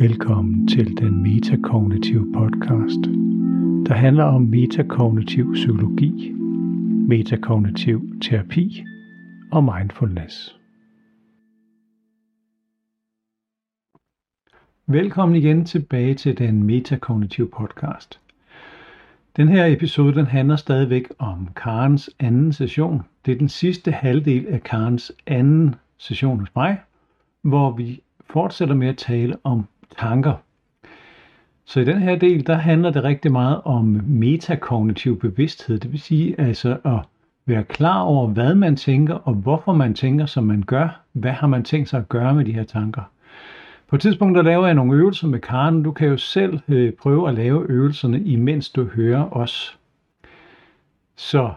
Velkommen 0.00 0.68
til 0.68 0.96
den 0.96 1.22
metakognitive 1.22 2.32
podcast, 2.32 3.04
der 3.86 3.94
handler 3.94 4.24
om 4.24 4.42
metakognitiv 4.42 5.52
psykologi, 5.52 6.32
metakognitiv 7.08 8.20
terapi 8.20 8.84
og 9.52 9.64
mindfulness. 9.64 10.58
Velkommen 14.86 15.36
igen 15.36 15.64
tilbage 15.64 16.14
til 16.14 16.38
den 16.38 16.62
metakognitive 16.62 17.48
podcast. 17.48 18.20
Den 19.36 19.48
her 19.48 19.66
episode 19.66 20.14
den 20.14 20.26
handler 20.26 20.56
stadigvæk 20.56 21.08
om 21.18 21.48
Karens 21.56 22.10
anden 22.20 22.52
session. 22.52 23.02
Det 23.26 23.32
er 23.32 23.38
den 23.38 23.48
sidste 23.48 23.92
halvdel 23.92 24.46
af 24.46 24.62
Karens 24.62 25.12
anden 25.26 25.74
session 25.98 26.38
hos 26.40 26.54
mig, 26.54 26.80
hvor 27.42 27.70
vi 27.70 28.02
fortsætter 28.30 28.74
med 28.74 28.88
at 28.88 28.96
tale 28.96 29.36
om 29.44 29.66
tanker. 29.98 30.34
Så 31.64 31.80
i 31.80 31.84
den 31.84 31.98
her 31.98 32.16
del, 32.16 32.46
der 32.46 32.54
handler 32.54 32.90
det 32.90 33.04
rigtig 33.04 33.32
meget 33.32 33.60
om 33.64 34.00
metakognitiv 34.06 35.18
bevidsthed. 35.18 35.78
Det 35.78 35.92
vil 35.92 36.00
sige 36.00 36.40
altså 36.40 36.76
at 36.84 36.98
være 37.46 37.64
klar 37.64 38.00
over, 38.00 38.26
hvad 38.26 38.54
man 38.54 38.76
tænker, 38.76 39.14
og 39.14 39.34
hvorfor 39.34 39.72
man 39.72 39.94
tænker, 39.94 40.26
som 40.26 40.44
man 40.44 40.62
gør. 40.62 41.00
Hvad 41.12 41.30
har 41.30 41.46
man 41.46 41.64
tænkt 41.64 41.88
sig 41.88 42.00
at 42.00 42.08
gøre 42.08 42.34
med 42.34 42.44
de 42.44 42.52
her 42.52 42.64
tanker? 42.64 43.02
På 43.88 43.96
et 43.96 44.02
tidspunkt, 44.02 44.36
der 44.36 44.42
laver 44.42 44.66
jeg 44.66 44.74
nogle 44.74 44.96
øvelser 44.96 45.28
med 45.28 45.40
Karen. 45.40 45.82
Du 45.82 45.92
kan 45.92 46.08
jo 46.08 46.16
selv 46.16 46.60
øh, 46.68 46.92
prøve 46.92 47.28
at 47.28 47.34
lave 47.34 47.66
øvelserne, 47.68 48.20
imens 48.20 48.70
du 48.70 48.84
hører 48.84 49.36
os. 49.36 49.78
Så 51.16 51.52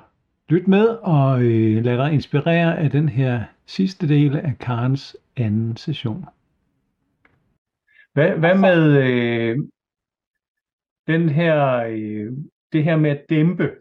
lyt 0.50 0.68
med 0.68 0.88
og 0.88 1.42
øh, 1.42 1.84
lad 1.86 1.98
dig 1.98 2.14
inspirere 2.14 2.78
af 2.78 2.92
den 2.92 3.10
her 3.10 3.44
sidste 3.66 4.08
del 4.08 4.36
af 4.36 4.54
Karens 4.60 5.18
anden 5.38 5.78
session. 5.78 6.26
Hvad, 8.16 8.38
hvad 8.38 8.58
med 8.58 9.04
øh, 9.04 9.58
den 11.08 11.30
her, 11.30 11.76
øh, 11.76 12.34
det 12.72 12.84
her 12.84 12.96
med 12.96 13.12
at 13.12 13.26
dæmpe, 13.30 13.76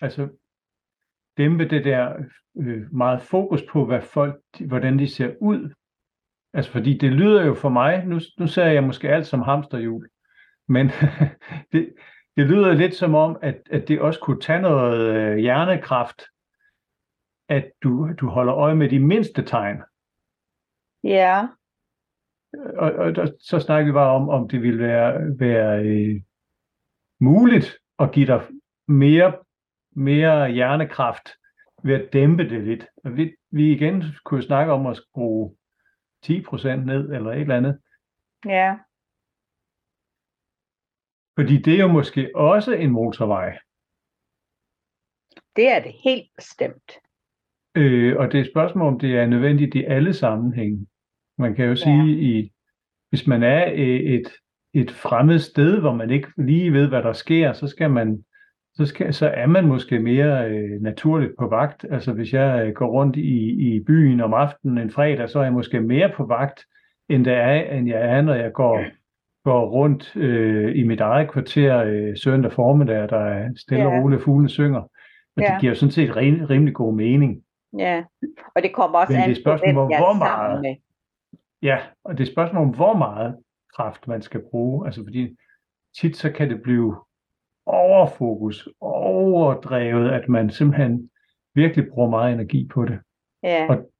altså 0.00 0.28
dæmpe 1.36 1.68
det 1.68 1.84
der 1.84 2.16
øh, 2.56 2.94
meget 2.94 3.22
fokus 3.22 3.62
på, 3.70 3.86
hvad 3.86 4.02
folk, 4.02 4.42
hvordan 4.60 4.98
de 4.98 5.08
ser 5.08 5.34
ud. 5.40 5.74
Altså 6.52 6.72
fordi 6.72 6.98
det 6.98 7.12
lyder 7.12 7.44
jo 7.44 7.54
for 7.54 7.68
mig, 7.68 8.06
nu, 8.06 8.20
nu 8.38 8.46
ser 8.46 8.64
jeg 8.64 8.84
måske 8.84 9.08
alt 9.08 9.26
som 9.26 9.40
hamsterhjul, 9.42 10.08
men 10.68 10.86
det, 11.72 11.94
det 12.36 12.46
lyder 12.46 12.72
lidt 12.72 12.94
som 12.94 13.14
om, 13.14 13.38
at, 13.42 13.62
at 13.70 13.88
det 13.88 14.00
også 14.00 14.20
kunne 14.20 14.40
tage 14.40 14.62
noget 14.62 15.16
øh, 15.16 15.36
hjernekraft, 15.36 16.22
at 17.48 17.70
du, 17.82 18.12
du 18.20 18.28
holder 18.28 18.54
øje 18.54 18.74
med 18.74 18.88
de 18.88 18.98
mindste 18.98 19.42
tegn. 19.44 19.82
Ja. 21.04 21.48
Og, 22.76 22.92
og 22.92 23.16
der, 23.16 23.26
så 23.40 23.60
snakker 23.60 23.86
vi 23.86 23.92
bare 23.92 24.10
om, 24.10 24.28
om 24.28 24.48
det 24.48 24.62
ville 24.62 24.78
være, 24.78 25.38
være 25.38 25.84
øh, 25.84 26.22
muligt 27.20 27.78
at 27.98 28.12
give 28.12 28.26
dig 28.26 28.42
mere, 28.88 29.38
mere 29.90 30.50
hjernekraft 30.50 31.28
ved 31.84 31.94
at 31.94 32.12
dæmpe 32.12 32.48
det 32.48 32.64
lidt. 32.64 32.86
Og 33.04 33.16
vi, 33.16 33.36
vi 33.50 33.72
igen 33.72 34.04
kunne 34.24 34.42
snakke 34.42 34.72
om 34.72 34.86
at 34.86 34.96
skrue 34.96 35.56
10% 36.26 36.68
ned 36.68 37.12
eller 37.12 37.32
et 37.32 37.40
eller 37.40 37.56
andet. 37.56 37.80
Ja. 38.46 38.76
Fordi 41.38 41.56
det 41.56 41.74
er 41.74 41.82
jo 41.82 41.88
måske 41.88 42.30
også 42.34 42.72
en 42.72 42.90
motorvej. 42.90 43.58
Det 45.56 45.68
er 45.68 45.82
det 45.82 45.92
helt 46.04 46.30
bestemt. 46.36 46.92
Øh, 47.74 48.16
og 48.16 48.32
det 48.32 48.38
er 48.38 48.44
et 48.44 48.50
spørgsmål, 48.50 48.92
om 48.92 48.98
det 48.98 49.18
er 49.18 49.26
nødvendigt 49.26 49.74
i 49.74 49.84
alle 49.84 50.14
sammenhænge. 50.14 50.86
Man 51.42 51.54
kan 51.54 51.64
jo 51.64 51.76
sige, 51.76 52.04
ja. 52.04 52.20
i, 52.20 52.52
hvis 53.10 53.26
man 53.26 53.42
er 53.42 53.70
et, 53.74 54.28
et 54.74 54.90
fremmed 54.90 55.38
sted, 55.38 55.80
hvor 55.80 55.94
man 55.94 56.10
ikke 56.10 56.28
lige 56.38 56.72
ved, 56.72 56.88
hvad 56.88 57.02
der 57.02 57.12
sker, 57.12 57.52
så 57.52 57.66
skal 57.66 57.90
man 57.90 58.24
så, 58.74 58.86
skal, 58.86 59.14
så 59.14 59.28
er 59.28 59.46
man 59.46 59.66
måske 59.66 59.98
mere 59.98 60.50
øh, 60.50 60.80
naturligt 60.80 61.32
på 61.38 61.48
vagt. 61.48 61.86
Altså 61.90 62.12
hvis 62.12 62.32
jeg 62.32 62.66
øh, 62.66 62.74
går 62.74 62.86
rundt 62.86 63.16
i, 63.16 63.74
i 63.74 63.80
byen 63.80 64.20
om 64.20 64.34
aftenen 64.34 64.78
en 64.78 64.90
fredag, 64.90 65.28
så 65.28 65.38
er 65.38 65.42
jeg 65.42 65.52
måske 65.52 65.80
mere 65.80 66.12
på 66.16 66.26
vagt, 66.26 66.64
end, 67.08 67.24
det 67.24 67.32
er, 67.32 67.52
end 67.52 67.88
jeg 67.88 68.16
er, 68.16 68.22
når 68.22 68.34
jeg 68.34 68.52
går, 68.52 68.84
går 69.44 69.70
rundt 69.70 70.16
øh, 70.16 70.76
i 70.76 70.82
mit 70.82 71.00
eget 71.00 71.30
kvarter 71.30 71.84
øh, 71.84 72.16
søndag 72.16 72.52
formiddag, 72.52 73.08
der 73.08 73.20
er 73.20 73.48
stille 73.56 73.86
og 73.86 73.92
roligt, 73.92 74.22
fuglene 74.22 74.48
synger. 74.48 74.80
Og 75.36 75.42
ja. 75.42 75.52
det 75.52 75.60
giver 75.60 75.74
sådan 75.74 75.92
set 75.92 76.16
rim, 76.16 76.44
rimelig 76.44 76.74
god 76.74 76.94
mening. 76.94 77.42
Ja, 77.78 78.04
og 78.54 78.62
det 78.62 78.72
kommer 78.72 78.98
også 78.98 79.12
Men 79.12 79.22
an 79.22 79.28
det 79.28 79.36
er 79.36 79.40
spørgsmål, 79.40 79.74
på, 79.74 79.80
hvor, 79.80 79.84
hvem 79.84 79.90
jeg 79.90 79.98
hvor 79.98 80.08
er 80.08 80.18
sammen 80.18 80.50
meget, 80.50 80.62
med. 80.62 80.74
Ja, 81.62 81.78
og 82.04 82.12
det 82.12 82.20
er 82.20 82.26
et 82.26 82.32
spørgsmål 82.32 82.62
om, 82.62 82.74
hvor 82.74 82.96
meget 82.96 83.38
kraft 83.76 84.08
man 84.08 84.22
skal 84.22 84.42
bruge. 84.50 84.86
Altså 84.86 85.04
fordi 85.04 85.36
tit 86.00 86.16
så 86.16 86.32
kan 86.32 86.50
det 86.50 86.62
blive 86.62 86.96
overfokus, 87.66 88.68
overdrevet, 88.80 90.10
at 90.10 90.28
man 90.28 90.50
simpelthen 90.50 91.10
virkelig 91.54 91.88
bruger 91.90 92.10
meget 92.10 92.32
energi 92.32 92.68
på 92.74 92.84
det. 92.84 93.00
Ja, 93.42 93.66
Og 93.70 93.90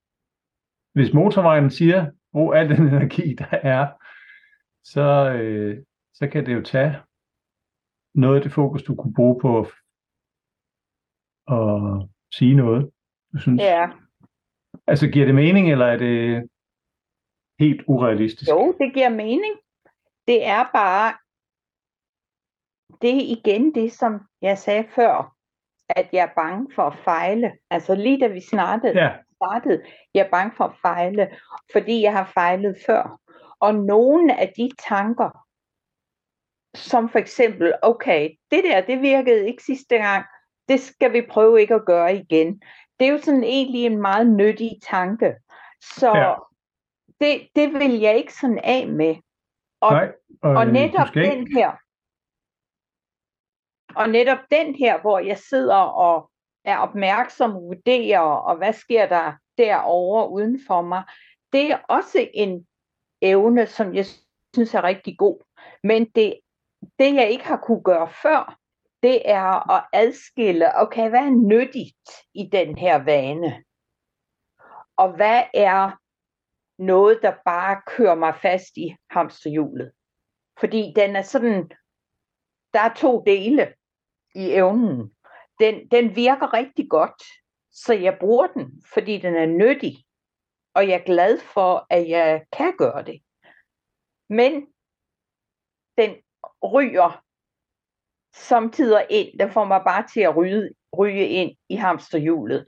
hvis 0.92 1.14
motorvejen 1.14 1.70
siger, 1.70 2.10
brug 2.32 2.54
al 2.54 2.68
den 2.68 2.88
energi, 2.88 3.34
der 3.34 3.58
er, 3.62 3.88
så, 4.84 5.32
øh, 5.32 5.84
så 6.14 6.28
kan 6.28 6.46
det 6.46 6.54
jo 6.54 6.62
tage 6.62 6.96
noget 8.14 8.36
af 8.36 8.42
det 8.42 8.52
fokus, 8.52 8.82
du 8.82 8.94
kunne 8.94 9.14
bruge 9.14 9.40
på 9.40 9.58
at, 9.58 9.66
at 11.58 12.08
sige 12.34 12.54
noget, 12.54 12.90
du 13.32 13.38
synes. 13.38 13.62
ja. 13.62 13.90
Altså, 14.86 15.08
giver 15.08 15.26
det 15.26 15.34
mening, 15.34 15.72
eller 15.72 15.86
er 15.86 15.96
det 15.96 16.48
helt 17.64 17.82
urealistisk? 17.86 18.50
Jo, 18.50 18.74
det 18.80 18.94
giver 18.94 19.08
mening. 19.08 19.54
Det 20.26 20.46
er 20.46 20.64
bare, 20.72 21.08
det 23.02 23.10
er 23.10 23.36
igen 23.36 23.74
det, 23.74 23.92
som 23.92 24.20
jeg 24.42 24.58
sagde 24.58 24.84
før, 24.94 25.34
at 25.88 26.08
jeg 26.12 26.22
er 26.22 26.34
bange 26.42 26.74
for 26.74 26.82
at 26.82 26.98
fejle. 27.04 27.52
Altså 27.70 27.94
lige 27.94 28.20
da 28.20 28.26
vi 28.26 28.40
startede, 28.40 29.02
Ja, 29.02 29.10
startede 29.36 29.82
jeg 30.14 30.26
er 30.26 30.30
bange 30.30 30.52
for 30.56 30.64
at 30.64 30.76
fejle, 30.82 31.28
fordi 31.72 32.02
jeg 32.02 32.12
har 32.12 32.30
fejlet 32.34 32.76
før. 32.86 33.20
Og 33.60 33.74
nogle 33.74 34.40
af 34.40 34.52
de 34.56 34.70
tanker, 34.88 35.30
som 36.74 37.08
for 37.08 37.18
eksempel, 37.18 37.74
okay, 37.82 38.30
det 38.50 38.64
der, 38.64 38.80
det 38.80 39.02
virkede 39.02 39.46
ikke 39.46 39.62
sidste 39.62 39.96
gang, 39.96 40.24
det 40.68 40.80
skal 40.80 41.12
vi 41.12 41.22
prøve 41.30 41.60
ikke 41.60 41.74
at 41.74 41.84
gøre 41.86 42.16
igen. 42.16 42.62
Det 43.00 43.06
er 43.06 43.12
jo 43.12 43.18
sådan 43.18 43.44
egentlig 43.44 43.84
en 43.86 44.00
meget 44.02 44.26
nyttig 44.26 44.70
tanke. 44.90 45.34
Så 45.82 46.12
Ja. 46.14 46.34
Det, 47.22 47.48
det 47.56 47.72
vil 47.72 48.00
jeg 48.00 48.16
ikke 48.16 48.34
sådan 48.34 48.60
af 48.64 48.88
med. 48.88 49.16
Og, 49.80 49.92
nej. 49.92 50.12
og 50.42 50.66
øh, 50.66 50.72
netop 50.72 51.14
den 51.14 51.52
her, 51.56 51.70
og 53.94 54.08
netop 54.08 54.38
den 54.50 54.74
her, 54.74 55.00
hvor 55.00 55.18
jeg 55.18 55.38
sidder 55.38 55.76
og 55.76 56.30
er 56.64 56.78
opmærksom, 56.78 57.54
vurderer, 57.54 58.20
og 58.20 58.56
hvad 58.56 58.72
sker 58.72 59.06
der 59.06 59.32
derovre 59.58 60.30
uden 60.30 60.60
for 60.66 60.82
mig, 60.82 61.04
det 61.52 61.70
er 61.70 61.78
også 61.88 62.28
en 62.34 62.66
evne, 63.22 63.66
som 63.66 63.94
jeg 63.94 64.04
synes 64.54 64.74
er 64.74 64.84
rigtig 64.84 65.18
god. 65.18 65.44
Men 65.82 66.04
det, 66.04 66.40
det 66.98 67.14
jeg 67.14 67.30
ikke 67.30 67.44
har 67.44 67.56
kunne 67.56 67.82
gøre 67.82 68.08
før, 68.22 68.58
det 69.02 69.30
er 69.30 69.70
at 69.70 69.84
adskille, 69.92 70.76
okay, 70.76 71.08
hvad 71.08 71.20
er 71.20 71.30
nyttigt 71.30 72.10
i 72.34 72.48
den 72.52 72.78
her 72.78 73.04
vane? 73.04 73.64
Og 74.96 75.16
hvad 75.16 75.42
er 75.54 76.01
noget, 76.86 77.18
der 77.22 77.34
bare 77.44 77.82
kører 77.86 78.14
mig 78.14 78.34
fast 78.42 78.76
i 78.76 78.96
hamsterhjulet? 79.10 79.92
Fordi 80.60 80.92
den 80.96 81.16
er 81.16 81.22
sådan, 81.22 81.68
der 82.72 82.80
er 82.80 82.94
to 82.94 83.22
dele 83.26 83.74
i 84.34 84.52
evnen. 84.52 85.14
Den, 85.60 85.88
den 85.88 86.16
virker 86.16 86.52
rigtig 86.52 86.90
godt, 86.90 87.22
så 87.70 87.94
jeg 87.94 88.16
bruger 88.20 88.46
den, 88.46 88.82
fordi 88.94 89.18
den 89.18 89.34
er 89.34 89.46
nyttig. 89.46 90.04
Og 90.74 90.88
jeg 90.88 90.94
er 91.00 91.04
glad 91.04 91.38
for, 91.38 91.86
at 91.90 92.08
jeg 92.08 92.44
kan 92.52 92.76
gøre 92.76 93.02
det. 93.02 93.22
Men 94.28 94.66
den 95.98 96.16
ryger 96.62 97.24
samtidig 98.34 99.06
ind. 99.10 99.38
Den 99.38 99.50
får 99.50 99.64
mig 99.64 99.82
bare 99.86 100.06
til 100.14 100.20
at 100.20 100.36
ryge, 100.36 100.70
ryge 100.98 101.28
ind 101.28 101.56
i 101.68 101.74
hamsterhjulet. 101.74 102.66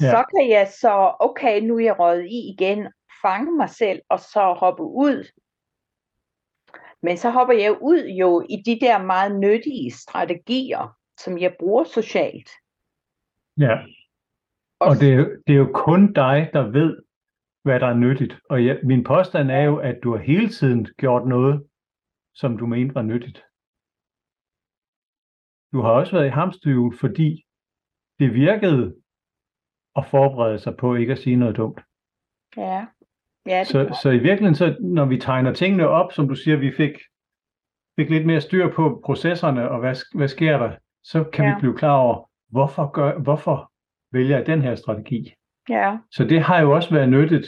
Ja. 0.00 0.10
Så 0.10 0.24
kan 0.30 0.50
jeg 0.50 0.72
så, 0.80 1.16
okay, 1.20 1.60
nu 1.60 1.76
er 1.76 1.84
jeg 1.84 1.98
røget 1.98 2.26
i 2.26 2.52
igen, 2.52 2.92
fange 3.22 3.56
mig 3.56 3.70
selv 3.70 4.00
og 4.08 4.20
så 4.20 4.56
hoppe 4.60 4.82
ud. 4.82 5.30
Men 7.02 7.16
så 7.16 7.30
hopper 7.30 7.54
jeg 7.54 7.78
ud 7.82 8.04
jo 8.20 8.46
i 8.50 8.56
de 8.66 8.80
der 8.86 9.02
meget 9.02 9.40
nyttige 9.40 9.90
strategier, 9.90 10.96
som 11.20 11.38
jeg 11.38 11.56
bruger 11.58 11.84
socialt. 11.84 12.50
ja. 13.58 13.76
Og 14.80 14.96
det 15.00 15.08
er, 15.12 15.16
jo- 15.16 15.42
det 15.46 15.52
er 15.52 15.58
jo 15.58 15.70
kun 15.74 16.12
dig, 16.12 16.50
der 16.52 16.70
ved, 16.70 17.02
hvad 17.62 17.80
der 17.80 17.86
er 17.86 17.94
nyttigt. 17.94 18.34
Og 18.50 18.66
jeg, 18.66 18.80
min 18.84 19.04
påstand 19.04 19.50
er 19.50 19.62
jo, 19.62 19.76
at 19.78 19.96
du 20.02 20.10
har 20.16 20.22
hele 20.22 20.48
tiden 20.48 20.86
gjort 20.98 21.28
noget, 21.28 21.68
som 22.34 22.58
du 22.58 22.66
mente 22.66 22.94
var 22.94 23.02
nyttigt. 23.02 23.38
Du 25.72 25.80
har 25.82 25.90
også 25.92 26.12
været 26.16 26.26
i 26.26 26.36
hamsterhjul, 26.40 26.98
fordi 26.98 27.46
det 28.18 28.34
virkede 28.34 28.96
at 29.96 30.06
forberede 30.10 30.58
sig 30.58 30.76
på 30.76 30.94
ikke 30.94 31.12
at 31.12 31.18
sige 31.18 31.36
noget 31.36 31.56
dumt. 31.56 31.80
Ja. 32.56 32.86
Ja, 33.46 33.64
Så, 33.64 33.98
så 34.02 34.10
i 34.10 34.18
virkeligheden, 34.18 34.54
så, 34.54 34.76
når 34.80 35.04
vi 35.04 35.18
tegner 35.18 35.52
tingene 35.52 35.88
op, 35.88 36.12
som 36.12 36.28
du 36.28 36.34
siger, 36.34 36.56
vi 36.56 36.72
fik, 36.76 36.90
fik 37.98 38.10
lidt 38.10 38.26
mere 38.26 38.40
styr 38.40 38.72
på 38.72 39.02
processerne, 39.04 39.70
og 39.70 39.80
hvad, 39.80 39.94
hvad 40.14 40.28
sker 40.28 40.58
der, 40.58 40.76
så 41.02 41.24
kan. 41.24 41.44
Ja. 41.44 41.54
vi 41.54 41.60
blive 41.60 41.76
klar 41.76 41.96
over, 41.96 42.30
hvorfor, 42.48 42.90
gør, 42.90 43.18
hvorfor 43.18 43.72
vælger 44.12 44.36
jeg 44.36 44.46
den 44.46 44.62
her 44.62 44.74
strategi. 44.74 45.34
ja, 45.68 45.98
Så 46.10 46.24
det 46.24 46.42
har 46.42 46.60
jo 46.60 46.70
også 46.70 46.90
været 46.90 47.08
nyttigt 47.08 47.46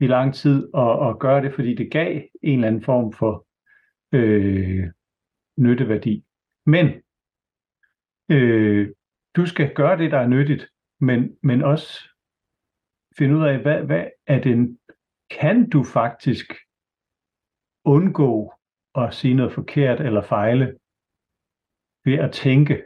i 0.00 0.06
lang 0.06 0.34
tid 0.34 0.68
at, 0.76 1.08
at 1.08 1.18
gøre 1.18 1.42
det, 1.42 1.54
fordi 1.54 1.74
det 1.74 1.90
gav 1.92 2.22
en 2.42 2.54
eller 2.54 2.68
anden 2.68 2.82
form 2.82 3.12
for 3.12 3.46
øh, 4.12 4.90
nytteværdi. 5.58 6.24
Men 6.66 6.86
øh, 8.28 8.88
du 9.36 9.46
skal 9.46 9.74
gøre 9.74 9.98
det, 9.98 10.10
der 10.10 10.18
er 10.18 10.26
nyttigt, 10.26 10.68
men, 11.00 11.36
men 11.42 11.62
også 11.62 12.08
finde 13.18 13.36
ud 13.36 13.44
af, 13.44 13.58
hvad, 13.58 13.82
hvad 13.82 14.04
er 14.26 14.40
det, 14.40 14.76
kan 15.40 15.70
du 15.70 15.84
faktisk 15.84 16.46
undgå 17.84 18.54
at 18.94 19.14
sige 19.14 19.34
noget 19.34 19.52
forkert 19.52 20.00
eller 20.00 20.22
fejle 20.22 20.78
ved 22.04 22.18
at 22.18 22.32
tænke 22.32 22.84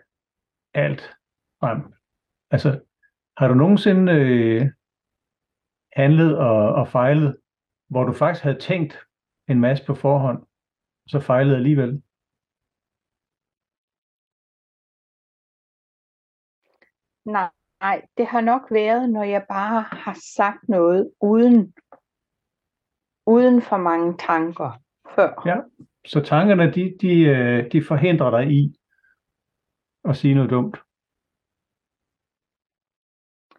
alt 0.75 1.03
frem. 1.61 1.95
Altså, 2.50 2.81
har 3.37 3.49
du 3.49 3.55
nogensinde 3.55 4.12
øh, 4.12 4.62
handlet 5.93 6.39
og, 6.39 6.75
og 6.75 6.89
fejlet, 6.89 7.41
hvor 7.91 8.05
du 8.05 8.12
faktisk 8.12 8.45
havde 8.45 8.61
tænkt 8.61 8.99
en 9.49 9.61
masse 9.61 9.87
på 9.87 9.94
forhånd, 9.94 10.43
og 11.05 11.09
så 11.09 11.21
fejlede 11.21 11.56
alligevel? 11.56 12.03
nej, 17.29 17.51
nej, 17.81 18.06
det 18.17 18.27
har 18.27 18.41
nok 18.41 18.62
været, 18.71 19.11
når 19.11 19.23
jeg 19.23 19.47
bare 19.49 19.81
har 19.83 20.17
sagt 20.37 20.69
noget 20.69 21.12
uden, 21.21 21.75
uden 23.29 23.63
for 23.63 23.77
mange 23.77 24.17
tanker 24.19 24.71
før. 25.15 25.43
Ja. 25.47 25.57
Så 26.07 26.21
tankerne, 26.21 26.73
de, 26.73 26.97
de, 27.01 27.21
øh, 27.21 27.73
de 27.73 27.85
forhindrer 27.85 28.31
dig 28.31 28.51
i 28.51 28.75
at 30.05 30.17
sige 30.17 30.35
noget 30.35 30.51
dumt. 30.51 30.77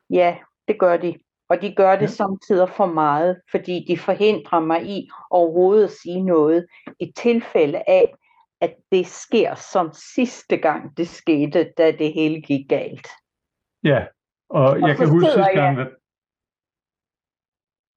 Ja, 0.10 0.38
det 0.68 0.80
gør 0.80 0.98
de. 0.98 1.20
Og 1.50 1.62
de 1.62 1.76
gør 1.76 1.92
det 1.96 2.02
Ja. 2.02 2.08
samtidig 2.08 2.70
for 2.70 2.86
meget, 2.86 3.42
fordi 3.52 3.86
de 3.88 3.98
forhindrer 3.98 4.60
mig 4.60 4.86
i 4.90 5.10
overhovedet 5.30 5.84
at 5.84 5.92
sige 5.92 6.24
noget 6.24 6.68
i 7.00 7.12
tilfælde 7.18 7.84
af, 7.88 8.14
at 8.62 8.76
det 8.92 9.08
sker 9.08 9.56
som 9.56 9.92
sidste 10.16 10.58
gang 10.58 10.98
det 10.98 11.08
skete, 11.08 11.72
da 11.78 11.92
det 11.92 12.14
hele 12.14 12.42
gik 12.42 12.70
galt. 12.70 13.08
Ja, 13.84 14.06
og 14.50 14.82
jeg 14.82 14.98
så 14.98 15.04
kan 15.04 15.10
huske 15.14 15.26
sidste 15.26 15.52
gang, 15.62 15.78
jeg- 15.78 15.88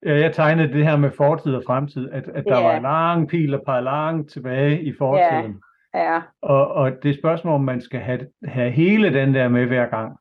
jeg 0.05 0.33
tegnede 0.35 0.73
det 0.73 0.83
her 0.85 0.97
med 0.97 1.11
fortid 1.11 1.55
og 1.55 1.63
fremtid, 1.67 2.09
at, 2.11 2.27
at 2.27 2.45
der 2.45 2.57
Ja. 2.59 2.63
var 2.67 2.75
en 2.75 2.81
lang 2.83 3.27
pil, 3.29 3.51
der 3.51 3.59
pegede 3.65 3.83
langt 3.83 4.31
tilbage 4.31 4.81
i 4.81 4.93
fortiden. 4.97 5.61
Ja, 5.93 6.21
Og, 6.41 6.67
og 6.67 6.91
det 6.91 7.05
er 7.05 7.13
et 7.13 7.19
spørgsmål, 7.19 7.53
om 7.53 7.61
man 7.63 7.81
skal 7.81 7.99
have, 7.99 8.29
have 8.45 8.71
hele 8.71 9.13
den 9.13 9.33
der 9.33 9.47
med 9.49 9.65
hver 9.67 9.89
gang. 9.89 10.17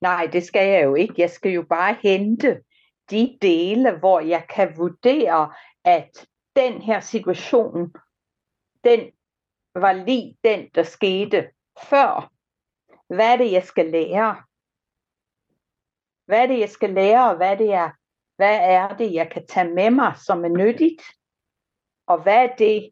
nej, 0.00 0.28
det 0.32 0.42
skal 0.42 0.68
jeg 0.68 0.84
jo 0.84 0.94
ikke. 0.94 1.14
Jeg 1.18 1.30
skal 1.30 1.52
jo 1.52 1.62
bare 1.62 1.96
hente 2.02 2.62
de 3.10 3.38
dele, 3.42 3.98
hvor 3.98 4.20
jeg 4.20 4.46
kan 4.54 4.72
vurdere, 4.76 5.52
at 5.84 6.26
den 6.56 6.82
her 6.82 7.00
situation, 7.00 7.92
den 8.84 9.00
var 9.74 9.92
lige 9.92 10.36
den, 10.44 10.68
der 10.74 10.82
skete 10.82 11.48
før. 11.90 12.30
Hvad 13.14 13.32
er 13.32 13.36
det, 13.36 13.52
jeg 13.52 13.62
skal 13.62 13.86
lære? 13.90 14.36
Hvad 16.26 16.42
er 16.42 16.46
det, 16.46 16.58
jeg 16.60 16.68
skal 16.68 16.90
lære, 16.90 17.30
og 17.30 17.36
hvad 17.36 17.52
er 17.52 17.56
det, 17.56 17.66
jeg, 17.66 17.92
hvad 18.36 18.58
er 18.62 18.96
det, 18.96 19.12
jeg 19.12 19.30
kan 19.30 19.46
tage 19.46 19.74
med 19.74 19.90
mig, 19.90 20.14
som 20.26 20.44
er 20.44 20.48
nyttigt? 20.48 21.02
Og 22.06 22.22
hvad 22.22 22.36
er 22.36 22.56
det, 22.58 22.90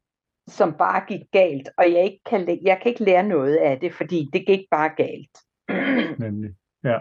som 0.49 0.75
bare 0.75 1.05
gik 1.09 1.21
galt, 1.33 1.69
og 1.77 1.93
jeg, 1.93 2.05
ikke 2.05 2.21
kan, 2.27 2.59
jeg 2.63 2.79
kan 2.83 2.91
ikke 2.93 3.05
lære 3.05 3.23
noget 3.23 3.57
af 3.57 3.81
det, 3.81 3.95
fordi 3.95 4.29
det 4.33 4.47
gik 4.47 4.61
bare 4.71 4.91
galt. 4.97 5.39
Nemlig. 6.19 6.51
Ja. 6.85 6.99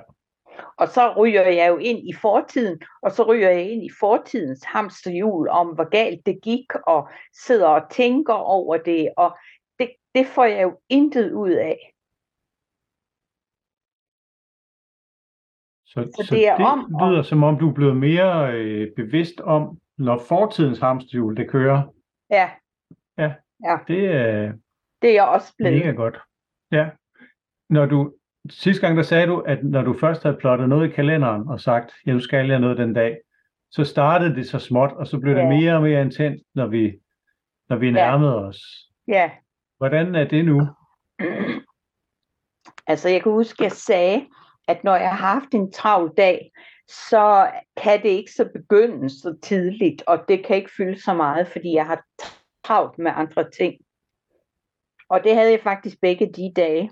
Og 0.78 0.88
så 0.88 1.14
ryger 1.18 1.48
jeg 1.48 1.70
jo 1.70 1.78
ind 1.78 2.10
i 2.10 2.14
fortiden, 2.14 2.82
og 3.02 3.12
så 3.12 3.24
ryger 3.24 3.50
jeg 3.50 3.72
ind 3.72 3.84
i 3.84 3.90
fortidens 4.00 4.64
hamsterhjul 4.64 5.50
om, 5.50 5.68
hvor 5.68 5.90
galt 5.90 6.26
det 6.26 6.40
gik, 6.42 6.76
og 6.88 7.10
sidder 7.46 7.68
og 7.68 7.92
tænker 7.92 8.34
over 8.34 8.78
det, 8.78 9.10
og 9.18 9.38
det, 9.80 9.90
det 10.16 10.28
får 10.28 10.44
jeg 10.44 10.64
jo 10.64 10.80
intet 10.90 11.32
ud 11.32 11.52
af. 11.52 11.94
Så, 15.94 16.10
Så 16.16 16.26
så 16.28 16.36
det 16.36 16.48
er 16.48 16.58
det 16.58 16.66
om 16.66 16.80
lyder 17.10 17.22
som 17.22 17.44
om, 17.44 17.60
du 17.60 17.70
er 17.70 17.74
blevet 17.74 17.98
mere 17.98 18.54
øh, 18.54 18.88
bevidst 18.96 19.42
om, 19.42 19.78
når 19.98 20.18
fortidens 20.28 20.80
hamsterhjul 20.80 21.38
det 21.38 21.50
kører. 21.50 21.84
Ja, 22.30 22.50
Det 23.88 24.06
er 24.06 24.54
det 25.02 25.10
er 25.10 25.14
jeg 25.14 25.24
også 25.28 25.54
blevet. 25.58 25.74
mega 25.78 25.92
godt. 25.92 26.20
Ja. 26.72 26.90
Når 27.70 27.86
du, 27.86 28.14
sidste 28.50 28.86
gang 28.86 28.98
der 28.98 29.04
sagde 29.04 29.28
du, 29.28 29.40
at 29.40 29.64
når 29.64 29.82
du 29.82 29.94
først 29.94 30.24
havde 30.24 30.38
plottet 30.40 30.70
noget 30.70 30.90
i 30.90 30.92
kalenderen 30.92 31.48
og 31.48 31.60
sagt, 31.62 31.92
ja, 32.06 32.12
nu 32.14 32.20
skal 32.20 32.48
jeg 32.50 32.60
noget 32.60 32.78
den 32.78 32.94
dag, 32.94 33.18
så 33.72 33.84
startede 33.84 34.36
det 34.36 34.48
så 34.50 34.60
småt, 34.60 34.92
og 34.92 35.08
så 35.08 35.20
blev 35.20 35.36
det 35.36 35.42
Ja. 35.42 35.50
mere 35.50 35.76
og 35.76 35.82
mere 35.82 36.02
intens, 36.02 36.42
når 36.56 36.68
vi, 36.68 37.00
når 37.70 37.76
vi 37.78 37.92
nærmede 37.92 38.36
os. 38.46 38.58
Ja. 39.08 39.32
Hvordan 39.78 40.16
er 40.16 40.24
det 40.28 40.46
nu? 40.46 40.62
Altså, 42.88 43.10
jeg 43.10 43.24
kan 43.24 43.32
huske, 43.32 43.64
jeg 43.64 43.72
sagde, 43.72 44.28
at 44.70 44.84
når 44.84 44.96
jeg 44.96 45.10
har 45.10 45.34
haft 45.40 45.54
en 45.54 45.72
travl 45.72 46.14
dag, 46.18 46.52
så 46.88 47.52
kan 47.78 48.04
det 48.04 48.10
ikke 48.10 48.32
så 48.32 48.50
begynde 48.54 49.10
så 49.10 49.38
tidligt, 49.44 50.04
og 50.08 50.20
det 50.28 50.46
kan 50.46 50.56
ikke 50.56 50.72
fylde 50.78 51.02
så 51.02 51.14
meget, 51.14 51.48
fordi 51.48 51.74
jeg 51.74 51.86
har 51.86 52.04
travlt 52.66 53.00
med 53.00 53.12
andre 53.16 53.50
ting. 53.52 53.76
Og 55.10 55.24
det 55.24 55.36
havde 55.36 55.52
jeg 55.52 55.62
faktisk 55.64 56.02
begge 56.02 56.34
de 56.34 56.54
dage. 56.56 56.92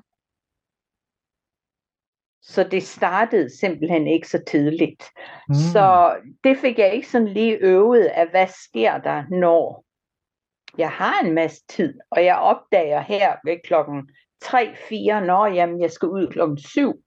Så 2.41 2.63
det 2.63 2.83
startede 2.83 3.59
simpelthen 3.59 4.07
ikke 4.07 4.27
så 4.27 4.43
tidligt. 4.47 5.03
Mm. 5.49 5.53
Så 5.53 6.17
det 6.43 6.57
fik 6.57 6.79
jeg 6.79 6.93
ikke 6.93 7.07
sådan 7.07 7.27
lige 7.27 7.57
øvet 7.57 8.05
af, 8.05 8.29
hvad 8.29 8.47
sker 8.47 8.97
der, 8.97 9.23
når 9.29 9.85
jeg 10.77 10.91
har 10.91 11.25
en 11.25 11.33
masse 11.33 11.63
tid, 11.69 11.99
og 12.11 12.25
jeg 12.25 12.37
opdager 12.37 13.01
her 13.01 13.35
ved 13.45 13.57
klokken 13.63 14.09
3-4, 14.45 15.25
når 15.25 15.45
jamen, 15.45 15.81
jeg 15.81 15.91
skal 15.91 16.09
ud 16.09 16.27
klokken 16.27 16.57
7. 16.57 17.03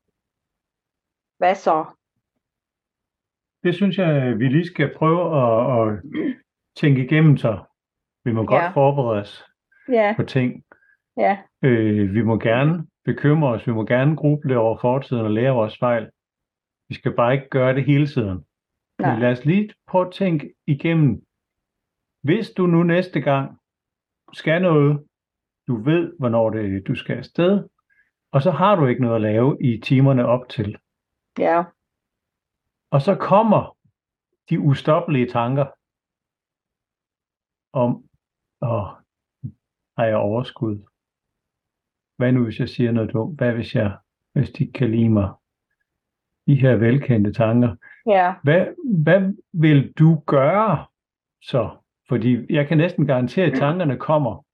Hvad 1.40 1.54
så? 1.54 1.84
Det 3.64 3.74
synes 3.74 3.98
jeg, 3.98 4.38
vi 4.38 4.48
lige 4.48 4.66
skal 4.66 4.94
prøve 4.96 5.22
at, 5.42 5.92
at 5.94 6.02
tænke 6.76 7.04
igennem 7.04 7.36
så. 7.36 7.64
Vi 8.24 8.32
må 8.32 8.44
godt 8.44 8.62
Ja. 8.62 8.70
forberede 8.70 9.20
os 9.20 9.44
Ja, 9.88 10.14
på 10.16 10.22
ting. 10.22 10.64
ja, 11.16 11.38
Øh, 11.64 12.14
vi 12.14 12.22
må 12.22 12.38
gerne 12.38 12.86
bekymre 13.04 13.48
os, 13.48 13.66
vi 13.66 13.72
må 13.72 13.84
gerne 13.84 14.16
gruble 14.16 14.58
over 14.58 14.78
fortiden 14.80 15.24
og 15.24 15.30
lære 15.30 15.52
vores 15.54 15.78
fejl. 15.78 16.10
Vi 16.88 16.94
skal 16.94 17.16
bare 17.16 17.34
ikke 17.34 17.48
gøre 17.48 17.74
det 17.74 17.84
hele 17.84 18.06
tiden. 18.06 18.46
nej, 18.98 19.10
Men 19.10 19.20
lad 19.20 19.32
os 19.32 19.44
lige 19.44 19.70
prøve 19.88 20.06
at 20.06 20.12
tænke 20.12 20.54
igennem. 20.66 21.22
Hvis 22.22 22.50
du 22.50 22.66
nu 22.66 22.82
næste 22.82 23.20
gang 23.20 23.58
skal 24.32 24.62
noget, 24.62 25.06
du 25.68 25.82
ved, 25.82 26.12
hvornår 26.18 26.50
det, 26.50 26.86
du 26.86 26.94
skal 26.94 27.16
afsted, 27.16 27.68
og 28.32 28.42
så 28.42 28.50
har 28.50 28.76
du 28.76 28.86
ikke 28.86 29.00
noget 29.02 29.14
at 29.14 29.20
lave 29.20 29.56
i 29.62 29.80
timerne 29.80 30.26
op 30.26 30.48
til. 30.48 30.78
Ja, 31.38 31.64
Og 32.90 33.02
så 33.02 33.14
kommer 33.20 33.76
de 34.50 34.60
ustoppelige 34.60 35.26
tanker 35.28 35.66
om, 37.72 38.04
åh, 38.62 38.86
har 39.98 40.04
jeg 40.04 40.16
overskud? 40.16 40.78
Hvad 42.16 42.32
nu, 42.32 42.44
hvis 42.44 42.60
jeg 42.60 42.68
siger 42.68 42.92
noget 42.92 43.12
dumt? 43.12 43.38
Hvad 43.38 43.52
hvis 43.52 43.74
jeg, 43.74 43.98
hvis 44.32 44.50
de 44.50 44.64
ikke 44.64 44.72
kan 44.72 44.90
lide 44.90 45.08
mig? 45.08 45.32
De 46.46 46.54
her 46.54 46.76
velkendte 46.76 47.32
tanker. 47.32 47.76
ja, 48.06 48.34
Hvad, 48.42 48.66
hvad 49.02 49.34
vil 49.52 49.92
du 49.92 50.22
gøre 50.26 50.86
så? 51.42 51.76
Fordi 52.08 52.52
jeg 52.52 52.68
kan 52.68 52.78
næsten 52.78 53.06
garantere, 53.06 53.46
at 53.46 53.58
tankerne 53.58 53.98
kommer. 53.98 54.44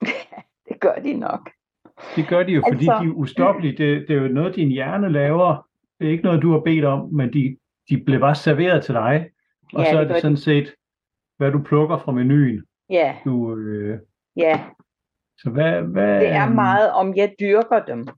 det 0.68 0.80
gør 0.80 0.94
de 0.94 1.12
nok. 1.18 1.50
Det 2.16 2.28
gør 2.28 2.42
de 2.42 2.52
jo, 2.52 2.62
fordi 2.72 2.86
Altså- 2.88 3.02
de 3.02 3.08
er 3.08 3.12
ustoppelige. 3.14 3.76
Det, 3.76 4.08
det 4.08 4.16
er 4.16 4.22
jo 4.22 4.28
noget, 4.28 4.54
din 4.56 4.68
hjerne 4.68 5.08
laver. 5.12 5.68
Det 6.00 6.06
er 6.06 6.10
ikke 6.10 6.24
noget, 6.24 6.42
du 6.42 6.52
har 6.52 6.60
bedt 6.60 6.84
om, 6.84 7.14
men 7.14 7.32
de, 7.32 7.56
de 7.90 8.04
bliver 8.04 8.20
bare 8.20 8.34
serveret 8.34 8.84
til 8.84 8.94
dig. 8.94 9.30
Og 9.72 9.82
Ja, 9.82 9.90
så 9.90 9.98
er 9.98 10.04
det 10.04 10.14
det 10.14 10.22
sådan 10.22 10.36
set, 10.36 10.74
hvad 11.36 11.52
du 11.52 11.62
plukker 11.62 11.98
fra 11.98 12.12
menuen. 12.12 12.64
Ja, 12.90 13.16
Du, 13.24 13.56
øh, 13.56 13.98
ja, 14.36 14.64
så 15.38 15.50
hvad, 15.50 15.82
hvad, 15.82 16.20
det 16.20 16.28
er 16.28 16.48
meget, 16.48 16.92
om 16.92 17.16
jeg 17.16 17.34
dyrker 17.40 17.84
dem. 17.84 18.08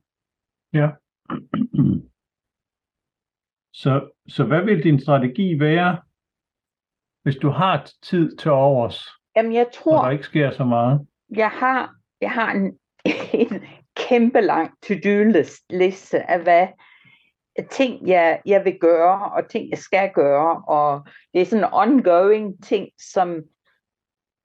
Ja. 0.72 0.88
Så, 3.72 4.10
så 4.28 4.44
hvad 4.44 4.64
vil 4.64 4.82
din 4.84 5.00
strategi 5.00 5.60
være, 5.60 5.98
hvis 7.22 7.36
du 7.36 7.48
har 7.48 7.90
tid 8.02 8.36
til 8.36 8.50
overs, 8.50 9.08
Jamen, 9.36 9.52
jeg 9.54 9.66
og 9.66 9.72
tror, 9.72 10.02
der 10.02 10.10
ikke 10.10 10.24
sker 10.24 10.50
så 10.50 10.64
meget? 10.64 11.06
jeg 11.36 11.50
har, 11.50 11.94
jeg 12.20 12.30
har 12.30 12.52
en, 12.52 12.78
en 13.50 13.62
kæmpe 13.96 14.40
lang 14.40 14.70
to-do-liste 14.82 16.30
af, 16.30 16.42
hvad 16.42 16.68
ting, 17.64 18.08
jeg, 18.08 18.40
jeg 18.46 18.64
vil 18.64 18.78
gøre, 18.80 19.30
og 19.36 19.50
ting, 19.50 19.70
jeg 19.70 19.78
skal 19.78 20.10
gøre, 20.14 20.62
og 20.68 21.06
det 21.34 21.40
er 21.40 21.46
sådan 21.46 21.72
ongoing 21.72 22.64
ting, 22.64 22.88
som 23.12 23.42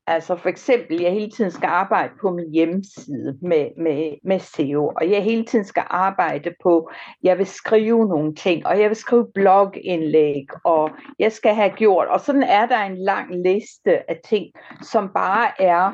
Altså 0.08 0.36
for 0.36 0.50
eksempel, 0.50 1.02
jeg 1.02 1.12
hele 1.12 1.32
tiden 1.32 1.52
skal 1.52 1.68
arbejde 1.68 2.14
på 2.22 2.32
min 2.32 2.52
hjemmeside 2.52 3.38
med, 3.42 3.70
med, 3.78 4.18
med 4.24 4.40
SEO, 4.40 4.88
og 4.96 5.12
jeg 5.12 5.24
hele 5.24 5.46
tiden 5.46 5.66
skal 5.66 5.84
arbejde 5.90 6.54
på, 6.64 6.90
jeg 7.24 7.38
vil 7.38 7.46
skrive 7.46 8.08
nogle 8.08 8.36
ting, 8.36 8.66
og 8.66 8.80
jeg 8.80 8.90
vil 8.90 8.96
skrive 8.96 9.28
blogindlæg, 9.34 10.46
og 10.64 10.92
jeg 11.20 11.32
skal 11.32 11.56
have 11.56 11.70
gjort, 11.70 12.08
og 12.08 12.20
sådan 12.20 12.44
er 12.44 12.66
der 12.66 12.80
en 12.80 12.98
lang 12.98 13.44
liste 13.44 14.10
af 14.10 14.20
ting, 14.26 14.52
som 14.82 15.10
bare 15.14 15.62
er, 15.62 15.92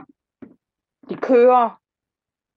det 1.10 1.22
kører, 1.22 1.80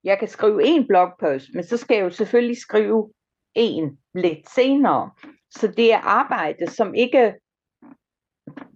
jeg 0.04 0.18
kan 0.18 0.28
skrive 0.28 0.64
en 0.64 0.88
blogpost, 0.88 1.46
men 1.54 1.64
så 1.64 1.76
skal 1.76 1.94
jeg 1.94 2.04
jo 2.04 2.10
selvfølgelig 2.10 2.56
skrive 2.56 3.12
en 3.54 3.98
lidt 4.14 4.50
senere. 4.50 5.10
Så 5.50 5.66
det 5.66 5.92
er 5.92 5.98
arbejde, 5.98 6.66
som 6.70 6.94
ikke 6.94 7.34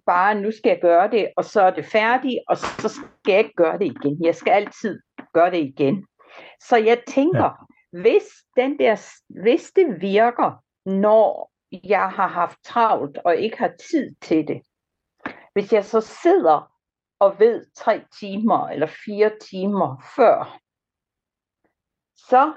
bare, 0.05 0.35
nu 0.35 0.51
skal 0.51 0.69
jeg 0.69 0.81
gøre 0.81 1.11
det, 1.11 1.31
og 1.37 1.45
så 1.45 1.61
er 1.61 1.71
det 1.71 1.85
færdigt, 1.85 2.39
og 2.47 2.57
så 2.57 2.89
skal 2.89 3.31
jeg 3.31 3.39
ikke 3.39 3.53
gøre 3.55 3.79
det 3.79 3.85
igen. 3.85 4.25
Jeg 4.25 4.35
skal 4.35 4.51
altid 4.51 4.99
gøre 5.33 5.51
det 5.51 5.57
igen. 5.57 6.05
Så 6.69 6.77
jeg 6.77 7.03
tænker, 7.07 7.43
ja. 7.43 8.01
hvis, 8.01 8.23
den 8.55 8.79
der, 8.79 8.95
hvis 9.43 9.71
det 9.71 10.01
virker, 10.01 10.63
når 10.85 11.51
jeg 11.83 12.09
har 12.09 12.27
haft 12.27 12.57
travlt 12.63 13.17
og 13.17 13.35
ikke 13.35 13.57
har 13.57 13.71
tid 13.91 14.15
til 14.21 14.47
det, 14.47 14.61
hvis 15.53 15.73
jeg 15.73 15.85
så 15.85 16.01
sidder 16.01 16.71
og 17.19 17.39
ved 17.39 17.65
tre 17.75 18.03
timer 18.19 18.67
eller 18.67 18.87
fire 19.05 19.31
timer 19.41 20.03
før, 20.15 20.59
så 22.15 22.53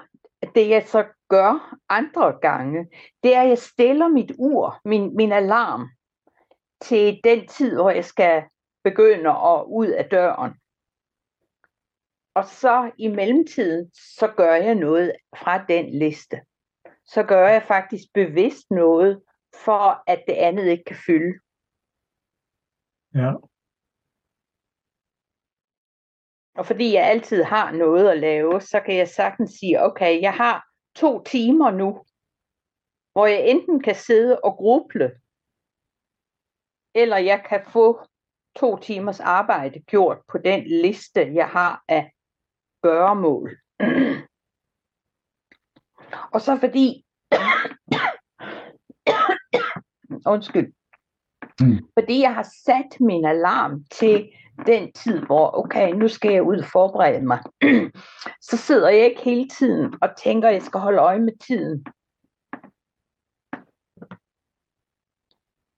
det 0.55 0.69
jeg 0.69 0.87
så 0.87 1.05
gør 1.29 1.77
andre 1.89 2.39
gange, 2.41 2.89
det 3.23 3.35
er, 3.35 3.41
at 3.41 3.49
jeg 3.49 3.57
stiller 3.57 4.07
mit 4.07 4.31
ur, 4.37 4.79
min, 4.85 5.15
min 5.15 5.31
alarm, 5.31 5.89
til 6.81 7.19
den 7.23 7.47
tid, 7.47 7.75
hvor 7.75 7.89
jeg 7.89 8.05
skal 8.05 8.43
begynde 8.83 9.29
at 9.29 9.65
ud 9.67 9.87
af 9.87 10.05
døren. 10.05 10.53
Og 12.33 12.45
så 12.45 12.91
i 12.97 13.07
mellemtiden, 13.07 13.91
så 13.93 14.33
gør 14.37 14.55
jeg 14.55 14.75
noget 14.75 15.13
fra 15.37 15.65
den 15.65 15.89
liste. 15.99 16.41
Så 17.05 17.23
gør 17.23 17.47
jeg 17.47 17.63
faktisk 17.63 18.03
bevidst 18.13 18.71
noget, 18.71 19.21
for 19.65 20.03
at 20.07 20.23
det 20.27 20.33
andet 20.33 20.65
ikke 20.65 20.83
kan 20.83 20.97
fylde. 21.05 21.39
Ja. 23.15 23.33
Og 26.55 26.65
fordi 26.65 26.93
jeg 26.93 27.07
altid 27.07 27.43
har 27.43 27.71
noget 27.71 28.09
at 28.09 28.19
lave, 28.19 28.61
så 28.61 28.79
kan 28.79 28.97
jeg 28.97 29.09
sagtens 29.09 29.51
sige, 29.51 29.83
okay, 29.83 30.21
jeg 30.21 30.33
har 30.33 30.65
to 30.95 31.23
timer 31.23 31.71
nu, 31.71 32.05
hvor 33.11 33.25
jeg 33.25 33.49
enten 33.49 33.83
kan 33.83 33.95
sidde 33.95 34.39
og 34.39 34.55
gruble 34.55 35.11
eller 36.95 37.17
jeg 37.17 37.45
kan 37.49 37.61
få 37.67 38.05
to 38.55 38.77
timers 38.77 39.19
arbejde 39.19 39.79
gjort 39.79 40.17
på 40.27 40.37
den 40.37 40.67
liste, 40.67 41.31
jeg 41.33 41.49
har 41.49 41.83
af 41.87 42.11
gøremål. 42.81 43.57
Og 46.33 46.41
så 46.41 46.57
fordi, 46.59 47.05
undskyld, 50.33 50.73
mm. 51.61 51.89
fordi 51.99 52.21
jeg 52.21 52.35
har 52.35 52.47
sat 52.65 52.99
min 52.99 53.25
alarm 53.25 53.85
til 53.91 54.31
den 54.65 54.91
tid, 54.91 55.25
hvor 55.25 55.57
okay, 55.63 55.93
nu 55.93 56.07
skal 56.07 56.31
jeg 56.31 56.43
ud 56.43 56.57
og 56.57 56.65
forberede 56.65 57.25
mig, 57.25 57.39
så 58.49 58.57
sidder 58.57 58.89
jeg 58.89 59.05
ikke 59.05 59.21
hele 59.21 59.47
tiden 59.47 59.93
og 60.01 60.09
tænker, 60.17 60.47
at 60.47 60.53
jeg 60.53 60.61
skal 60.61 60.79
holde 60.79 60.99
øje 60.99 61.19
med 61.19 61.37
tiden. 61.47 61.85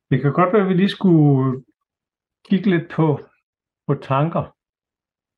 Det 0.09 0.21
kan 0.21 0.33
godt 0.33 0.53
være, 0.53 0.61
at 0.61 0.69
vi 0.69 0.73
lige 0.73 0.89
skulle 0.89 1.63
kigge 2.45 2.69
lidt 2.69 2.91
på, 2.91 3.19
på 3.87 3.93
tanker. 3.93 4.55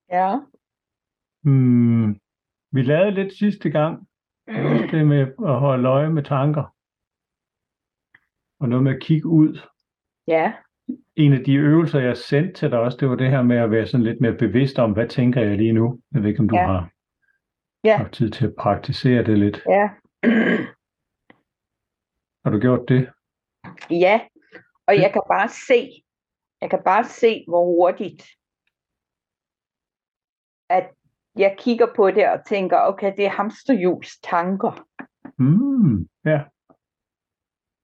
Ja. 0.10 0.40
Hmm, 1.44 2.20
vi 2.72 2.82
lavede 2.82 3.12
lidt 3.12 3.34
sidste 3.38 3.70
gang, 3.70 4.08
det 4.92 5.08
med 5.08 5.22
at 5.46 5.60
holde 5.60 5.90
øje 5.90 6.10
med 6.10 6.24
tanker. 6.24 6.76
Og 8.60 8.70
noget 8.70 8.84
med 8.84 8.96
at 8.96 9.02
kigge 9.02 9.28
ud. 9.28 9.60
Ja. 10.28 10.54
En 11.16 11.34
af 11.34 11.44
de 11.44 11.54
øvelser, 11.54 12.00
jeg 12.00 12.18
sendte 12.18 12.54
til 12.54 12.72
dig 12.72 12.80
også, 12.80 12.98
det 13.02 13.10
var 13.10 13.16
det 13.16 13.30
her 13.30 13.42
med 13.42 13.58
at 13.58 13.72
være 13.72 13.88
sådan 13.88 14.04
lidt 14.04 14.22
mere 14.22 14.38
bevidst 14.38 14.80
om, 14.80 14.92
hvad 14.92 15.08
tænker 15.08 15.42
jeg 15.42 15.58
lige 15.58 15.74
nu? 15.74 16.00
Jeg 16.14 16.22
ved 16.22 16.30
ikke, 16.30 16.40
om 16.40 16.50
du 16.50 16.56
ja. 16.56 16.66
har 16.66 16.90
ja. 17.84 17.98
haft 17.98 18.14
tid 18.14 18.32
til 18.32 18.46
at 18.46 18.56
praktisere 18.60 19.24
det 19.24 19.40
lidt. 19.40 19.64
Ja. 19.70 19.90
har 22.44 22.52
du 22.52 22.60
gjort 22.60 22.90
det? 22.90 23.10
Ja, 23.90 24.22
og 24.88 24.96
jeg 24.96 25.10
kan 25.14 25.22
bare 25.32 25.50
se, 25.68 26.04
jeg 26.62 26.70
kan 26.70 26.82
bare 26.86 27.04
se, 27.04 27.46
hvor 27.48 27.66
hurtigt, 27.66 28.24
at 30.70 30.90
jeg 31.38 31.56
kigger 31.60 31.88
på 31.96 32.12
det 32.12 32.30
og 32.30 32.46
tænker, 32.46 32.80
okay, 32.80 33.14
det 33.18 33.26
er 33.26 33.30
hamsterhjuls 33.30 34.20
tanker. 34.20 34.88
Mm, 35.38 36.08
ja. 36.26 36.44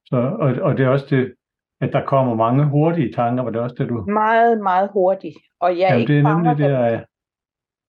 Så, 0.06 0.18
og, 0.18 0.50
og 0.62 0.78
det 0.78 0.86
er 0.86 0.90
også 0.90 1.06
det, 1.10 1.36
at 1.82 1.94
der 1.94 2.06
kommer 2.06 2.36
mange 2.36 2.66
hurtige 2.66 3.14
tanker, 3.14 3.44
var 3.44 3.52
det 3.52 3.62
også 3.62 3.76
det, 3.80 3.90
du... 3.90 4.06
Meget, 4.08 4.60
meget 4.62 4.90
hurtigt. 4.94 5.38
Og 5.60 5.70
jeg 5.70 5.78
Jamen, 5.80 6.00
ikke 6.02 6.14
det 6.14 6.20
er 6.20 6.24
fanger 6.24 6.44
nemlig 6.50 6.66
det, 6.68 6.74
jeg... 6.74 7.06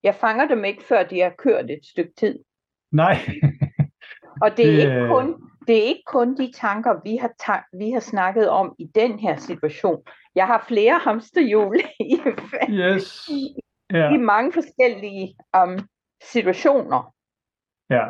Jeg 0.03 0.15
fanger 0.15 0.47
dem 0.47 0.63
ikke, 0.65 0.83
før 0.83 1.03
de 1.03 1.19
har 1.21 1.33
kørt 1.37 1.65
et 1.69 1.79
stykke 1.91 2.11
tid. 2.17 2.39
Nej. 2.91 3.17
Og 4.41 4.57
det 4.57 4.65
er, 4.65 4.71
Det, 4.71 4.79
ikke 4.83 4.93
øh, 5.01 5.09
kun, 5.09 5.49
det 5.67 5.77
er 5.77 5.83
ikke 5.83 6.03
kun 6.07 6.37
de 6.37 6.51
tanker, 6.51 7.01
vi 7.03 7.15
har, 7.15 7.31
ta- 7.45 7.77
vi 7.77 7.91
har 7.91 7.99
snakket 7.99 8.49
om 8.49 8.75
i 8.79 8.85
den 8.95 9.19
her 9.19 9.35
situation. 9.35 10.03
Jeg 10.35 10.47
har 10.47 10.65
flere 10.67 10.99
hamsterhjul 11.03 11.75
i, 11.99 12.19
yes. 12.69 13.27
i, 13.29 13.55
Ja. 13.93 14.13
i 14.13 14.17
mange 14.17 14.51
forskellige 14.53 15.35
um, 15.63 15.79
situationer. 16.31 17.13
Ja. 17.89 18.03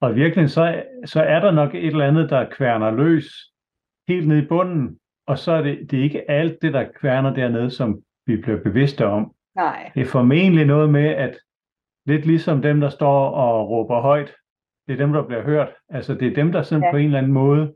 Og 0.00 0.14
virkelig 0.14 0.50
så, 0.50 0.84
så 1.04 1.22
er 1.22 1.40
der 1.40 1.50
nok 1.50 1.74
et 1.74 1.86
eller 1.86 2.06
andet, 2.06 2.30
der 2.30 2.50
kværner 2.50 2.90
løs 2.90 3.24
helt 4.14 4.28
ned 4.28 4.42
i 4.42 4.46
bunden, 4.46 4.98
og 5.26 5.38
så 5.38 5.52
er 5.52 5.62
det, 5.62 5.90
det 5.90 5.98
er 5.98 6.02
ikke 6.02 6.30
alt 6.30 6.62
det, 6.62 6.72
der 6.72 6.84
kværner 7.00 7.34
dernede, 7.34 7.70
som 7.70 8.00
vi 8.26 8.36
bliver 8.36 8.62
bevidste 8.62 9.06
om. 9.06 9.32
Nej, 9.56 9.90
Det 9.94 10.00
er 10.00 10.06
formentlig 10.06 10.66
noget 10.66 10.90
med, 10.90 11.06
at 11.08 11.38
lidt 12.06 12.26
ligesom 12.26 12.62
dem, 12.62 12.80
der 12.80 12.88
står 12.88 13.28
og 13.30 13.68
råber 13.70 14.00
højt, 14.00 14.32
det 14.86 14.92
er 14.92 14.96
dem, 14.96 15.12
der 15.12 15.22
bliver 15.26 15.42
hørt. 15.42 15.68
Altså 15.88 16.14
det 16.14 16.28
er 16.28 16.34
dem, 16.34 16.52
der 16.52 16.62
sådan 16.62 16.84
Ja. 16.84 16.90
på 16.90 16.96
en 16.96 17.04
eller 17.04 17.18
anden 17.18 17.32
måde 17.32 17.74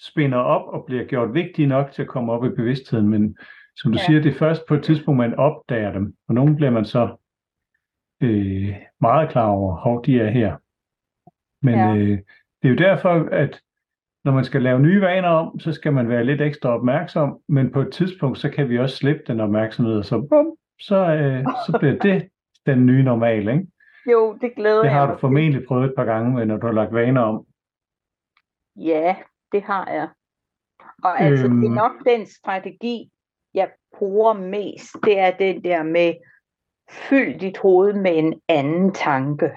spinder 0.00 0.38
op 0.38 0.68
og 0.74 0.84
bliver 0.86 1.04
gjort 1.04 1.34
vigtige 1.34 1.66
nok 1.68 1.90
til 1.92 2.02
at 2.02 2.08
komme 2.08 2.32
op 2.32 2.44
i 2.44 2.48
bevidstheden. 2.48 3.08
Men 3.08 3.36
som 3.76 3.92
du 3.92 3.98
Ja. 3.98 4.04
siger, 4.04 4.20
det 4.22 4.34
er 4.34 4.38
først 4.38 4.62
på 4.68 4.74
et 4.74 4.82
tidspunkt, 4.82 5.18
man 5.18 5.34
opdager 5.34 5.92
dem. 5.92 6.14
Og 6.28 6.34
nogle 6.34 6.56
bliver 6.56 6.70
man 6.70 6.84
så 6.84 7.16
øh, 8.22 8.74
meget 9.00 9.30
klar 9.30 9.48
over, 9.48 9.80
hvor 9.82 10.00
de 10.00 10.20
er 10.20 10.30
her. 10.30 10.56
Men 11.62 11.74
Ja. 11.74 11.94
øh, 11.96 12.18
det 12.62 12.64
er 12.64 12.68
jo 12.68 12.74
derfor, 12.76 13.28
at 13.32 13.60
når 14.24 14.32
man 14.32 14.44
skal 14.44 14.62
lave 14.62 14.80
nye 14.80 15.00
vaner 15.00 15.28
om, 15.28 15.60
så 15.60 15.72
skal 15.72 15.92
man 15.92 16.08
være 16.08 16.24
lidt 16.24 16.40
ekstra 16.40 16.74
opmærksom, 16.74 17.38
men 17.48 17.72
på 17.72 17.80
et 17.80 17.92
tidspunkt, 17.92 18.38
så 18.38 18.50
kan 18.50 18.68
vi 18.68 18.78
også 18.78 18.96
slippe 18.96 19.22
den 19.26 19.40
opmærksomhed, 19.40 19.98
og 19.98 20.04
så, 20.04 20.26
bum, 20.30 20.46
så, 20.80 20.96
øh, 20.96 21.44
så 21.66 21.76
bliver 21.80 21.98
det 21.98 22.28
den 22.66 22.86
nye 22.86 23.02
normal, 23.02 23.48
ikke? 23.48 23.66
jo, 24.12 24.38
det 24.40 24.54
glæder 24.54 24.78
Det 24.78 24.84
jeg 24.84 24.94
har 24.94 25.06
mig 25.06 25.14
du 25.14 25.20
formentlig 25.20 25.66
prøvet 25.68 25.84
et 25.84 25.94
par 25.96 26.04
gange, 26.04 26.46
når 26.46 26.56
du 26.56 26.66
har 26.66 26.74
lagt 26.74 26.94
vaner 26.94 27.20
om. 27.20 27.44
Ja, 28.76 29.16
det 29.52 29.62
har 29.62 29.90
jeg. 29.90 30.08
Og 31.04 31.20
altså, 31.20 31.44
det 31.44 31.52
Øhm. 31.52 31.62
er 31.64 31.74
nok 31.74 31.92
den 32.06 32.26
strategi, 32.26 33.10
jeg 33.54 33.70
bruger 33.98 34.32
mest, 34.32 34.96
det 35.04 35.18
er 35.18 35.30
den 35.36 35.64
der 35.64 35.82
med, 35.82 36.14
fyld 36.90 37.38
dit 37.40 37.58
hoved 37.58 37.92
med 37.92 38.18
en 38.18 38.40
anden 38.48 38.92
tanke. 38.94 39.50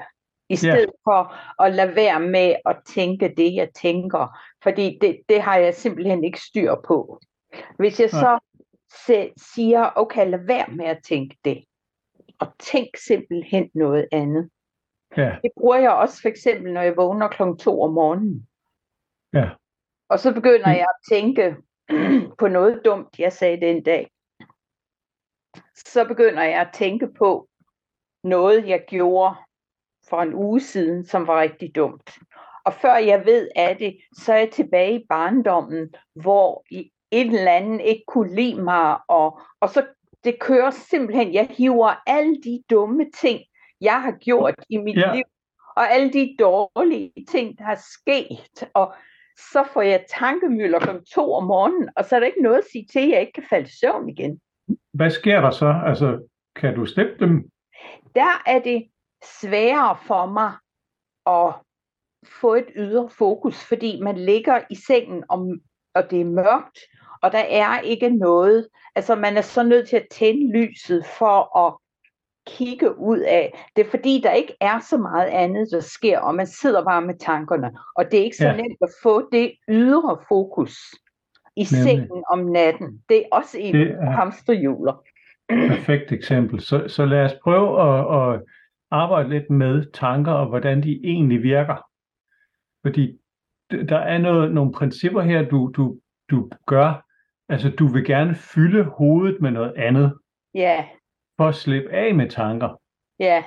I 0.52 0.56
stedet 0.56 0.92
for 1.04 1.36
at 1.64 1.74
lade 1.74 1.96
være 1.96 2.20
med 2.20 2.56
at 2.66 2.78
tænke 2.86 3.34
det, 3.38 3.56
jeg 3.56 3.70
tænker. 3.76 4.40
Fordi 4.64 4.98
det, 5.02 5.22
det 5.30 5.42
har 5.42 5.58
jeg 5.58 5.76
simpelthen 5.76 6.24
ikke 6.24 6.40
styr 6.40 6.76
på. 6.88 7.20
Hvis 7.78 8.00
jeg 8.00 8.10
så 8.10 8.40
se, 9.06 9.32
siger, 9.38 9.90
okay, 9.96 10.30
lad 10.30 10.40
være 10.46 10.68
med 10.68 10.86
at 10.86 11.00
tænke 11.08 11.38
det. 11.46 11.64
Og 12.40 12.48
tænk 12.60 12.88
simpelthen 12.98 13.70
noget 13.74 14.08
andet. 14.12 14.50
Ja, 15.18 15.38
Det 15.44 15.52
bruger 15.58 15.76
jeg 15.78 15.92
også 15.92 16.22
for 16.22 16.30
eksempel, 16.30 16.74
når 16.74 16.82
jeg 16.82 16.98
vågner 16.98 17.28
klokken 17.28 17.58
to 17.58 17.82
om 17.82 17.94
morgenen. 17.94 18.48
ja, 19.34 19.50
Og 20.10 20.20
så 20.20 20.34
begynder 20.34 20.68
Mm. 20.68 20.72
jeg 20.78 20.88
at 20.90 21.16
tænke 21.16 21.56
på 22.40 22.48
noget 22.48 22.82
dumt, 22.86 23.20
jeg 23.20 23.34
sagde 23.34 23.62
den 23.62 23.84
dag. 23.84 24.12
Så 25.76 26.06
begynder 26.08 26.44
jeg 26.44 26.62
at 26.62 26.70
tænke 26.74 27.08
på 27.14 27.48
noget, 28.24 28.68
jeg 28.68 28.86
gjorde 28.88 29.36
for 30.12 30.22
en 30.22 30.34
uge 30.34 30.60
siden, 30.60 31.06
som 31.06 31.28
var 31.28 31.42
rigtig 31.42 31.76
dumt. 31.76 32.12
Og 32.66 32.74
før 32.74 32.96
jeg 32.96 33.26
ved 33.26 33.50
af 33.56 33.78
det, 33.78 33.98
så 34.18 34.34
er 34.34 34.38
jeg 34.38 34.50
tilbage 34.50 35.00
i 35.00 35.06
barndommen, 35.10 35.90
hvor 36.22 36.64
en 37.12 37.36
eller 37.36 37.52
anden 37.52 37.80
ikke 37.80 38.04
kunne 38.08 38.36
lide 38.36 38.62
mig, 38.64 38.98
og, 39.10 39.40
og 39.62 39.70
så 39.70 39.86
det 40.24 40.40
kører 40.40 40.70
simpelthen, 40.70 41.34
jeg 41.34 41.48
hiver 41.50 41.94
alle 42.08 42.36
de 42.44 42.64
dumme 42.70 43.06
ting, 43.22 43.40
jeg 43.82 44.02
har 44.02 44.12
gjort 44.12 44.56
i 44.70 44.78
mit 44.78 44.98
Ja. 44.98 45.14
liv, 45.16 45.24
og 45.76 45.92
alle 45.92 46.14
de 46.14 46.36
dårlige 46.40 47.12
ting, 47.30 47.58
der 47.58 47.66
er 47.66 47.82
sket, 48.00 48.70
og 48.74 48.94
så 49.54 49.64
får 49.74 49.82
jeg 49.82 50.06
tankemøller 50.10 50.80
kl. 50.80 50.90
2 51.16 51.34
om 51.34 51.44
morgenen, 51.44 51.90
og 51.96 52.06
så 52.06 52.16
er 52.16 52.20
der 52.20 52.28
ikke 52.28 52.42
noget 52.42 52.58
at 52.58 52.68
sige 52.72 52.88
til, 52.92 53.00
at 53.00 53.10
jeg 53.10 53.22
ikke 53.22 53.34
kan 53.34 53.44
falde 53.50 53.68
i 53.68 53.78
søvn 53.82 54.10
igen. 54.10 54.42
Hvad 54.94 55.10
sker 55.10 55.42
der 55.42 55.52
så? 55.52 55.76
Altså, 55.86 56.28
kan 56.56 56.76
du 56.76 56.86
slippe 56.86 57.16
dem? 57.20 57.50
Der 58.16 58.42
er 58.46 58.60
det 58.60 58.88
sværere 59.42 59.98
for 60.08 60.26
mig 60.26 60.52
at 61.26 61.54
få 62.42 62.54
et 62.56 62.68
ydre 62.76 63.10
fokus, 63.10 63.64
fordi 63.64 64.00
man 64.02 64.18
ligger 64.18 64.62
i 64.70 64.76
sengen, 64.76 65.24
og, 65.30 65.56
og 65.96 66.12
det 66.12 66.22
er 66.22 66.26
mørkt, 66.26 66.80
og 67.22 67.32
der 67.32 67.44
er 67.50 67.80
ikke 67.80 68.10
noget. 68.10 68.68
Altså 68.96 69.16
man 69.16 69.38
er 69.38 69.42
så 69.42 69.64
nødt 69.64 69.90
til 69.90 69.96
at 69.96 70.08
tænde 70.12 70.52
lyset 70.58 71.06
for 71.06 71.58
at 71.68 71.78
kigge 72.48 72.98
ud 73.00 73.20
af. 73.20 73.66
Det 73.76 73.86
er 73.86 73.90
fordi, 73.90 74.22
der 74.24 74.32
ikke 74.32 74.56
er 74.62 74.80
så 74.80 74.98
meget 74.98 75.28
andet, 75.28 75.68
der 75.72 75.80
sker, 75.80 76.20
og 76.20 76.36
man 76.36 76.48
sidder 76.48 76.84
bare 76.84 77.02
med 77.02 77.20
tankerne. 77.20 77.72
Og 77.96 78.06
det 78.12 78.20
er 78.20 78.24
ikke 78.24 78.38
så 78.38 78.46
Ja. 78.48 78.56
nemt 78.56 78.78
at 78.82 78.90
få 79.04 79.30
det 79.32 79.52
ydre 79.70 80.18
fokus 80.28 80.78
i 81.56 81.66
sengen 81.66 82.24
om 82.32 82.40
natten. 82.40 83.04
Det 83.10 83.18
er 83.18 83.24
også 83.32 83.58
en 83.60 83.76
Det 83.76 83.92
er- 83.92 84.12
hamsterhjuler. 84.12 85.04
Perfekt 85.70 86.12
eksempel. 86.12 86.62
Så, 86.62 86.84
så 86.88 87.06
lad 87.06 87.26
os 87.26 87.34
prøve 87.44 87.82
at, 87.82 88.34
at 88.36 88.42
arbejde 88.92 89.30
lidt 89.30 89.50
med 89.50 89.92
tanker 89.94 90.32
og 90.32 90.48
hvordan 90.48 90.84
de 90.84 91.00
egentlig 91.04 91.44
virker. 91.44 91.86
Fordi 92.86 93.18
der 93.72 93.98
er 93.98 94.18
noget, 94.18 94.52
nogle 94.52 94.72
principper 94.72 95.22
her, 95.22 95.50
du, 95.50 95.72
du, 95.76 96.00
du 96.30 96.50
gør. 96.68 97.06
Altså, 97.50 97.70
du 97.70 97.88
vil 97.88 98.06
gerne 98.06 98.36
fylde 98.36 98.84
hovedet 98.84 99.42
med 99.42 99.52
noget 99.52 99.74
andet, 99.78 100.18
Ja, 100.54 100.86
for 101.38 101.48
at 101.48 101.56
slippe 101.56 101.90
af 101.90 102.16
med 102.16 102.30
tanker. 102.30 102.82
ja, 103.20 103.44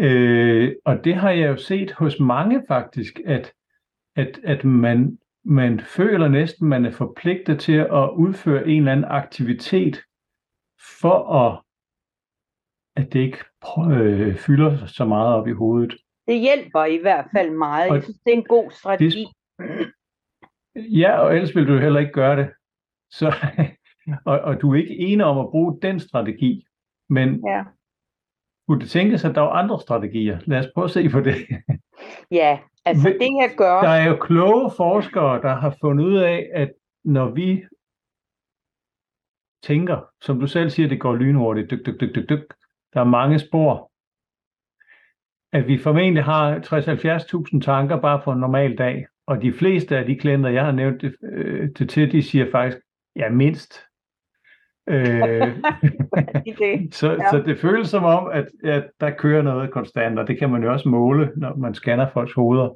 Øh, 0.00 0.74
og 0.84 1.04
det 1.04 1.14
har 1.14 1.30
jeg 1.30 1.48
jo 1.48 1.56
set 1.56 1.92
hos 1.92 2.20
mange 2.20 2.62
faktisk, 2.68 3.20
at, 3.26 3.52
at, 4.16 4.40
at 4.44 4.64
man, 4.64 5.18
man 5.44 5.80
føler 5.80 6.28
næsten, 6.28 6.68
man 6.68 6.84
er 6.84 6.90
forpligtet 6.90 7.60
til 7.60 7.72
at 7.72 8.10
udføre 8.16 8.68
en 8.68 8.78
eller 8.78 8.92
anden 8.92 9.10
aktivitet, 9.10 10.02
for 11.00 11.32
at, 11.34 11.60
at 12.96 13.12
det 13.12 13.20
ikke 13.20 13.38
øh, 13.90 14.36
fylder 14.36 14.86
så 14.86 15.04
meget 15.04 15.34
op 15.34 15.48
i 15.48 15.52
hovedet. 15.52 15.94
det 16.28 16.40
hjælper 16.40 16.84
i 16.84 16.98
hvert 16.98 17.26
fald 17.36 17.50
meget. 17.50 17.90
Og 17.90 17.96
Jeg 17.96 18.02
synes, 18.02 18.18
det 18.18 18.32
er 18.32 18.36
en 18.36 18.44
god 18.44 18.70
strategi. 18.70 19.26
Ja, 20.76 21.18
og 21.18 21.34
ellers 21.34 21.56
vil 21.56 21.66
du 21.68 21.78
heller 21.78 22.00
ikke 22.00 22.12
gøre 22.12 22.36
det. 22.36 22.50
Så, 23.10 23.34
og, 24.30 24.40
og 24.40 24.60
du 24.60 24.72
er 24.74 24.78
ikke 24.78 24.98
enig 24.98 25.24
om 25.26 25.38
at 25.38 25.50
bruge 25.50 25.78
den 25.82 26.00
strategi, 26.00 26.66
men 27.08 27.42
Ja. 27.46 27.64
kunne 28.68 28.80
det 28.80 28.90
tænkes, 28.90 29.24
at 29.24 29.34
der 29.34 29.42
er 29.42 29.48
andre 29.48 29.80
strategier? 29.80 30.38
Lad 30.46 30.58
os 30.58 30.66
prøve 30.74 30.84
at 30.84 30.90
se 30.90 31.08
på 31.08 31.20
det. 31.20 31.34
ja, 32.40 32.58
altså 32.84 33.08
det 33.08 33.28
jeg 33.42 33.54
gør, 33.56 33.80
Der 33.80 33.88
er 33.88 34.08
jo 34.08 34.16
kloge 34.16 34.70
forskere, 34.76 35.42
der 35.42 35.54
har 35.54 35.76
fundet 35.80 36.04
ud 36.04 36.16
af, 36.16 36.50
at 36.54 36.72
når 37.04 37.30
vi 37.30 37.64
tænker, 39.62 40.00
som 40.20 40.40
du 40.40 40.46
selv 40.46 40.70
siger, 40.70 40.88
det 40.88 41.00
går 41.00 41.14
lynhurtigt, 41.14 41.70
dyk, 41.70 41.86
dyk, 41.86 42.00
dyk, 42.00 42.14
dyk, 42.14 42.28
dyk, 42.28 42.54
der 42.94 43.00
er 43.00 43.04
mange 43.04 43.38
spor, 43.38 43.90
at 45.52 45.68
vi 45.68 45.78
formentlig 45.78 46.24
har 46.24 46.58
60-70.000 47.54 47.60
tanker 47.60 48.00
bare 48.00 48.20
på 48.24 48.32
en 48.32 48.40
normal 48.40 48.78
dag, 48.78 49.06
og 49.26 49.42
de 49.42 49.52
fleste 49.52 49.98
af 49.98 50.06
de 50.06 50.16
klienter, 50.16 50.50
jeg 50.50 50.64
har 50.64 50.72
nævnt 50.72 51.02
det, 51.02 51.16
øh, 51.22 51.68
det 51.78 51.90
til, 51.90 52.12
de 52.12 52.22
siger 52.22 52.50
faktisk, 52.50 52.78
ja, 53.16 53.30
mindst. 53.30 53.80
Øh, 54.88 54.96
så, 56.92 57.10
ja. 57.10 57.30
så 57.30 57.42
det 57.46 57.58
føles 57.58 57.88
som 57.88 58.04
om, 58.04 58.30
at, 58.32 58.48
at 58.64 58.90
der 59.00 59.10
kører 59.10 59.42
noget 59.42 59.70
konstant, 59.70 60.18
og 60.18 60.28
det 60.28 60.38
kan 60.38 60.50
man 60.50 60.62
jo 60.62 60.72
også 60.72 60.88
måle, 60.88 61.32
når 61.36 61.56
man 61.56 61.74
scanner 61.74 62.10
folks 62.12 62.32
hoveder. 62.32 62.68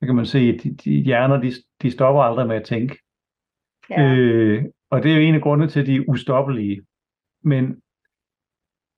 Så 0.00 0.06
kan 0.06 0.14
man 0.14 0.26
se, 0.26 0.38
at 0.38 0.62
de, 0.62 0.74
de 0.74 0.90
hjerner, 0.90 1.40
de, 1.40 1.52
de 1.82 1.90
stopper 1.90 2.22
aldrig 2.22 2.46
med 2.46 2.56
at 2.56 2.64
tænke. 2.64 2.98
Ja. 3.90 4.14
Øh, 4.14 4.64
og 4.90 5.02
det 5.02 5.12
er 5.12 5.16
jo 5.16 5.22
en 5.22 5.34
af 5.34 5.40
grundene 5.40 5.70
til, 5.70 5.80
at 5.80 5.86
de 5.86 5.96
er 5.96 6.04
ustoppelige. 6.08 6.82
Men 7.44 7.76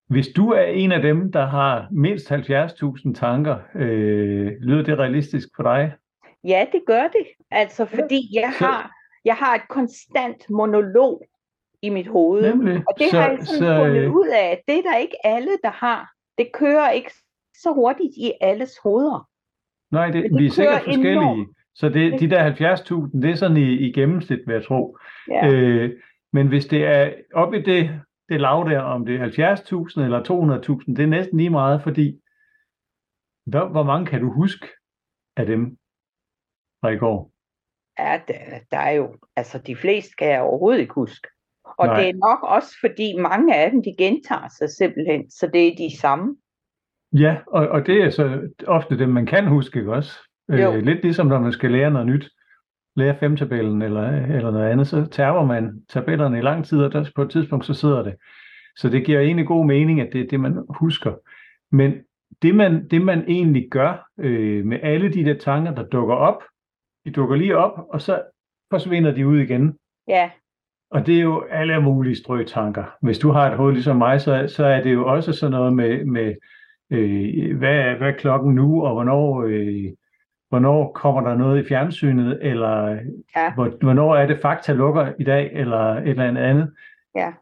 hvis 0.08 0.28
du 0.28 0.50
er 0.50 0.62
en 0.62 0.92
af 0.92 1.02
dem, 1.02 1.32
der 1.32 1.46
har 1.46 1.88
mindst 1.90 2.32
70.000 2.32 3.14
tanker, 3.14 3.58
øh, 3.74 4.52
lyder 4.60 4.82
det 4.82 4.98
realistisk 4.98 5.48
for 5.56 5.62
dig? 5.62 5.92
Ja, 6.44 6.66
det 6.72 6.82
gør 6.86 7.02
det. 7.02 7.26
Altså, 7.50 7.84
fordi 7.84 8.30
jeg 8.34 8.52
har, 8.58 8.90
jeg 9.24 9.34
har 9.34 9.54
et 9.54 9.68
konstant 9.68 10.50
monolog 10.50 11.22
i 11.82 11.88
mit 11.88 12.06
hoved. 12.06 12.42
Nemlig. 12.42 12.82
Og 12.88 12.94
det 12.98 13.10
så, 13.10 13.20
har 13.20 13.28
jeg 13.28 13.38
sådan 13.38 13.58
så, 13.58 13.76
fundet 13.76 14.02
øh, 14.02 14.12
ud 14.12 14.28
af, 14.28 14.52
at 14.52 14.60
det 14.68 14.78
er 14.78 14.82
der 14.82 14.96
ikke 14.96 15.26
alle, 15.26 15.50
der 15.62 15.70
har. 15.70 16.10
Det 16.38 16.52
kører 16.52 16.90
ikke 16.90 17.10
så 17.54 17.72
hurtigt 17.72 18.12
i 18.16 18.32
alles 18.40 18.70
hoveder. 18.82 19.28
Nej, 19.90 20.10
det, 20.10 20.22
det 20.22 20.38
vi 20.38 20.46
er 20.46 20.50
sikkert 20.50 20.82
forskellige. 20.84 21.12
enormt. 21.12 21.48
Så 21.74 21.88
det, 21.88 22.20
de 22.20 22.30
der 22.30 22.50
70.000, 22.50 23.20
det 23.20 23.30
er 23.30 23.34
sådan 23.34 23.56
i, 23.56 23.72
i 23.72 23.92
gennemsnit, 23.92 24.40
vil 24.46 24.54
jeg 24.54 24.64
tro. 24.64 24.98
Ja. 25.30 25.46
Øh, 25.46 25.90
men 26.32 26.48
hvis 26.48 26.66
det 26.66 26.84
er 26.84 27.12
op 27.34 27.54
i 27.54 27.62
det, 27.62 28.00
det 28.28 28.40
lav 28.40 28.68
der, 28.70 28.80
om 28.80 29.06
det 29.06 29.14
er 29.20 29.54
70.000 29.54 30.00
eller 30.00 30.20
200.000, 30.84 30.94
det 30.94 31.02
er 31.02 31.06
næsten 31.06 31.38
lige 31.38 31.50
meget, 31.50 31.82
fordi 31.82 32.20
hvor, 33.46 33.68
hvor 33.68 33.82
mange 33.82 34.06
kan 34.06 34.20
du 34.20 34.32
huske 34.32 34.66
af 35.36 35.46
dem 35.46 35.78
fra 36.80 36.88
i 36.88 36.96
går? 36.96 37.32
Ja, 37.98 38.20
der, 38.28 38.58
der 38.70 38.78
er 38.78 38.90
jo, 38.90 39.16
altså 39.36 39.58
de 39.58 39.76
fleste 39.76 40.14
kan 40.18 40.28
jeg 40.28 40.40
overhovedet 40.40 40.80
ikke 40.80 40.94
huske. 40.94 41.28
Og 41.64 41.86
Nej. 41.86 42.00
det 42.00 42.08
er 42.08 42.14
nok 42.14 42.42
også, 42.42 42.76
fordi 42.80 43.16
mange 43.18 43.56
af 43.56 43.70
dem, 43.70 43.82
de 43.82 43.94
gentager 43.98 44.48
sig 44.58 44.70
simpelthen, 44.70 45.30
så 45.30 45.46
det 45.46 45.68
er 45.68 45.76
de 45.76 46.00
samme. 46.00 46.36
Ja, 47.12 47.36
og, 47.46 47.68
og 47.68 47.86
det 47.86 48.02
er 48.02 48.10
så 48.10 48.48
ofte 48.66 48.98
dem, 48.98 49.08
man 49.08 49.26
kan 49.26 49.48
huske, 49.48 49.78
ikke 49.78 49.92
også? 49.92 50.12
Jo. 50.48 50.72
Øh, 50.72 50.82
lidt 50.82 51.02
ligesom 51.02 51.26
når 51.26 51.40
man 51.40 51.52
skal 51.52 51.70
lære 51.70 51.90
noget 51.90 52.06
nyt, 52.06 52.30
lære 52.96 53.16
femtabellen 53.20 53.82
eller, 53.82 54.08
eller 54.08 54.50
noget 54.50 54.70
andet, 54.70 54.86
så 54.86 55.06
taber 55.06 55.44
man 55.44 55.82
tabellerne 55.88 56.38
i 56.38 56.42
lang 56.42 56.64
tid, 56.64 56.78
og 56.78 56.92
der, 56.92 57.10
på 57.14 57.22
et 57.22 57.30
tidspunkt 57.30 57.66
så 57.66 57.74
sidder 57.74 58.02
det. 58.02 58.14
Så 58.76 58.88
det 58.88 59.06
giver 59.06 59.20
egentlig 59.20 59.46
god 59.46 59.66
mening, 59.66 60.00
at 60.00 60.08
det 60.12 60.20
er 60.20 60.26
det, 60.26 60.40
man 60.40 60.64
husker. 60.68 61.14
Men 61.72 61.92
det 62.42 62.54
man, 62.54 62.88
det 62.88 63.02
man 63.02 63.24
egentlig 63.28 63.68
gør 63.70 64.08
øh, 64.20 64.64
med 64.64 64.78
alle 64.82 65.12
de 65.12 65.24
der 65.24 65.38
tanker, 65.38 65.74
der 65.74 65.82
dukker 65.82 66.14
op, 66.14 66.42
de 67.04 67.10
dukker 67.10 67.36
lige 67.36 67.56
op, 67.56 67.86
og 67.92 68.00
så 68.00 68.22
forsvinder 68.70 69.10
de 69.14 69.26
ud 69.26 69.38
igen. 69.38 69.74
Ja, 70.08 70.30
Og 70.90 71.06
det 71.06 71.16
er 71.16 71.22
jo 71.22 71.44
alle 71.50 71.80
mulige 71.80 72.16
strøtanker. 72.16 72.84
Hvis 73.02 73.18
du 73.18 73.30
har 73.30 73.50
et 73.50 73.56
hoved 73.56 73.72
ligesom 73.72 73.96
mig, 73.96 74.20
så, 74.20 74.54
så 74.56 74.64
er 74.64 74.82
det 74.82 74.92
jo 74.92 75.06
også 75.06 75.32
sådan 75.32 75.50
noget 75.50 75.72
med, 75.72 76.04
med 76.04 76.34
øh, 76.90 77.56
hvad, 77.58 77.74
er, 77.74 77.96
hvad 77.96 78.08
er 78.08 78.16
klokken 78.16 78.54
nu, 78.54 78.84
og 78.84 78.92
hvornår, 78.92 79.42
øh, 79.42 79.84
hvornår 80.48 80.92
kommer 80.92 81.20
der 81.20 81.34
noget 81.36 81.64
i 81.64 81.68
fjernsynet, 81.68 82.38
eller 82.42 83.00
Ja. 83.36 83.54
hvor, 83.54 83.68
hvornår 83.80 84.16
er 84.16 84.26
det 84.26 84.38
fakta 84.42 84.72
lukker 84.72 85.12
i 85.18 85.24
dag, 85.24 85.50
eller 85.52 85.78
et 85.78 86.08
eller 86.08 86.24
andet 86.24 86.42
andet. 86.42 86.74
Ja. 87.14 87.32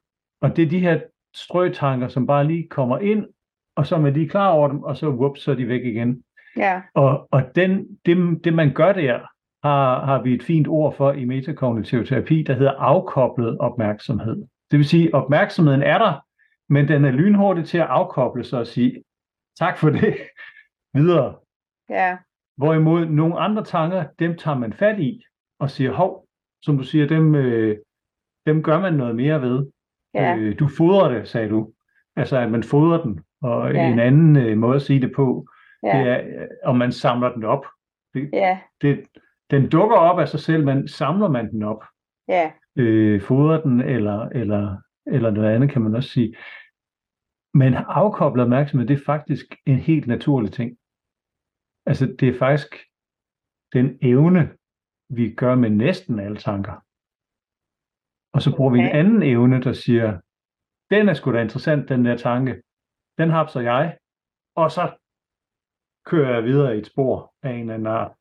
Og 0.40 0.56
det 0.56 0.64
er 0.64 0.68
de 0.68 0.78
her 0.80 1.00
strøtanker, 1.34 2.08
som 2.08 2.26
bare 2.26 2.44
lige 2.46 2.68
kommer 2.68 2.98
ind, 2.98 3.26
og 3.76 3.86
så 3.86 3.94
er 3.96 4.00
man 4.00 4.12
lige 4.12 4.28
klar 4.28 4.48
over 4.50 4.68
dem, 4.68 4.82
og 4.82 4.96
så, 4.96 5.08
whoops, 5.08 5.40
så 5.40 5.50
er 5.50 5.54
de 5.54 5.68
væk 5.68 5.84
igen. 5.84 6.22
ja, 6.56 6.82
Og, 6.94 7.28
og 7.30 7.42
den, 7.54 7.86
det, 8.06 8.44
det, 8.44 8.54
man 8.54 8.72
gør 8.74 8.92
der, 8.92 9.18
har, 9.66 10.04
har 10.04 10.22
vi 10.22 10.34
et 10.34 10.42
fint 10.42 10.68
ord 10.68 10.96
for 10.96 11.12
i 11.12 11.24
metakognitiv 11.24 12.06
terapi, 12.06 12.42
der 12.42 12.52
hedder 12.54 12.72
afkoblet 12.72 13.58
opmærksomhed. 13.58 14.36
Det 14.70 14.78
vil 14.78 14.84
sige, 14.88 15.14
opmærksomheden 15.14 15.82
er 15.82 15.98
der, 15.98 16.24
men 16.68 16.88
den 16.88 17.04
er 17.04 17.10
lynhurtig 17.10 17.64
til 17.64 17.78
at 17.78 17.86
afkoble 17.86 18.44
sig 18.44 18.58
og 18.58 18.66
sige, 18.66 19.02
tak 19.58 19.78
for 19.78 19.90
det, 19.90 20.16
videre. 20.94 21.34
ja, 21.90 22.16
Hvorimod 22.56 23.06
nogle 23.06 23.38
andre 23.38 23.64
tanker, 23.64 24.04
dem 24.18 24.36
tager 24.36 24.58
man 24.58 24.72
fat 24.72 25.00
i 25.00 25.22
og 25.58 25.70
siger, 25.70 25.92
hov, 25.92 26.26
som 26.62 26.76
du 26.78 26.82
siger, 26.84 27.06
dem, 27.06 27.34
øh, 27.34 27.78
dem 28.46 28.62
gør 28.62 28.80
man 28.80 28.94
noget 28.94 29.16
mere 29.16 29.42
ved. 29.42 29.66
ja, 30.14 30.36
Øh, 30.36 30.58
du 30.58 30.68
fodrer 30.68 31.08
det, 31.08 31.28
sagde 31.28 31.48
du. 31.48 31.72
Altså, 32.16 32.38
at 32.38 32.50
man 32.50 32.62
fodrer 32.62 33.02
den. 33.02 33.20
Og 33.42 33.72
Ja. 33.72 33.92
en 33.92 33.98
anden 33.98 34.36
øh, 34.36 34.58
måde 34.58 34.76
at 34.76 34.82
sige 34.82 35.00
det 35.00 35.12
på, 35.16 35.46
det 35.82 35.88
ja, 35.88 36.04
er, 36.04 36.42
øh, 36.42 36.48
om 36.64 36.76
man 36.76 36.92
samler 36.92 37.32
den 37.32 37.44
op. 37.44 37.66
ja, 38.32 38.58
Det, 38.82 39.04
den 39.50 39.68
dukker 39.68 39.96
op 39.96 40.18
af 40.18 40.28
sig 40.28 40.40
selv, 40.40 40.64
men 40.64 40.88
samler 40.88 41.28
man 41.28 41.50
den 41.50 41.62
op, 41.62 41.84
ja, 42.28 42.52
øh, 42.76 43.20
fodrer 43.22 43.60
den, 43.62 43.80
eller, 43.80 44.20
eller, 44.28 44.76
eller 45.06 45.30
noget 45.30 45.54
andet, 45.54 45.70
kan 45.70 45.82
man 45.82 45.94
også 45.94 46.08
sige. 46.08 46.36
Men 47.54 47.74
afkoblet 47.74 48.42
opmærksomhed, 48.42 48.88
det 48.88 49.00
er 49.00 49.04
faktisk 49.06 49.44
en 49.66 49.78
helt 49.78 50.06
naturlig 50.06 50.52
ting. 50.52 50.76
Altså, 51.86 52.16
det 52.20 52.28
er 52.28 52.38
faktisk 52.38 52.74
den 53.72 53.98
evne, 54.02 54.56
vi 55.08 55.34
gør 55.34 55.54
med 55.54 55.70
næsten 55.70 56.20
alle 56.20 56.36
tanker. 56.36 56.72
Og 58.34 58.42
så 58.42 58.56
bruger 58.56 58.72
vi 58.72 58.78
en 58.78 58.84
Okay. 58.84 58.98
anden 58.98 59.22
evne, 59.22 59.62
der 59.62 59.72
siger, 59.72 60.20
den 60.90 61.08
er 61.08 61.14
sgu 61.14 61.32
da 61.32 61.40
interessant, 61.40 61.88
den 61.88 62.04
der 62.04 62.16
tanke. 62.16 62.62
Den 63.18 63.30
hapser 63.30 63.60
jeg, 63.60 63.98
og 64.54 64.70
så 64.70 64.98
kører 66.04 66.34
jeg 66.34 66.44
videre 66.44 66.76
i 66.76 66.78
et 66.78 66.86
spor 66.86 67.34
af 67.42 67.50
en 67.50 67.60
eller 67.60 67.74
anden 67.74 67.86
art. 67.86 68.12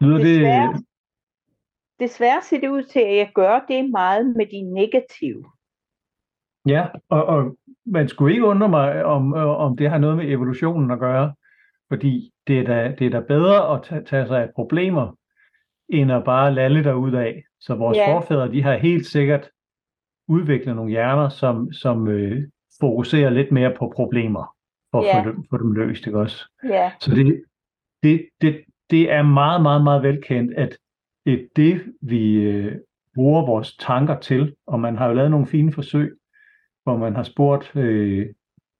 Lyder 0.00 0.18
det... 0.18 0.24
Desværre. 0.24 0.82
Desværre 2.00 2.42
ser 2.42 2.60
det 2.60 2.68
ud 2.68 2.82
til, 2.82 3.00
at 3.00 3.16
jeg 3.16 3.32
gør 3.34 3.64
det 3.68 3.90
meget 3.90 4.36
med 4.36 4.46
de 4.46 4.62
negative. 4.62 5.44
Ja, 6.66 6.88
og, 7.08 7.24
og 7.24 7.56
man 7.86 8.08
skulle 8.08 8.32
ikke 8.34 8.46
undre 8.46 8.68
mig, 8.68 9.04
om, 9.04 9.32
om 9.34 9.76
det 9.76 9.90
har 9.90 9.98
noget 9.98 10.16
med 10.16 10.28
evolutionen 10.28 10.90
at 10.90 10.98
gøre, 10.98 11.34
fordi 11.88 12.30
det 12.46 12.58
er 12.58 12.64
da, 12.64 12.94
det 12.98 13.06
er 13.06 13.10
da 13.10 13.20
bedre 13.20 13.74
at 13.76 13.82
tage, 13.82 14.04
tage 14.04 14.26
sig 14.26 14.42
af 14.42 14.48
problemer, 14.54 15.16
end 15.88 16.12
at 16.12 16.24
bare 16.24 16.54
lalle 16.54 16.96
ud 16.96 17.12
af. 17.12 17.42
Så 17.60 17.74
vores 17.74 17.96
Ja. 17.98 18.14
forfædre, 18.16 18.52
de 18.52 18.62
har 18.62 18.76
helt 18.76 19.06
sikkert 19.06 19.48
udviklet 20.28 20.76
nogle 20.76 20.90
hjerner, 20.90 21.28
som, 21.28 21.72
som 21.72 22.08
øh, 22.08 22.42
fokuserer 22.80 23.30
lidt 23.30 23.52
mere 23.52 23.74
på 23.78 23.92
problemer, 23.96 24.54
for 24.90 25.00
at 25.00 25.06
Ja. 25.06 25.20
få, 25.20 25.28
dem, 25.30 25.44
få 25.50 25.58
dem 25.58 25.72
løst, 25.72 26.06
ikke 26.06 26.18
også? 26.18 26.44
Ja, 26.64 26.92
Så 27.00 27.14
det, 27.14 27.42
det, 28.02 28.28
det, 28.40 28.64
det 28.90 29.12
er 29.12 29.22
meget, 29.22 29.62
meget, 29.62 29.84
meget 29.84 30.02
velkendt, 30.02 30.54
at 30.54 30.78
det 31.26 31.32
er 31.34 31.46
det, 31.56 31.84
vi 32.02 32.34
øh, 32.34 32.76
bruger 33.14 33.46
vores 33.46 33.76
tanker 33.76 34.18
til. 34.18 34.54
Og 34.66 34.80
man 34.80 34.96
har 34.96 35.08
jo 35.08 35.14
lavet 35.14 35.30
nogle 35.30 35.46
fine 35.46 35.72
forsøg, 35.72 36.16
hvor 36.82 36.96
man 36.96 37.16
har 37.16 37.22
spurgt, 37.22 37.76
øh, 37.76 38.26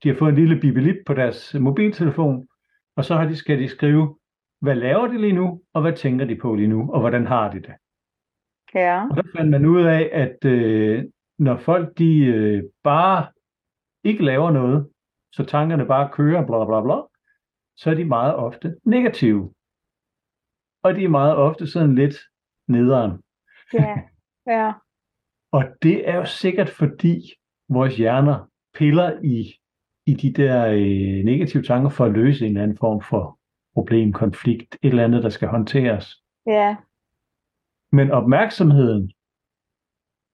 de 0.02 0.08
har 0.08 0.16
fået 0.16 0.28
en 0.30 0.34
lille 0.36 0.60
bibelip 0.60 0.96
på 1.06 1.14
deres 1.14 1.54
mobiltelefon, 1.60 2.46
og 2.98 3.04
så 3.04 3.16
har 3.16 3.24
de, 3.24 3.36
skal 3.36 3.58
de 3.58 3.68
skrive, 3.68 4.18
hvad 4.60 4.74
laver 4.74 5.06
de 5.06 5.20
lige 5.20 5.32
nu, 5.32 5.62
og 5.74 5.82
hvad 5.82 5.96
tænker 5.96 6.24
de 6.24 6.36
på 6.36 6.54
lige 6.54 6.68
nu, 6.68 6.92
og 6.92 7.00
hvordan 7.00 7.26
har 7.26 7.50
de 7.50 7.60
det. 7.60 7.74
ja, 8.74 9.08
Og 9.10 9.16
der 9.16 9.22
fandt 9.36 9.50
man 9.50 9.66
ud 9.66 9.82
af, 9.82 10.10
at 10.12 10.44
øh, 10.44 11.04
når 11.38 11.56
folk 11.56 11.98
de 11.98 12.24
øh, 12.24 12.62
bare 12.82 13.32
ikke 14.04 14.24
laver 14.24 14.50
noget, 14.50 14.90
så 15.32 15.44
tankerne 15.44 15.86
bare 15.86 16.10
kører, 16.12 16.46
bla 16.46 16.64
bla 16.64 16.80
bla, 16.82 17.02
så 17.76 17.90
er 17.90 17.94
de 17.94 18.04
meget 18.04 18.34
ofte 18.34 18.76
negative. 18.84 19.54
Og 20.82 20.94
de 20.94 21.04
er 21.04 21.08
meget 21.08 21.36
ofte 21.36 21.66
sådan 21.66 21.94
lidt 21.94 22.16
nederen. 22.68 23.22
ja, 23.72 23.96
ja, 24.46 24.72
Og 25.56 25.64
det 25.82 26.08
er 26.08 26.16
jo 26.16 26.24
sikkert 26.24 26.68
fordi 26.68 27.32
vores 27.68 27.96
hjerner 27.96 28.50
piller 28.74 29.20
i, 29.22 29.54
i 30.10 30.14
de 30.14 30.32
der 30.32 30.66
øh, 30.66 31.24
negative 31.24 31.62
tanker 31.62 31.90
for 31.90 32.04
at 32.04 32.12
løse 32.12 32.44
en 32.44 32.50
eller 32.50 32.62
anden 32.62 32.78
form 32.78 33.00
for 33.10 33.38
problem, 33.74 34.12
konflikt, 34.12 34.74
et 34.82 34.88
eller 34.90 35.04
andet, 35.04 35.22
der 35.22 35.28
skal 35.28 35.48
håndteres. 35.48 36.22
ja, 36.46 36.76
Men 37.92 38.10
opmærksomheden 38.10 39.12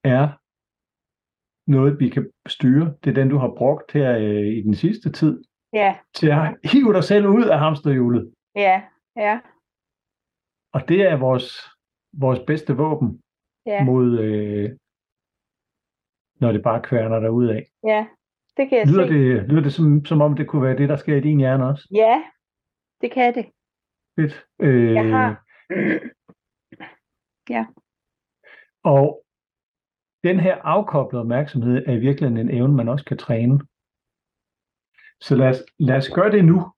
er 0.04 0.24
noget, 1.70 2.00
vi 2.00 2.08
kan 2.08 2.30
styre. 2.48 2.94
Det 3.04 3.10
er 3.10 3.14
den, 3.14 3.28
du 3.28 3.38
har 3.38 3.54
brugt 3.56 3.92
her 3.92 4.16
øh, 4.18 4.46
i 4.58 4.62
den 4.62 4.74
sidste 4.74 5.12
tid, 5.12 5.44
ja, 5.72 5.98
til 6.14 6.28
at 6.28 6.56
hive 6.72 6.92
dig 6.92 7.04
selv 7.04 7.26
ud 7.26 7.44
af 7.44 7.58
hamsterhjulet. 7.58 8.34
ja, 8.56 8.82
ja, 9.16 9.40
Og 10.72 10.88
det 10.88 11.02
er 11.02 11.16
vores, 11.16 11.46
vores 12.12 12.40
bedste 12.46 12.76
våben 12.76 13.20
ja, 13.66 13.84
mod, 13.84 14.18
øh, 14.18 14.70
når 16.40 16.52
det 16.52 16.62
bare 16.62 16.82
kværner 16.82 17.20
dig 17.20 17.30
ud 17.30 17.46
af. 17.46 17.62
ja. 17.84 18.06
Det 18.56 18.68
kan 18.68 18.78
jeg 18.78 18.86
Lyder 18.86 19.06
se. 19.06 19.12
det, 19.14 19.48
lyder 19.48 19.62
det 19.62 19.72
som, 19.72 20.04
som 20.04 20.20
om, 20.20 20.36
det 20.36 20.46
kunne 20.48 20.62
være 20.62 20.76
det, 20.76 20.88
der 20.88 20.96
sker 20.96 21.16
i 21.16 21.20
din 21.20 21.38
hjerne 21.38 21.66
også? 21.66 21.88
Ja, 21.94 22.24
det 23.00 23.12
kan 23.12 23.34
det. 23.34 23.46
Fedt. 24.18 24.46
Øh, 24.60 24.94
Jeg 24.94 25.10
har... 25.10 25.44
Og 28.82 29.24
den 30.24 30.40
her 30.40 30.56
afkoblede 30.62 31.20
opmærksomhed 31.20 31.86
er 31.86 31.92
i 31.92 31.98
virkeligheden 31.98 32.48
en 32.48 32.54
evne, 32.56 32.74
man 32.74 32.88
også 32.88 33.04
kan 33.04 33.16
træne. 33.18 33.58
Så 35.20 35.34
lad 35.36 35.48
os, 35.48 35.64
lad 35.78 35.96
os 35.96 36.08
gøre 36.08 36.30
det 36.32 36.44
nu. 36.44 36.72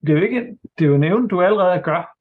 Det 0.00 0.08
er 0.08 0.18
jo 0.18 0.22
ikke 0.22 0.58
det 0.78 0.84
er 0.84 0.88
jo 0.88 0.94
en 0.94 1.04
evne, 1.04 1.28
du 1.28 1.42
allerede 1.42 1.82
gør, 1.82 2.16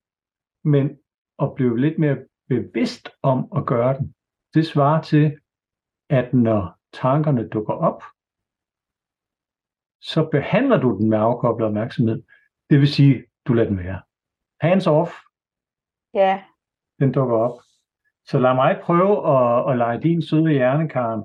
men 0.68 1.00
at 1.40 1.56
blive 1.56 1.80
lidt 1.80 2.00
mere 2.00 2.18
bevidst 2.50 3.10
om 3.22 3.48
at 3.56 3.66
gøre 3.66 3.98
den. 3.98 4.16
Det 4.54 4.66
svarer 4.66 5.02
til, 5.02 5.40
at 6.10 6.34
når 6.34 6.80
tankerne 6.94 7.50
dukker 7.50 7.74
op, 7.74 8.04
så 10.02 10.30
behandler 10.32 10.78
du 10.78 10.98
den 10.98 11.10
med 11.10 11.18
afkoblet 11.18 11.68
opmærksomhed. 11.68 12.24
Det 12.70 12.80
vil 12.80 12.88
sige, 12.88 13.26
du 13.48 13.54
lader 13.54 13.70
den 13.70 13.78
være. 13.78 14.02
Hands 14.62 14.88
off, 14.88 15.12
Ja, 16.14 16.44
den 17.00 17.12
dukker 17.12 17.38
op. 17.38 17.60
Så 18.26 18.40
lad 18.40 18.56
mig 18.56 18.82
prøve 18.84 19.28
at, 19.36 19.72
at 19.72 19.78
lege 19.78 20.02
din 20.02 20.22
søde 20.22 20.52
hjerne, 20.52 20.90
Karen. 20.90 21.24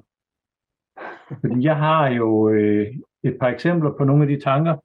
Fordi 1.40 1.64
jeg 1.64 1.76
har 1.76 2.08
jo 2.08 2.48
øh, 2.48 2.86
et 3.22 3.36
par 3.40 3.48
eksempler 3.48 3.96
på 3.98 4.04
nogle 4.04 4.22
af 4.22 4.28
de 4.28 4.40
tanker, 4.40 4.76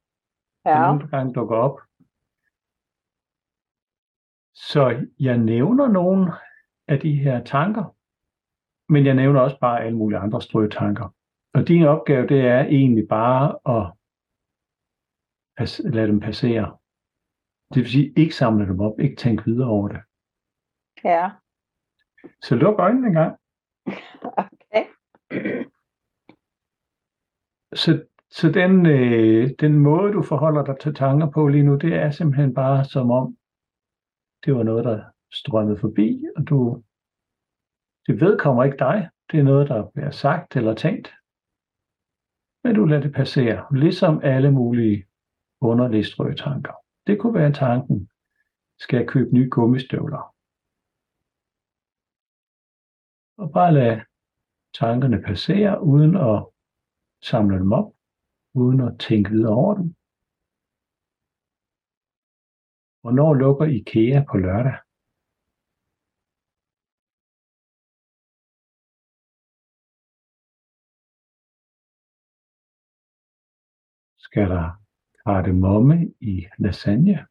der 0.63 0.71
ja, 0.71 0.87
nogle 0.87 1.07
gange 1.07 1.33
dukker 1.33 1.55
op. 1.55 1.79
Så 4.53 5.07
jeg 5.19 5.37
nævner 5.37 5.87
nogle 5.87 6.33
af 6.87 6.99
de 6.99 7.15
her 7.15 7.43
tanker, 7.43 7.95
men 8.91 9.05
jeg 9.05 9.15
nævner 9.15 9.41
også 9.41 9.59
bare 9.59 9.83
alle 9.83 9.97
mulige 9.97 10.19
andre 10.19 10.41
strøtanker. 10.41 11.13
Og 11.59 11.67
din 11.67 11.83
opgave, 11.83 12.27
det 12.27 12.41
er 12.41 12.59
egentlig 12.59 13.07
bare 13.07 13.45
at 13.77 13.93
lade 15.93 16.07
dem 16.07 16.19
passere. 16.19 16.77
Det 17.73 17.77
vil 17.81 17.89
sige, 17.89 18.13
ikke 18.17 18.35
samle 18.35 18.65
dem 18.65 18.79
op, 18.79 18.99
ikke 18.99 19.15
tænke 19.15 19.45
videre 19.45 19.69
over 19.69 19.87
det. 19.87 20.01
ja. 21.03 21.29
Så 22.41 22.55
luk 22.55 22.79
øjnene 22.79 23.07
en 23.07 23.13
gang. 23.13 23.37
Okay. 24.23 24.85
Så, 27.73 28.05
så 28.31 28.51
den, 28.51 28.85
øh, 28.85 29.49
den 29.59 29.79
måde, 29.79 30.13
du 30.13 30.21
forholder 30.21 30.63
dig 30.65 30.79
til 30.79 30.95
tanker 30.95 31.29
på 31.29 31.47
lige 31.47 31.63
nu, 31.63 31.75
det 31.77 31.93
er 31.93 32.11
simpelthen 32.11 32.53
bare 32.53 32.85
som 32.85 33.11
om, 33.11 33.37
det 34.45 34.55
var 34.55 34.63
noget, 34.63 34.85
der 34.85 35.03
strømmede 35.33 35.79
forbi, 35.79 36.23
og 36.35 36.47
du, 36.47 36.83
det 38.07 38.21
vedkommer 38.21 38.63
ikke 38.63 38.77
dig. 38.77 39.09
Det 39.31 39.39
er 39.39 39.43
noget, 39.43 39.69
der 39.69 39.89
bliver 39.93 40.11
sagt 40.11 40.55
eller 40.55 40.75
tænkt. 40.75 41.18
Men 42.63 42.75
du 42.75 42.85
lader 42.85 43.01
det 43.01 43.13
passere, 43.13 43.65
ligesom 43.71 44.21
alle 44.23 44.51
mulige 44.51 45.05
underlige 45.61 46.35
tanker. 46.35 46.73
Det 47.07 47.19
kunne 47.19 47.33
være 47.33 47.53
tanken, 47.53 48.09
skal 48.79 48.97
jeg 48.97 49.07
købe 49.07 49.33
nye 49.33 49.49
gummistøvler? 49.51 50.35
Og 53.37 53.51
bare 53.53 53.73
lade 53.73 54.01
tankerne 54.73 55.21
passere, 55.21 55.83
uden 55.83 56.15
at 56.15 56.45
samle 57.21 57.59
dem 57.59 57.71
op, 57.71 57.93
uden 58.53 58.81
at 58.81 58.99
tænke 58.99 59.29
videre 59.29 59.55
over 59.55 59.75
dem. 59.75 59.95
Hvornår 63.01 63.33
lukker 63.33 63.65
IKEA 63.65 64.23
på 64.31 64.37
lørdag? 64.37 64.77
Skal 74.31 74.49
der 74.49 74.69
kardemomme 75.25 76.13
i 76.21 76.47
lasagne? 76.57 77.27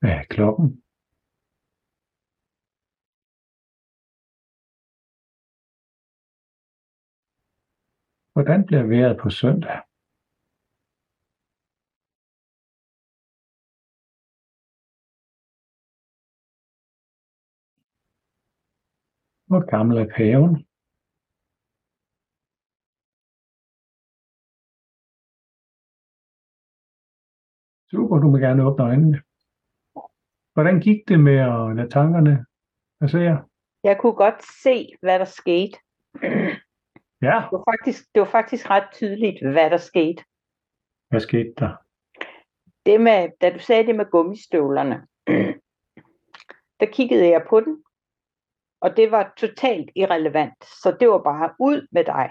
Hvad 0.00 0.10
er 0.10 0.24
klokken? 0.30 0.82
Hvordan 8.32 8.66
bliver 8.66 8.82
vejret 8.82 9.18
på 9.22 9.30
søndag? 9.30 9.82
Hvor 19.46 19.70
gammel 19.70 19.96
er 19.98 20.08
paven? 20.16 20.66
Super, 27.90 28.16
du 28.18 28.26
må 28.30 28.36
gerne 28.38 28.64
åbne 28.66 28.84
øjnene. 28.84 29.22
Hvordan 30.54 30.80
gik 30.80 31.08
det 31.08 31.20
med 31.20 31.38
at 31.38 31.76
lade 31.76 31.90
tankerne 31.90 32.46
passere? 33.00 33.48
Jeg 33.84 33.98
kunne 34.00 34.12
godt 34.24 34.40
se, 34.64 34.92
hvad 35.00 35.18
der 35.18 35.24
skete. 35.24 35.76
Ja, 37.22 37.36
Det 37.42 37.52
var 37.56 37.64
faktisk, 37.72 38.00
det 38.14 38.20
var 38.20 38.30
faktisk 38.38 38.70
ret 38.70 38.88
tydeligt, 38.92 39.38
hvad 39.52 39.70
der 39.70 39.76
skete. 39.76 40.24
hvad 41.10 41.20
skete 41.20 41.54
der? 41.58 41.72
Det 42.86 43.00
med, 43.00 43.28
da 43.40 43.50
du 43.54 43.58
sagde 43.58 43.86
det 43.86 43.96
med 43.96 44.10
gummistøvlerne, 44.10 44.96
der 46.80 46.86
kiggede 46.92 47.28
jeg 47.28 47.46
på 47.50 47.60
den, 47.60 47.84
og 48.84 48.96
det 48.96 49.10
var 49.10 49.32
totalt 49.36 49.90
irrelevant. 49.96 50.64
Så 50.82 50.96
det 51.00 51.08
var 51.08 51.22
bare 51.22 51.54
ud 51.60 51.86
med 51.92 52.04
dig. 52.04 52.30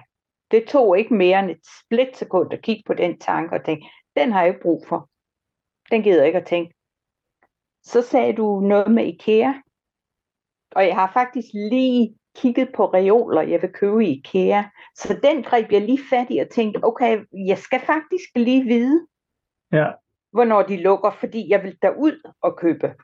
Det 0.52 0.68
tog 0.68 0.98
ikke 0.98 1.13
mere 1.13 1.39
end 1.39 1.50
et 1.50 1.62
splitsekund 1.80 2.54
at 2.54 2.62
kigge 2.62 2.84
på 2.86 2.94
den 2.94 3.20
tanke 3.20 3.56
og 3.56 3.66
tænke, 3.66 3.89
den 4.16 4.32
har 4.32 4.42
jeg 4.42 4.50
ikke 4.50 4.62
brug 4.62 4.86
for. 4.88 5.10
Den 5.92 6.04
gider 6.04 6.18
jeg 6.18 6.28
ikke 6.28 6.39
at 6.39 6.46
tænke. 6.46 6.74
Så 7.84 8.02
sagde 8.02 8.34
du 8.34 8.60
noget 8.60 8.92
med 8.92 9.06
IKEA, 9.06 9.54
og 10.72 10.88
jeg 10.88 10.96
har 10.96 11.12
faktisk 11.13 11.48
lige 11.54 12.18
kigget 12.36 12.70
på 12.76 12.86
reoler, 12.86 13.42
jeg 13.42 13.62
vil 13.62 13.74
købe 13.74 14.06
i 14.06 14.18
IKEA. 14.18 14.63
Så 14.96 15.20
den 15.24 15.44
greb 15.44 15.72
jeg 15.72 15.82
lige 15.82 16.04
fat 16.10 16.28
i 16.30 16.38
og 16.38 16.50
tænkte, 16.50 16.84
okay, 16.84 17.26
jeg 17.48 17.58
skal 17.58 17.80
faktisk 17.80 18.30
lige 18.36 18.63
vide, 18.63 19.08
Ja, 19.72 19.92
hvornår 20.32 20.63
de 20.63 20.78
lukker, 20.78 21.12
fordi 21.12 21.50
jeg 21.50 21.63
vil 21.63 21.78
derud 21.82 22.32
og 22.42 22.58
købe. 22.58 22.96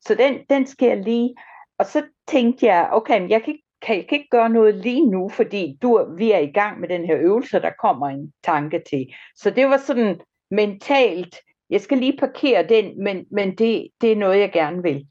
Så 0.00 0.14
den, 0.14 0.46
den 0.50 0.66
skal 0.66 0.88
jeg 0.88 0.96
lige. 0.96 1.34
Og 1.78 1.86
så 1.86 2.02
tænkte 2.28 2.66
jeg, 2.66 2.88
okay, 2.92 3.28
jeg 3.30 3.42
kan 3.42 3.54
ikke 3.54 3.66
kan 3.82 3.96
jeg 3.96 4.12
ikke 4.12 4.28
gøre 4.30 4.48
noget 4.48 4.74
lige 4.74 5.10
nu, 5.10 5.28
fordi 5.28 5.78
du, 5.82 6.14
vi 6.16 6.32
er 6.32 6.38
i 6.38 6.50
gang 6.50 6.80
med 6.80 6.88
den 6.88 7.04
her 7.04 7.16
øvelse, 7.18 7.60
der 7.60 7.70
kommer 7.80 8.06
en 8.06 8.32
tanke 8.44 8.82
til. 8.90 9.14
Så 9.36 9.50
det 9.50 9.66
var 9.66 9.76
sådan 9.76 10.20
mentalt, 10.50 11.36
jeg 11.70 11.80
skal 11.80 11.98
lige 11.98 12.18
parkere 12.18 12.68
den, 12.68 13.04
men, 13.04 13.26
men 13.30 13.48
det, 13.54 13.88
det 14.00 14.12
er 14.12 14.16
noget, 14.16 14.40
jeg 14.40 14.52
gerne 14.52 14.82
vil. 14.82 15.06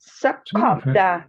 Så 0.00 0.34
kom 0.54 0.82
der 0.82 1.20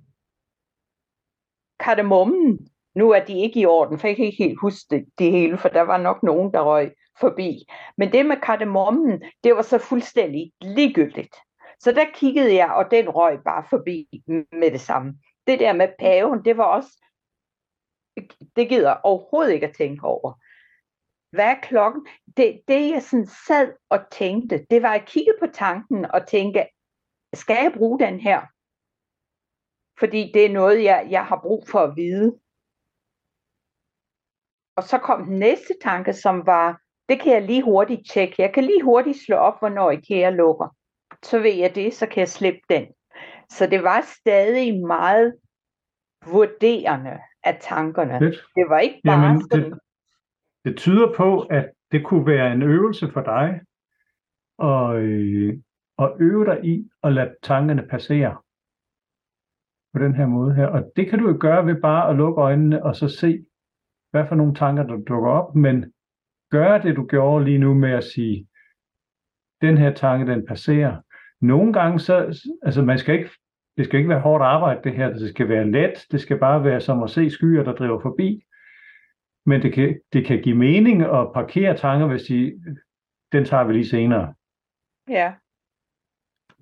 kardemommen. 1.80 2.70
Nu 2.96 3.12
er 3.12 3.26
de 3.26 3.40
ikke 3.40 3.60
i 3.60 3.66
orden, 3.66 4.00
for 4.00 4.08
jeg 4.08 4.16
kan 4.16 4.26
ikke 4.26 4.44
helt 4.44 4.60
huske 4.62 4.86
det, 4.90 5.06
det 5.18 5.32
hele, 5.32 5.58
for 5.58 5.70
der 5.70 5.82
var 5.82 5.98
nok 5.98 6.24
nogen, 6.24 6.54
der 6.54 6.62
røg 6.62 6.92
forbi. 7.20 7.66
Men 7.98 8.12
det 8.12 8.26
med 8.26 8.38
kardemommen, 8.38 9.24
det 9.44 9.56
var 9.56 9.62
så 9.62 9.78
fuldstændig 9.78 10.52
ligegyldigt. 10.62 11.36
Så 11.80 11.92
der 11.92 12.06
kiggede 12.13 12.56
jeg, 12.56 12.72
og 12.74 12.92
den 12.92 13.10
røg 13.10 13.44
bare 13.44 13.66
forbi 13.70 14.24
med 14.52 14.72
det 14.72 14.82
samme. 14.82 15.20
Det 15.48 15.60
der 15.60 15.74
med 15.74 15.88
paven, 16.00 16.46
det 16.46 16.58
var 16.58 16.63
også, 16.63 17.04
det 18.56 18.70
gider 18.70 18.90
jeg 18.90 19.02
overhovedet 19.04 19.54
ikke 19.54 19.68
at 19.68 19.76
tænke 19.76 20.04
over. 20.04 20.34
Hvad 21.36 21.46
er 21.46 21.62
klokken? 21.62 22.08
Det, 22.38 22.62
det 22.68 22.90
jeg 22.90 23.04
sådan 23.04 23.28
sad 23.48 23.74
og 23.90 24.00
tænkte, 24.12 24.66
det 24.70 24.82
var 24.82 24.94
at 24.94 25.06
kigge 25.06 25.34
på 25.40 25.48
tanken 25.54 26.06
og 26.06 26.28
tænke, 26.28 26.68
skal 27.34 27.63
jeg 27.63 27.74
bruge 27.78 28.00
den 28.00 28.20
her? 28.20 28.42
Fordi 30.00 30.32
det 30.34 30.46
er 30.46 30.54
noget, 30.54 30.84
jeg, 30.84 31.08
jeg 31.10 31.26
har 31.26 31.40
brug 31.42 31.68
for 31.68 31.80
at 31.80 31.96
vide. 31.96 32.40
Og 34.78 34.84
så 34.84 34.98
kom 34.98 35.26
den 35.26 35.40
næste 35.40 35.74
tanke, 35.82 36.13
som 36.13 36.46
var, 36.46 36.82
det 37.10 37.22
kan 37.22 37.34
jeg 37.34 37.42
lige 37.42 37.63
hurtigt 37.63 38.10
tjekke. 38.12 38.36
Jeg 38.38 38.54
kan 38.54 38.63
lige 38.63 38.84
hurtigt 38.84 39.18
slå 39.26 39.36
op, 39.36 39.60
hvornår 39.60 39.92
IKEA 39.92 40.30
lukker. 40.30 40.70
Så 41.24 41.40
ved 41.40 41.54
jeg 41.54 41.76
det, 41.76 41.94
så 41.94 42.06
kan 42.06 42.20
jeg 42.20 42.30
slippe 42.30 42.60
den. 42.70 42.88
Så 43.50 43.68
det 43.68 43.84
var 43.84 44.02
stadig 44.20 44.88
meget 44.88 45.36
vurderende 46.32 47.20
af 47.44 47.58
tankerne. 47.62 48.20
Fedt. 48.20 48.36
Det 48.56 48.66
var 48.70 48.80
ikke 48.80 49.02
bare 49.06 49.26
Jamen, 49.26 49.42
sådan... 49.42 49.72
det, 49.72 49.80
det 50.66 50.78
tyder 50.78 51.14
på, 51.14 51.42
at 51.42 51.72
det 51.92 52.06
kunne 52.06 52.26
være 52.26 52.54
en 52.54 52.62
øvelse 52.62 53.12
for 53.12 53.22
dig 53.22 53.62
at, 54.60 54.96
øh, 54.96 55.60
at 56.00 56.14
øve 56.20 56.46
dig 56.46 56.66
i 56.66 56.90
at 57.04 57.14
lade 57.14 57.36
tankerne 57.44 57.88
passere 57.88 58.38
på 59.94 60.00
den 60.00 60.16
her 60.16 60.26
måde 60.26 60.56
her. 60.56 60.68
Og 60.68 60.92
det 60.96 61.10
kan 61.10 61.20
du 61.20 61.30
jo 61.30 61.38
gøre 61.40 61.66
ved 61.66 61.82
bare 61.82 62.10
at 62.10 62.16
lukke 62.16 62.42
øjnene 62.42 62.84
og 62.84 62.96
så 62.96 63.10
se, 63.10 63.46
hvad 64.12 64.28
for 64.28 64.36
nogle 64.36 64.56
tanker, 64.56 64.84
der 64.84 64.98
dukker 64.98 65.30
op, 65.30 65.56
men 65.56 65.94
gør 66.52 66.78
det, 66.78 66.96
du 66.96 67.06
gjorde 67.06 67.46
lige 67.46 67.58
nu 67.58 67.74
med 67.74 67.92
at 67.92 68.04
sige, 68.04 68.48
den 69.62 69.78
her 69.78 69.94
tanke, 69.94 70.32
den 70.32 70.46
passerer. 70.46 71.02
Nogle 71.41 71.73
gange 71.73 72.00
så, 72.00 72.15
altså 72.63 72.82
man 72.82 72.97
skal 72.97 73.15
ikke, 73.15 73.30
det 73.78 73.86
skal 73.86 73.97
ikke 73.97 74.10
være 74.10 74.19
hårdt 74.19 74.43
arbejde 74.43 74.80
det 74.84 74.93
her, 74.93 75.10
det 75.13 75.30
skal 75.30 75.50
være 75.50 75.71
let, 75.71 76.06
det 76.12 76.21
skal 76.21 76.38
bare 76.39 76.63
være 76.63 76.82
som 76.82 77.04
at 77.04 77.10
se 77.10 77.30
skyer, 77.30 77.63
der 77.63 77.73
driver 77.76 78.00
forbi. 78.02 78.43
Men 79.45 79.62
det 79.62 79.73
kan, 79.73 80.00
det 80.13 80.26
kan 80.26 80.41
give 80.41 80.58
mening 80.58 81.02
at 81.02 81.34
parkere 81.34 81.78
tanker, 81.78 82.08
hvis 82.08 82.23
de, 82.23 82.54
den 83.32 83.45
tager 83.45 83.63
vi 83.63 83.73
lige 83.73 83.88
senere. 83.88 84.34
Ja, 85.10 85.34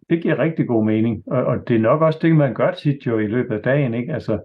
Det 0.10 0.22
giver 0.22 0.40
rigtig 0.40 0.68
god 0.68 0.86
mening, 0.86 1.24
og, 1.28 1.46
og 1.46 1.68
det 1.68 1.76
er 1.76 1.80
nok 1.80 2.02
også 2.02 2.20
det, 2.22 2.36
man 2.36 2.54
gør 2.54 2.72
tit 2.72 3.06
jo 3.06 3.20
i 3.20 3.28
løbet 3.28 3.56
af 3.56 3.64
dagen, 3.64 3.94
ikke? 3.94 4.14
Altså, 4.14 4.44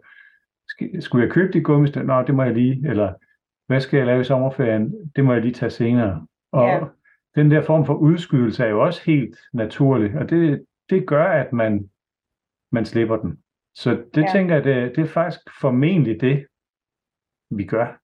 skulle 1.00 1.24
jeg 1.24 1.32
købe 1.32 1.52
de 1.52 1.60
gummister? 1.62 2.02
Nå, 2.02 2.22
det 2.22 2.34
må 2.34 2.42
jeg 2.42 2.54
lige, 2.54 2.88
eller 2.88 3.14
hvad 3.66 3.80
skal 3.80 3.96
jeg 3.96 4.06
lave 4.06 4.20
i 4.20 4.24
sommerferien? 4.24 5.12
Det 5.16 5.24
må 5.24 5.32
jeg 5.32 5.42
lige 5.42 5.54
tage 5.54 5.70
senere. 5.70 6.26
Og 6.52 6.68
Ja. 6.68 6.80
Den 7.34 7.50
der 7.50 7.62
form 7.62 7.86
for 7.86 7.94
udskydelse 7.94 8.64
er 8.64 8.68
jo 8.68 8.82
også 8.84 9.02
helt 9.06 9.38
naturlig, 9.52 10.14
og 10.18 10.30
det, 10.30 10.66
det 10.90 11.06
gør, 11.06 11.24
at 11.24 11.52
man, 11.52 11.90
man 12.72 12.84
slipper 12.86 13.16
den. 13.16 13.42
Så 13.74 13.90
det 14.14 14.22
Ja. 14.22 14.32
tænker 14.32 14.54
jeg, 14.54 14.64
det, 14.64 14.96
det 14.96 15.02
er 15.02 15.08
faktisk 15.08 15.40
formentlig 15.60 16.20
det, 16.20 16.46
vi 17.50 17.64
gør. 17.64 18.00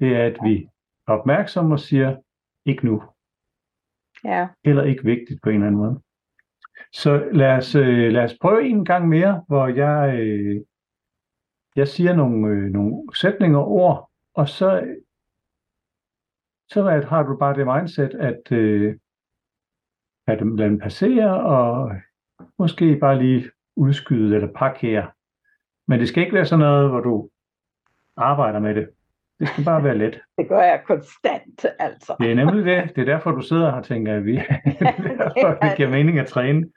Det 0.00 0.16
er, 0.16 0.26
at 0.26 0.36
vi 0.44 0.68
er 1.08 1.12
opmærksomme 1.12 1.74
og 1.74 1.80
siger, 1.80 2.16
ikke 2.66 2.86
nu, 2.86 3.02
ja, 4.24 4.48
eller 4.64 4.82
ikke 4.82 5.04
vigtigt 5.04 5.42
på 5.42 5.48
en 5.48 5.54
eller 5.54 5.66
anden 5.66 5.80
måde. 5.80 6.00
Så 6.92 7.28
lad 7.32 7.56
os, 7.56 7.74
øh, 7.74 8.12
lad 8.12 8.24
os 8.24 8.38
prøve 8.40 8.68
en 8.68 8.84
gang 8.84 9.08
mere, 9.08 9.44
hvor 9.48 9.66
jeg, 9.66 10.20
øh, 10.20 10.60
jeg 11.76 11.88
siger 11.88 12.14
nogle, 12.14 12.48
øh, 12.48 12.62
nogle 12.70 13.16
sætninger 13.16 13.58
og 13.58 13.68
ord, 13.68 14.10
og 14.34 14.48
så, 14.48 14.96
så 16.68 16.88
at, 16.88 17.04
har 17.04 17.22
du 17.22 17.36
bare 17.36 17.54
det 17.54 17.66
mindset, 17.66 18.14
at 18.14 18.52
øh, 18.52 18.96
at 20.26 20.46
lade 20.46 20.70
den 20.70 20.78
passere, 20.78 21.44
og 21.44 21.90
måske 22.58 22.96
bare 23.00 23.22
lige 23.22 23.50
udskyde 23.76 24.34
eller 24.34 24.52
parkere. 24.52 25.10
Men 25.88 26.00
det 26.00 26.08
skal 26.08 26.22
ikke 26.22 26.34
være 26.34 26.46
sådan 26.46 26.64
noget, 26.64 26.90
hvor 26.90 27.00
du 27.00 27.30
arbejder 28.16 28.58
med 28.58 28.74
det. 28.74 28.90
Det 29.38 29.48
skal 29.48 29.64
bare 29.64 29.84
være 29.84 29.98
let. 29.98 30.20
det 30.38 30.48
gør 30.48 30.62
jeg 30.62 30.82
konstant, 30.86 31.66
altså. 31.78 32.16
Det 32.20 32.30
er 32.30 32.34
nemlig 32.34 32.64
det. 32.64 32.96
Det 32.96 33.00
er 33.02 33.12
derfor, 33.14 33.30
du 33.30 33.40
sidder 33.40 33.70
her 33.70 33.76
og 33.76 33.84
tænker, 33.84 34.16
at 34.16 34.24
vi, 34.24 34.34
derfor, 35.22 35.58
det 35.62 35.76
giver 35.76 35.90
mening 35.90 36.18
at 36.18 36.26
træne. 36.26 36.72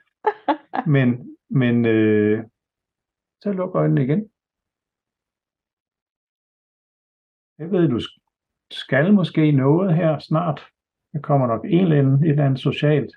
Men, 0.86 1.36
men 1.50 1.86
øh, 1.86 2.44
så 3.42 3.52
luk 3.52 3.74
øjnene 3.74 4.02
igen. 4.04 4.30
Jeg 7.58 7.70
ved, 7.70 7.88
du 7.88 8.00
skal 8.70 9.14
måske 9.14 9.52
noget 9.52 9.96
her 9.96 10.18
snart. 10.18 10.60
Der 11.12 11.20
kommer 11.20 11.46
nok 11.46 11.64
en 11.64 11.80
eller 11.80 11.98
anden, 11.98 12.24
et 12.24 12.30
eller 12.30 12.44
andet 12.44 12.60
socialt. 12.60 13.12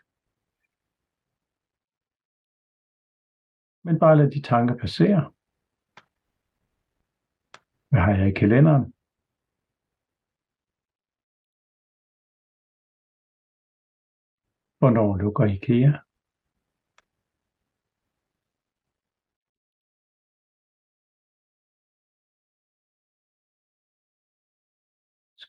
Men 3.84 4.00
bare 4.00 4.18
lad 4.18 4.32
de 4.32 4.42
tanker 4.42 4.78
passere. 4.78 5.32
Hvad 7.90 8.02
har 8.02 8.16
jeg 8.18 8.28
i 8.28 8.40
kalenderen? 8.40 8.94
Hvornår 14.80 15.18
lukker 15.18 15.46
IKEA? 15.46 16.11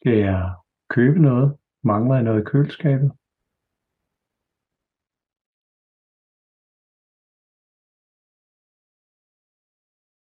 Skal 0.02 0.18
jeg 0.18 0.54
købe 0.90 1.18
noget? 1.18 1.58
Mangler 1.82 2.14
jeg 2.14 2.24
noget 2.24 2.40
i 2.40 2.44
køleskabet? 2.44 3.10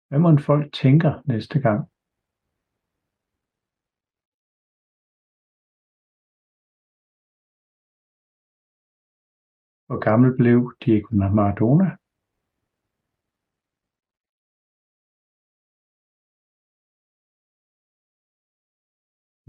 Hvad 0.07 0.19
må 0.19 0.29
folk 0.49 0.73
tænker 0.73 1.21
næste 1.25 1.59
gang? 1.59 1.79
Hvor 9.87 9.99
gammel 9.99 10.37
blev 10.37 10.73
Diego 10.85 11.07
Maradona? 11.37 12.00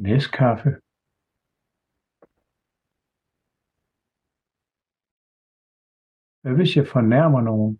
Næskaffe. 0.06 0.70
Hvad 6.40 6.54
hvis 6.56 6.76
jeg 6.76 6.86
fornærmer 6.94 7.40
nogen? 7.40 7.72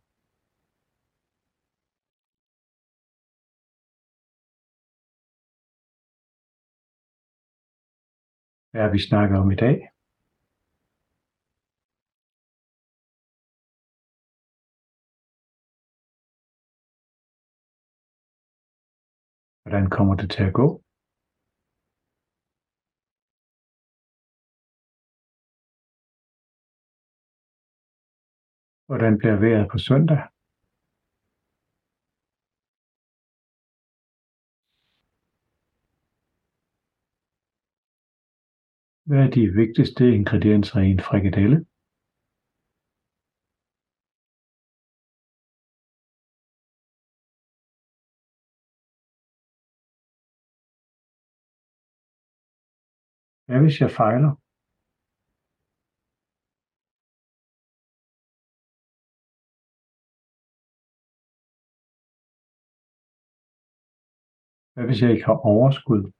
Hvad 8.70 8.82
har 8.82 8.90
vi 8.92 9.00
snakket 9.08 9.38
om 9.38 9.50
i 9.50 9.54
dag? 9.64 9.76
Hvordan 19.62 19.90
kommer 19.90 20.14
det 20.14 20.30
til 20.30 20.42
at 20.42 20.52
gå? 20.52 20.82
Hvordan 28.92 29.18
bliver 29.18 29.36
vejret 29.36 29.68
på 29.70 29.78
søndag? 29.78 30.22
Hvad 39.04 39.18
er 39.26 39.30
de 39.30 39.52
vigtigste 39.60 40.14
ingredienser 40.14 40.80
i 40.80 40.90
en 40.90 41.00
frikadelle? 41.00 41.66
Hvad 53.46 53.60
hvis 53.60 53.80
jeg 53.80 53.90
fejler? 53.90 54.41
Hvad 64.74 64.84
hvis 64.84 65.02
jeg 65.02 65.10
ikke 65.10 65.24
har 65.24 65.38
overskud? 65.46 66.12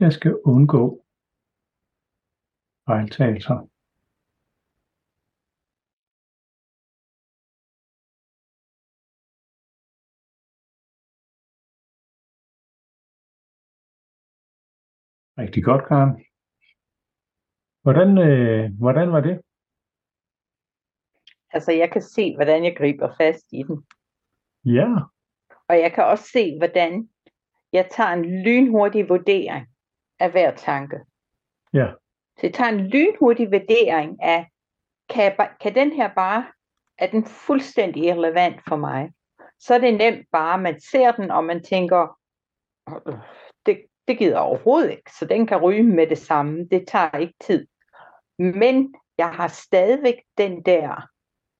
Jeg 0.00 0.12
skal 0.12 0.34
undgå 0.44 1.04
fejltagelser. 2.86 3.68
Rigtig 15.38 15.64
godt, 15.64 15.88
Karen. 15.88 16.24
Hvordan, 17.82 18.18
øh, 18.18 18.78
hvordan 18.78 19.12
var 19.12 19.20
det? 19.20 19.40
Altså, 21.54 21.72
jeg 21.72 21.90
kan 21.92 22.02
se, 22.02 22.34
hvordan 22.36 22.64
jeg 22.64 22.76
griber 22.76 23.14
fast 23.20 23.44
i 23.52 23.62
den. 23.62 23.86
Ja, 24.64 24.88
Og 25.68 25.78
jeg 25.80 25.92
kan 25.92 26.04
også 26.04 26.24
se, 26.32 26.58
hvordan 26.58 27.08
jeg 27.72 27.88
tager 27.90 28.10
en 28.10 28.42
lynhurtig 28.44 29.08
vurdering 29.08 29.66
af 30.18 30.30
hver 30.30 30.54
tanke. 30.54 31.00
ja, 31.72 31.86
Så 32.36 32.40
jeg 32.42 32.54
tager 32.54 32.70
en 32.70 32.80
lynhurtig 32.86 33.52
vurdering 33.52 34.22
af, 34.22 34.48
kan, 35.08 35.22
jeg, 35.24 35.50
kan 35.60 35.74
den 35.74 35.92
her 35.92 36.14
bare, 36.14 36.46
er 36.98 37.06
den 37.10 37.24
fuldstændig 37.24 38.04
irrelevant 38.04 38.60
for 38.68 38.76
mig? 38.76 39.12
Så 39.58 39.74
er 39.74 39.78
det 39.78 39.94
nemt 39.94 40.26
bare, 40.32 40.58
man 40.60 40.80
ser 40.80 41.12
den, 41.12 41.30
og 41.30 41.44
man 41.44 41.62
tænker, 41.62 42.18
"Øh, 43.08 43.14
det, 43.66 43.82
det 44.08 44.18
gider 44.18 44.32
jeg 44.32 44.40
overhovedet 44.40 44.90
ikke, 44.90 45.10
så 45.18 45.24
den 45.24 45.46
kan 45.46 45.58
ryge 45.62 45.82
med 45.82 46.06
det 46.06 46.18
samme. 46.18 46.64
Det 46.70 46.88
tager 46.88 47.18
ikke 47.18 47.34
tid. 47.40 47.66
Men 48.38 48.94
jeg 49.18 49.30
har 49.30 49.48
stadigvæk 49.48 50.22
den 50.38 50.62
der, 50.62 51.08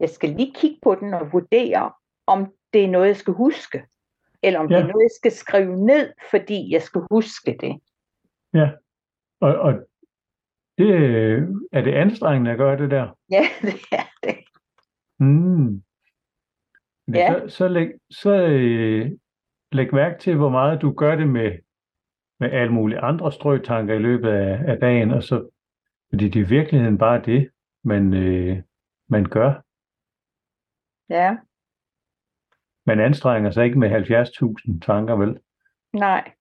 jeg 0.04 0.10
skal 0.10 0.30
lige 0.30 0.52
kigge 0.54 0.78
på 0.82 0.94
den 0.94 1.14
og 1.14 1.32
vurdere, 1.32 1.92
om 2.26 2.52
det 2.72 2.84
er 2.84 2.88
noget, 2.88 3.06
jeg 3.06 3.16
skal 3.16 3.34
huske. 3.34 3.82
Eller 4.42 4.60
om 4.60 4.70
ja. 4.70 4.76
det 4.76 4.82
Ja. 4.82 4.86
er 4.88 4.92
noget, 4.92 5.02
jeg 5.02 5.16
skal 5.20 5.32
skrive 5.32 5.76
ned, 5.86 6.12
fordi 6.30 6.72
jeg 6.72 6.82
skal 6.82 7.00
huske 7.10 7.56
det. 7.60 7.80
og, 9.40 9.54
og 9.54 9.72
det, 10.78 10.88
er 11.72 11.80
det 11.80 11.94
anstrengende 11.94 12.50
at 12.50 12.58
gøre 12.58 12.78
det 12.78 12.90
der? 12.90 13.08
Ja, 13.36 13.42
det 13.62 13.74
er 13.92 14.06
det. 14.22 14.36
Mm. 15.18 15.82
Men 17.06 17.14
Ja. 17.14 17.48
Så, 17.48 17.56
så, 17.56 17.68
læg, 17.68 17.88
så 18.10 18.30
øh, 18.46 19.10
læg 19.72 19.94
mærke 19.94 20.18
til, 20.18 20.36
hvor 20.36 20.48
meget 20.48 20.82
du 20.82 20.92
gør 20.92 21.14
det 21.16 21.28
med, 21.28 21.58
med 22.40 22.50
alle 22.50 22.72
mulige 22.72 22.98
andre 23.00 23.32
strøtanker 23.32 23.94
i 23.94 23.98
løbet 23.98 24.28
af, 24.28 24.72
af 24.72 24.78
dagen, 24.80 25.10
og 25.10 25.22
så, 25.22 25.48
fordi 26.10 26.28
det 26.28 26.40
er 26.40 26.44
i 26.44 26.48
virkeligheden 26.48 26.98
bare 26.98 27.22
det, 27.22 27.50
man, 27.84 28.14
øh, 28.14 28.62
man 29.08 29.24
gør. 29.24 29.52
Ja, 31.08 31.36
Man 32.86 33.00
anstrenger 33.00 33.50
sig 33.50 33.64
ikke 33.64 33.78
med 33.78 33.90
70.000 33.90 34.80
tanker, 34.80 35.14
vel? 35.16 35.40
nej. 35.92 36.32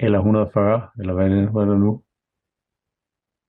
Eller 0.00 0.18
140, 0.18 0.90
eller 0.98 1.14
hvad 1.14 1.30
det, 1.30 1.52
hvad 1.52 1.66
det 1.66 1.80
nu 1.80 2.02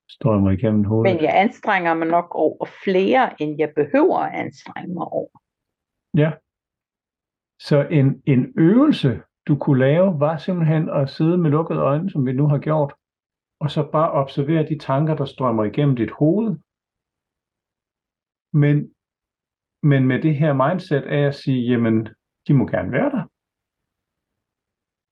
strømmer 0.10 0.52
igennem 0.52 0.84
hovedet. 0.84 1.14
Men 1.16 1.24
jeg 1.24 1.34
anstrenger 1.42 1.94
mig 1.94 2.08
nok 2.08 2.36
over 2.36 2.66
flere, 2.84 3.42
end 3.42 3.56
jeg 3.60 3.74
behøver 3.76 4.18
at 4.18 4.34
anstrenge 4.34 4.94
mig 4.94 5.08
over. 5.08 5.30
Ja. 6.18 6.32
Så 7.60 7.88
en, 7.92 8.24
en 8.26 8.54
øvelse, 8.58 9.22
du 9.48 9.58
kunne 9.58 9.80
lave, 9.80 10.20
var 10.20 10.38
simpelthen 10.38 10.90
at 10.90 11.10
sidde 11.10 11.38
med 11.38 11.50
lukkede 11.50 11.80
øjne, 11.80 12.10
som 12.10 12.26
vi 12.26 12.34
nu 12.34 12.48
har 12.48 12.58
gjort, 12.58 12.94
og 13.60 13.72
så 13.72 13.90
bare 13.92 14.12
observere 14.12 14.68
de 14.70 14.78
tanker, 14.78 15.16
der 15.16 15.26
strømmer 15.26 15.64
igennem 15.64 15.96
dit 15.96 16.12
hoved. 16.12 16.58
Men, 18.54 18.76
men 19.84 20.08
med 20.08 20.22
det 20.22 20.36
her 20.36 20.54
mindset 20.54 21.02
af 21.04 21.28
at 21.28 21.36
sige, 21.36 21.72
jamen, 21.72 22.10
de 22.48 22.54
må 22.54 22.68
gerne 22.68 22.92
være 22.92 23.10
der. 23.10 23.24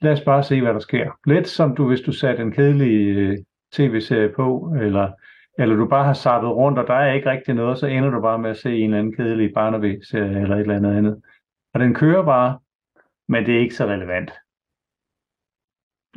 Lad 0.01 0.13
os 0.13 0.21
bare 0.21 0.43
se, 0.43 0.61
hvad 0.61 0.73
der 0.73 0.79
sker. 0.79 1.11
Lidt 1.25 1.47
som 1.47 1.75
du, 1.75 1.87
hvis 1.87 2.01
du 2.01 2.11
satte 2.11 2.43
en 2.43 2.51
kedelig 2.51 3.17
øh, 3.17 3.37
tv-serie 3.71 4.33
på, 4.35 4.75
eller, 4.81 5.11
eller 5.59 5.75
du 5.75 5.87
bare 5.87 6.05
har 6.05 6.13
sappet 6.13 6.51
rundt, 6.51 6.79
og 6.79 6.87
der 6.87 6.93
er 6.93 7.13
ikke 7.13 7.29
rigtig 7.29 7.53
noget, 7.53 7.79
så 7.79 7.87
ender 7.87 8.09
du 8.09 8.21
bare 8.21 8.39
med 8.39 8.49
at 8.49 8.57
se 8.57 8.77
en 8.77 8.83
eller 8.83 8.99
anden 8.99 9.15
kedelig 9.15 9.53
Barnaby-serie 9.53 10.41
eller 10.41 10.55
et 10.55 10.61
eller 10.61 10.75
andet 10.75 10.97
andet. 10.97 11.21
Og 11.73 11.79
den 11.79 11.93
kører 11.93 12.25
bare, 12.25 12.59
men 13.27 13.45
det 13.45 13.55
er 13.55 13.59
ikke 13.59 13.75
så 13.75 13.85
relevant. 13.85 14.31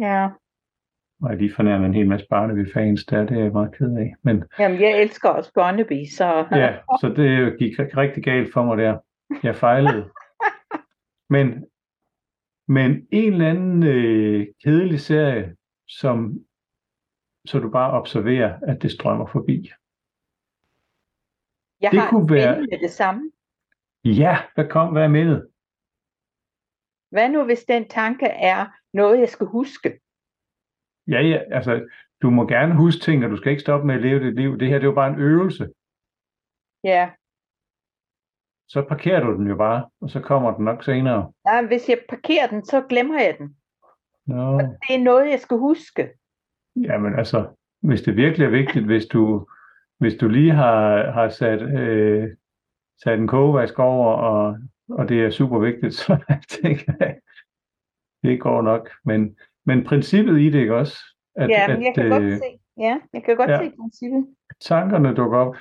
Ja. 0.00 0.28
Og 1.22 1.30
jeg 1.30 1.38
lige 1.38 1.54
fornærmer 1.54 1.86
en 1.86 1.94
hel 1.94 2.08
masse 2.08 2.26
Barnaby-fans 2.30 3.04
der, 3.04 3.26
det 3.26 3.38
er 3.38 3.42
jeg 3.42 3.52
meget 3.52 3.74
ked 3.74 3.96
af. 3.96 4.14
Men 4.22 4.44
Jamen, 4.58 4.80
jeg 4.80 5.02
elsker 5.02 5.28
også 5.28 5.52
Barnaby, 5.54 6.04
så 6.16 6.46
ja, 6.52 6.78
så 7.00 7.08
det 7.16 7.58
gik 7.58 7.78
rigtig 7.78 8.24
galt 8.24 8.52
for 8.52 8.64
mig 8.64 8.78
der. 8.78 8.98
Jeg 9.42 9.56
fejlede. 9.56 10.10
Men, 11.34 11.66
men 12.68 13.06
en 13.12 13.32
eller 13.32 13.50
anden 13.50 13.82
øh, 13.82 14.46
kedelig 14.64 15.00
serie, 15.00 15.56
som, 15.88 16.38
så 17.46 17.58
du 17.58 17.70
bare 17.70 17.90
observerer, 17.92 18.58
at 18.62 18.82
det 18.82 18.90
strømmer 18.90 19.26
forbi. 19.26 19.70
jeg 21.80 21.90
det 21.90 22.00
har 22.00 22.10
kunne 22.10 22.30
være- 22.34 22.60
med 22.60 22.78
det 22.82 22.90
samme. 22.90 23.30
Ja, 24.04 24.38
hvad 24.54 24.68
kom, 24.68 24.92
hvad 24.92 25.02
er 25.04 25.08
mindet? 25.08 25.48
Hvad 27.10 27.28
nu, 27.28 27.44
hvis 27.44 27.64
den 27.64 27.88
tanke 27.88 28.26
er 28.26 28.66
noget, 28.92 29.20
jeg 29.20 29.28
skal 29.28 29.46
huske? 29.46 30.00
Ja, 31.10 31.20
ja, 31.20 31.38
altså, 31.50 31.86
du 32.22 32.30
må 32.30 32.46
gerne 32.46 32.74
huske 32.76 33.00
ting, 33.00 33.24
og 33.24 33.30
du 33.30 33.36
skal 33.36 33.50
ikke 33.50 33.60
stoppe 33.60 33.86
med 33.86 33.94
at 33.94 34.02
leve 34.02 34.26
dit 34.26 34.34
liv. 34.34 34.58
Det 34.58 34.68
her, 34.68 34.74
det 34.74 34.84
er 34.84 34.88
jo 34.88 34.94
bare 34.94 35.12
en 35.12 35.20
øvelse. 35.20 35.68
Ja. 36.84 37.10
Så 38.68 38.84
parkerer 38.88 39.20
du 39.24 39.32
den 39.34 39.46
jo 39.46 39.56
bare, 39.56 39.88
og 40.00 40.10
så 40.10 40.20
kommer 40.20 40.56
den 40.56 40.64
nok 40.64 40.84
senere. 40.84 41.32
Nej, 41.44 41.66
hvis 41.66 41.88
jeg 41.88 41.98
parkerer 42.08 42.46
den, 42.46 42.64
så 42.64 42.82
glemmer 42.88 43.20
jeg 43.20 43.36
den. 43.38 43.56
Nå, 44.26 44.58
Det 44.58 44.94
er 44.94 45.02
noget, 45.02 45.30
jeg 45.30 45.40
skal 45.40 45.56
huske. 45.56 46.10
jamen 46.76 47.18
altså, 47.18 47.48
hvis 47.82 48.02
det 48.02 48.16
virkelig 48.16 48.44
er 48.44 48.50
vigtigt, 48.50 48.84
hvis 48.84 49.06
du, 49.06 49.48
hvis 49.98 50.14
du 50.14 50.28
lige 50.28 50.52
har, 50.52 51.10
har 51.10 51.28
sat, 51.28 51.62
øh, 51.62 52.28
sat 53.02 53.18
en 53.18 53.28
kogevask 53.28 53.78
over, 53.78 54.14
og, 54.14 54.58
og 54.88 55.08
det 55.08 55.24
er 55.24 55.30
super 55.30 55.58
vigtigt, 55.58 55.94
så 56.04 56.36
tænker 56.48 56.92
jeg, 57.00 57.16
det 58.22 58.40
går 58.40 58.62
nok. 58.62 58.90
Men, 59.04 59.36
men 59.66 59.84
princippet 59.84 60.40
i 60.40 60.50
det, 60.50 60.60
ikke 60.60 60.76
også? 60.76 60.98
At, 61.36 61.50
ja, 61.50 61.68
men 61.68 61.84
jeg 61.84 61.94
kan 61.94 62.04
at, 62.04 62.10
godt 62.10 62.22
øh, 62.22 62.36
se. 62.36 62.58
Ja, 62.78 63.00
jeg 63.12 63.24
kan 63.24 63.36
godt 63.36 63.50
ja. 63.50 63.58
se 63.58 63.72
princippet. 63.80 64.26
tankerne 64.60 65.14
dukker 65.14 65.38
op. 65.38 65.56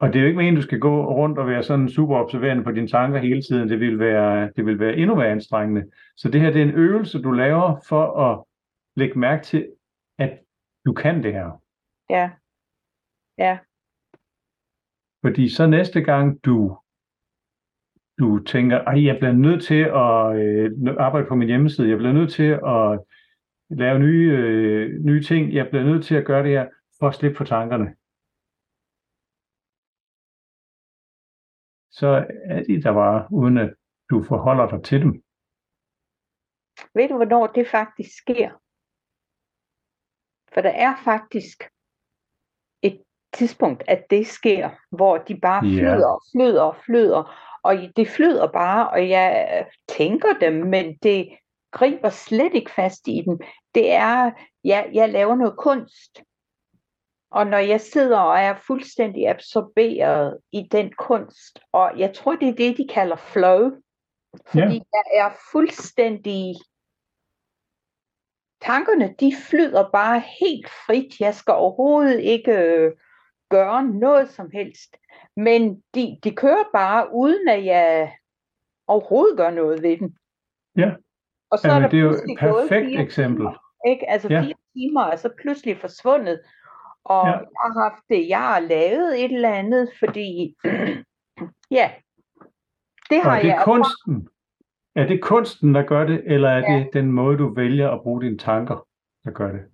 Og 0.00 0.08
det 0.08 0.16
er 0.16 0.20
jo 0.20 0.26
ikke 0.26 0.36
meningen, 0.36 0.56
du 0.56 0.62
skal 0.62 0.78
gå 0.78 1.14
rundt 1.14 1.38
og 1.38 1.46
være 1.46 1.62
sådan 1.62 1.88
super 1.88 2.16
observerende 2.16 2.64
på 2.64 2.72
dine 2.72 2.88
tanker 2.88 3.18
hele 3.20 3.42
tiden. 3.42 3.68
Det 3.68 3.80
vil 3.80 3.98
være, 3.98 4.50
det 4.56 4.66
vil 4.66 4.78
være 4.78 4.96
endnu 4.96 5.14
mere 5.14 5.28
anstrengende. 5.28 5.90
Så 6.16 6.28
det 6.28 6.40
her 6.40 6.50
det 6.50 6.62
er 6.62 6.66
en 6.66 6.74
øvelse, 6.74 7.22
du 7.22 7.30
laver 7.30 7.80
for 7.88 8.20
at 8.20 8.44
lægge 8.96 9.18
mærke 9.18 9.44
til, 9.44 9.68
at 10.18 10.38
du 10.86 10.92
kan 10.92 11.22
det 11.22 11.32
her. 11.32 11.62
Ja. 12.10 12.30
Ja. 13.38 13.58
Fordi 15.24 15.48
så 15.48 15.66
næste 15.66 16.00
gang 16.00 16.44
du, 16.44 16.78
du 18.22 18.44
tænker, 18.44 18.78
at 18.78 19.04
jeg 19.04 19.16
bliver 19.20 19.32
nødt 19.32 19.62
til 19.64 19.82
at 20.04 20.16
øh, 20.42 20.96
arbejde 21.06 21.26
på 21.28 21.34
min 21.34 21.48
hjemmeside, 21.48 21.88
jeg 21.88 21.98
bliver 21.98 22.12
nødt 22.12 22.32
til 22.32 22.50
at 22.76 22.86
lave 23.80 23.98
nye, 23.98 24.28
øh, 24.38 25.04
nye 25.04 25.22
ting, 25.22 25.54
jeg 25.54 25.68
bliver 25.70 25.84
nødt 25.84 26.04
til 26.04 26.14
at 26.14 26.26
gøre 26.26 26.42
det 26.42 26.50
her, 26.50 26.68
for 26.98 27.08
at 27.08 27.14
slippe 27.14 27.36
for 27.36 27.44
tankerne. 27.44 27.88
Så 31.90 32.08
er 32.44 32.62
de 32.62 32.82
der 32.82 32.92
bare, 32.92 33.28
uden 33.32 33.58
at 33.58 33.74
du 34.10 34.22
forholder 34.22 34.66
dig 34.70 34.84
til 34.84 35.00
dem. 35.00 35.12
Ved 36.94 37.08
du, 37.08 37.16
hvornår 37.16 37.46
det 37.46 37.66
faktisk 37.68 38.10
sker? 38.22 38.50
For 40.52 40.60
der 40.60 40.74
er 40.86 40.94
faktisk 41.04 41.58
et 42.82 43.02
tidspunkt, 43.32 43.82
at 43.88 44.04
det 44.10 44.26
sker, 44.26 44.70
hvor 44.96 45.18
de 45.18 45.40
bare 45.40 45.62
flyder, 45.62 46.14
flyder, 46.32 46.82
flyder. 46.84 47.22
Og 47.62 47.76
det 47.96 48.08
flyder 48.08 48.52
bare, 48.52 48.90
og 48.90 49.08
jeg 49.08 49.66
tænker 49.88 50.38
dem, 50.40 50.52
men 50.52 50.96
det 51.02 51.28
griber 51.70 52.10
slet 52.10 52.54
ikke 52.54 52.70
fast 52.70 53.08
i 53.08 53.22
dem. 53.26 53.40
Det 53.74 53.92
er, 53.92 54.30
ja, 54.64 54.84
jeg 54.92 55.08
laver 55.08 55.34
noget 55.34 55.56
kunst. 55.58 56.22
Og 57.30 57.46
når 57.46 57.58
jeg 57.58 57.80
sidder 57.80 58.18
og 58.18 58.38
er 58.38 58.54
fuldstændig 58.66 59.28
absorberet 59.28 60.38
i 60.52 60.68
den 60.72 60.92
kunst, 60.98 61.60
og 61.72 61.98
jeg 61.98 62.14
tror, 62.14 62.36
det 62.36 62.48
er 62.48 62.54
det, 62.54 62.76
de 62.76 62.88
kalder 62.88 63.16
flow, 63.16 63.70
fordi 64.46 64.74
ja. 64.74 64.80
jeg 64.92 65.26
er 65.26 65.30
fuldstændig 65.52 66.54
tankerne, 68.60 69.14
de 69.20 69.32
flyder 69.48 69.90
bare 69.90 70.22
helt 70.40 70.68
frit. 70.68 71.20
Jeg 71.20 71.34
skal 71.34 71.54
overhovedet 71.54 72.20
ikke 72.20 72.52
øh, 72.52 72.92
gøre 73.50 73.84
noget 73.84 74.30
som 74.30 74.50
helst. 74.52 74.96
Men 75.36 75.82
de, 75.94 76.18
de 76.24 76.34
kører 76.34 76.64
bare, 76.72 77.08
uden 77.12 77.48
at 77.48 77.64
jeg 77.64 78.16
overhovedet 78.86 79.36
gør 79.36 79.50
noget 79.50 79.82
ved 79.82 79.98
dem. 79.98 80.14
Ja. 80.76 80.94
Og 81.50 81.58
så 81.58 81.68
Jamen, 81.68 81.82
er 81.82 81.88
der 81.88 81.90
det 81.90 81.98
er 81.98 82.02
jo 82.02 82.10
et 82.10 82.38
perfekt 82.38 82.86
fire 82.86 83.02
eksempel. 83.02 83.46
Timer, 83.46 83.88
ikke? 83.88 84.10
Altså 84.10 84.28
Ja. 84.30 84.40
fire 84.42 84.54
timer 84.74 85.00
er 85.02 85.16
så 85.16 85.30
pludselig 85.42 85.80
forsvundet. 85.80 86.40
Og 87.04 87.26
Ja. 87.26 87.32
jeg 87.32 87.46
har 87.60 87.90
haft 87.90 88.02
det, 88.08 88.28
jeg 88.28 88.38
har 88.40 88.60
lavet 88.60 89.24
et 89.24 89.32
eller 89.34 89.52
andet, 89.54 89.90
fordi 89.98 90.56
ja, 91.78 91.90
det 93.10 93.18
Og 93.18 93.24
har 93.30 93.36
er 93.36 93.42
det 93.42 93.48
jeg 93.48 93.62
kunsten? 93.64 94.28
Er 94.94 95.06
det 95.06 95.22
kunsten, 95.22 95.74
der 95.74 95.82
gør 95.82 96.04
det, 96.06 96.22
eller 96.26 96.48
er 96.48 96.72
Ja. 96.72 96.78
det 96.78 96.90
den 96.92 97.12
måde, 97.12 97.38
du 97.38 97.54
vælger 97.54 97.90
at 97.90 98.02
bruge 98.02 98.22
dine 98.22 98.38
tanker, 98.38 98.86
der 99.24 99.30
gør 99.30 99.52
det? 99.52 99.64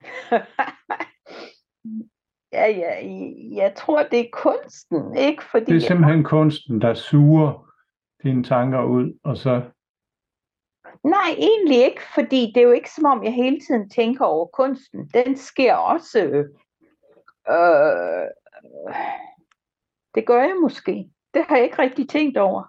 ja, 2.52 2.66
ja, 2.66 2.92
jeg 3.54 3.74
tror, 3.76 4.02
det 4.02 4.20
er 4.20 4.28
kunsten, 4.32 5.16
ikke? 5.16 5.42
Fordi 5.50 5.72
Det 5.72 5.76
er 5.76 5.86
simpelthen 5.86 6.24
kunsten, 6.24 6.80
der 6.80 6.94
suger 6.94 7.70
dine 8.22 8.44
tanker 8.44 8.84
ud, 8.84 9.18
og 9.24 9.36
så 9.36 9.62
Nej, 11.04 11.28
egentlig 11.38 11.84
ikke, 11.84 12.02
fordi 12.14 12.52
det 12.54 12.56
er 12.56 12.64
jo 12.64 12.72
ikke 12.72 12.90
som 12.90 13.04
om, 13.04 13.24
jeg 13.24 13.34
hele 13.34 13.60
tiden 13.60 13.90
tænker 13.90 14.24
over 14.24 14.46
kunsten. 14.46 15.08
Den 15.14 15.36
sker 15.36 15.74
også. 15.74 16.18
Øh, 17.48 18.28
det 20.14 20.26
gør 20.26 20.42
jeg 20.42 20.56
måske. 20.62 21.10
Det 21.34 21.44
har 21.44 21.56
jeg 21.56 21.64
ikke 21.64 21.78
rigtig 21.78 22.08
tænkt 22.08 22.38
over. 22.38 22.62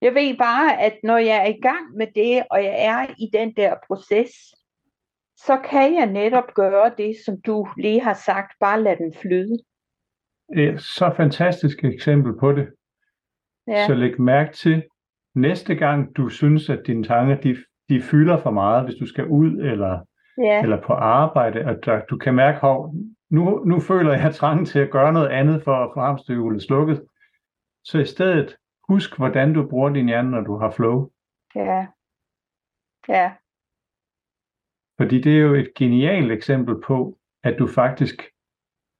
Jeg 0.00 0.14
ved 0.14 0.38
bare, 0.38 0.80
at 0.80 0.98
når 1.02 1.16
jeg 1.16 1.36
er 1.36 1.46
i 1.46 1.60
gang 1.60 1.96
med 1.96 2.06
det, 2.14 2.46
og 2.50 2.64
jeg 2.64 2.84
er 2.84 3.14
i 3.18 3.30
den 3.32 3.56
der 3.56 3.74
proces, 3.86 4.30
så 5.46 5.60
kan 5.70 5.94
jeg 5.94 6.06
netop 6.06 6.54
gøre 6.54 6.92
det, 6.98 7.16
som 7.26 7.40
du 7.40 7.68
lige 7.76 8.00
har 8.00 8.14
sagt, 8.14 8.52
bare 8.60 8.82
lade 8.82 8.96
den 8.96 9.14
flyde. 9.22 9.58
et 10.56 10.80
så 10.80 11.14
fantastisk 11.16 11.84
eksempel 11.84 12.38
på 12.40 12.52
det. 12.52 12.68
Ja, 13.66 13.86
Så 13.86 13.94
læg 13.94 14.20
mærke 14.20 14.52
til, 14.52 14.84
næste 15.34 15.74
gang 15.74 16.16
du 16.16 16.28
synes, 16.28 16.70
at 16.70 16.82
dine 16.86 17.04
tanker 17.04 17.36
de, 17.36 17.56
de 17.88 18.02
fylder 18.02 18.42
for 18.42 18.50
meget, 18.50 18.84
hvis 18.84 18.94
du 18.94 19.06
skal 19.06 19.26
ud 19.26 19.52
eller, 19.58 20.00
ja, 20.38 20.62
eller 20.62 20.82
på 20.82 20.92
arbejde, 20.92 21.60
at 21.60 21.78
der, 21.84 22.04
du 22.10 22.16
kan 22.18 22.34
mærke, 22.34 22.58
hov, 22.58 22.94
nu, 23.30 23.64
nu 23.64 23.80
føler 23.80 24.12
jeg 24.12 24.34
trangen 24.34 24.66
til 24.66 24.78
at 24.78 24.90
gøre 24.90 25.12
noget 25.12 25.28
andet 25.28 25.64
for 25.64 25.74
at 25.74 25.90
få 25.94 26.00
hamsterhjulet 26.00 26.62
slukket. 26.62 27.02
Så 27.84 27.98
i 27.98 28.04
stedet, 28.04 28.56
husk, 28.88 29.16
hvordan 29.16 29.54
du 29.54 29.68
bruger 29.68 29.88
din 29.88 30.06
hjerne, 30.06 30.30
når 30.30 30.40
du 30.40 30.58
har 30.58 30.70
flow. 30.70 31.10
ja, 31.54 31.86
ja, 33.08 33.32
Fordi 35.00 35.20
det 35.20 35.32
er 35.32 35.40
jo 35.42 35.54
et 35.54 35.74
genialt 35.74 36.32
eksempel 36.32 36.74
på, 36.86 37.18
at 37.42 37.56
du 37.58 37.66
faktisk 37.66 38.22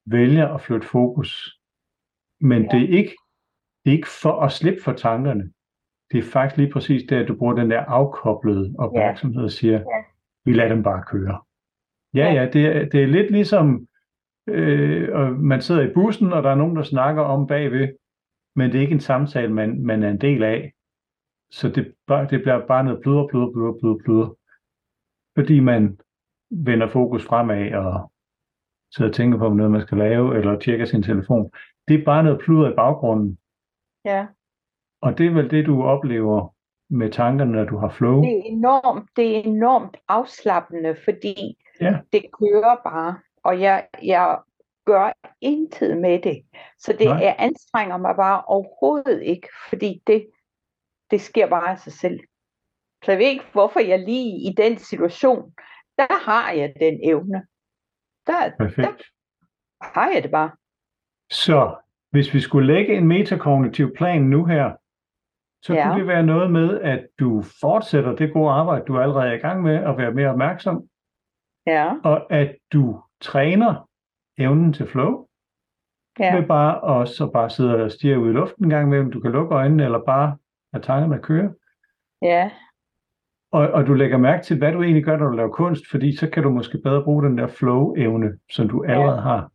vælger 0.07 0.49
at 0.49 0.61
flytte 0.61 0.87
fokus. 0.87 1.59
Men 2.41 2.63
Ja. 2.63 2.69
det, 2.79 2.83
er 2.83 2.99
ikke, 2.99 3.17
det 3.85 3.91
er 3.91 3.97
ikke 3.97 4.09
for 4.23 4.41
at 4.41 4.53
slippe 4.53 4.83
for 4.83 4.93
tankerne. 4.93 5.53
Det 6.13 6.19
er 6.19 6.23
faktisk 6.23 6.57
lige 6.59 6.73
præcis 6.73 7.03
det, 7.09 7.17
at 7.17 7.29
du 7.29 7.35
bruger 7.37 7.55
den 7.55 7.71
der 7.71 7.81
afkoblede 7.81 8.75
opmærksomhed 8.79 9.43
og 9.43 9.51
siger, 9.51 9.73
Ja. 9.79 9.85
vi 10.45 10.53
lader 10.53 10.69
dem 10.75 10.83
bare 10.83 11.05
køre. 11.07 11.41
Ja, 12.15 12.33
Ja. 12.33 12.51
det 12.53 12.65
er, 12.67 12.89
det 12.89 13.03
er 13.03 13.07
lidt 13.07 13.31
ligesom, 13.31 13.89
øh, 14.47 15.09
og 15.15 15.33
man 15.33 15.63
sidder 15.63 15.83
i 15.91 15.93
bussen, 15.95 16.33
og 16.33 16.43
der 16.43 16.51
er 16.51 16.55
nogen, 16.55 16.77
der 16.77 16.83
snakker 16.83 17.23
om 17.23 17.47
bagved, 17.47 17.89
men 18.57 18.71
det 18.71 18.77
er 18.79 18.83
ikke 18.83 18.95
en 18.95 19.01
samtale, 19.01 19.53
man, 19.53 19.83
man 19.85 20.03
er 20.03 20.11
en 20.11 20.21
del 20.21 20.43
af. 20.43 20.73
Så 21.51 21.69
det, 21.69 21.85
det 22.31 22.43
bliver 22.43 22.67
bare 22.67 22.85
noget 22.85 23.01
pludder, 23.03 23.27
pludder, 23.27 23.53
pludder, 23.53 23.79
pludder, 23.81 23.99
pludder. 24.05 24.38
Fordi 25.39 25.61
man 25.61 25.99
vender 26.51 26.89
fokus 26.89 27.27
fremad 27.27 27.73
og 27.75 28.13
sidder 28.95 29.11
og 29.11 29.15
tænker 29.15 29.39
på 29.39 29.49
noget, 29.49 29.73
man 29.73 29.81
skal 29.81 29.99
lave, 29.99 30.39
eller 30.39 30.59
tjekker 30.59 30.85
sin 30.87 31.03
telefon. 31.03 31.51
Det 31.89 32.01
er 32.01 32.05
bare 32.05 32.23
noget 32.25 32.41
pludder 32.45 32.73
i 32.73 32.75
baggrunden. 32.75 33.39
ja. 34.05 34.27
Og 35.03 35.19
det 35.19 35.27
er 35.27 35.31
vel 35.31 35.51
det, 35.51 35.67
du 35.67 35.83
oplever 35.83 36.55
med 36.91 37.11
tankerne, 37.11 37.53
når 37.53 37.65
du 37.65 37.77
har 37.79 37.89
flow. 37.89 38.23
Det 38.23 38.33
er 38.39 38.43
enormt, 38.45 39.11
det 39.17 39.37
er 39.37 39.43
enormt 39.43 39.97
afslappende, 40.09 40.97
fordi 41.05 41.35
Ja. 41.81 41.99
det 42.13 42.23
kører 42.41 42.77
bare, 42.85 43.19
og 43.45 43.61
jeg, 43.61 43.89
jeg 44.03 44.39
gør 44.85 45.13
intet 45.41 45.99
med 45.99 46.23
det. 46.23 46.43
Så 46.79 46.93
det 46.99 47.07
Nej. 47.07 47.17
jeg 47.17 47.37
anstrenger 47.39 47.97
mig 47.97 48.17
bare 48.17 48.43
overhovedet 48.45 49.23
ikke, 49.23 49.49
fordi 49.69 50.03
det, 50.07 50.31
det 51.11 51.21
sker 51.21 51.49
bare 51.49 51.71
af 51.71 51.79
sig 51.79 51.93
selv. 51.93 52.21
Så 53.05 53.11
jeg 53.13 53.19
ved 53.19 53.27
ikke, 53.27 53.45
hvorfor 53.53 53.81
jeg 53.81 53.99
lige 53.99 54.51
i 54.51 54.55
den 54.57 54.79
situation, 54.79 55.53
der 55.99 56.25
har 56.31 56.53
jeg 56.53 56.73
den 56.81 57.01
evne. 57.03 57.47
Der, 58.27 58.51
Perfekt. 58.59 59.03
har 59.83 60.11
jeg 60.15 60.23
det 60.23 60.31
bare. 60.31 60.51
Så 61.31 61.77
hvis 62.11 62.35
vi 62.35 62.41
skulle 62.41 62.67
lægge 62.75 62.97
en 62.97 63.07
metakognitiv 63.09 63.95
plan 63.97 64.23
nu 64.23 64.45
her, 64.45 64.73
så 65.63 65.75
Ja. 65.75 65.89
kunne 65.89 65.99
det 66.01 66.07
være 66.09 66.23
noget 66.23 66.51
med, 66.51 66.81
at 66.81 67.07
du 67.19 67.43
fortsætter 67.61 68.17
det 68.17 68.33
gode 68.33 68.51
arbejde, 68.51 68.85
du 68.85 68.99
allerede 69.01 69.29
er 69.29 69.33
i 69.33 69.39
gang 69.39 69.63
med, 69.63 69.75
at 69.77 69.97
være 69.99 70.13
mere 70.13 70.31
opmærksom, 70.31 70.89
Ja, 71.67 71.93
og 72.05 72.33
at 72.33 72.57
du 72.73 73.03
træner 73.21 73.89
evnen 74.39 74.73
til 74.73 74.87
flow, 74.89 75.27
ja, 76.19 76.39
med 76.41 76.49
bare 76.49 76.81
og 76.81 77.09
så 77.09 77.31
bare 77.31 77.51
sidde 77.51 77.83
og 77.85 77.91
stige 77.93 78.19
ud 78.19 78.29
i 78.31 78.33
luften 78.33 78.65
en 78.65 78.71
gang 78.71 78.87
imellem. 78.87 79.13
Du 79.13 79.21
kan 79.21 79.33
lukke 79.33 79.55
øjnene, 79.55 79.85
eller 79.85 80.05
bare 80.05 80.37
lade 80.73 80.85
tankerne 80.85 81.23
køre. 81.23 81.55
ja, 82.23 82.51
Og, 83.53 83.69
og 83.71 83.87
du 83.87 83.95
lægger 83.95 84.19
mærke 84.19 84.43
til, 84.45 84.59
hvad 84.59 84.73
du 84.73 84.83
egentlig 84.83 85.05
gør, 85.05 85.17
når 85.17 85.27
du 85.29 85.37
laver 85.37 85.51
kunst, 85.51 85.91
fordi 85.91 86.17
så 86.17 86.31
kan 86.31 86.43
du 86.43 86.51
måske 86.51 86.79
bedre 86.85 87.05
bruge 87.05 87.23
den 87.25 87.39
der 87.39 87.47
flow-evne, 87.47 88.39
som 88.53 88.69
du 88.69 88.85
allerede 88.85 89.21
har. 89.21 89.51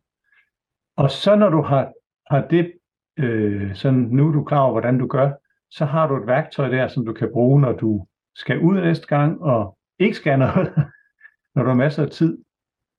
Og 0.96 1.10
så 1.10 1.36
når 1.36 1.48
du 1.48 1.62
har, 1.62 1.92
har 2.30 2.46
det, 2.50 2.72
øh, 3.18 3.74
sådan 3.74 3.98
nu 4.00 4.28
er 4.28 4.32
du 4.32 4.44
klar 4.44 4.60
over, 4.60 4.70
hvordan 4.72 4.98
du 4.98 5.06
gør, 5.06 5.32
så 5.70 5.84
har 5.84 6.06
du 6.08 6.16
et 6.16 6.26
værktøj 6.26 6.68
der, 6.68 6.88
som 6.88 7.04
du 7.06 7.12
kan 7.12 7.30
bruge, 7.32 7.60
når 7.60 7.72
du 7.72 8.06
skal 8.34 8.60
ud 8.60 8.74
næste 8.80 9.06
gang, 9.06 9.42
og 9.42 9.78
ikke 9.98 10.16
skal 10.16 10.38
noget, 10.38 10.72
når 11.54 11.62
du 11.62 11.68
har 11.68 11.76
masser 11.76 12.02
af 12.02 12.10
tid. 12.10 12.38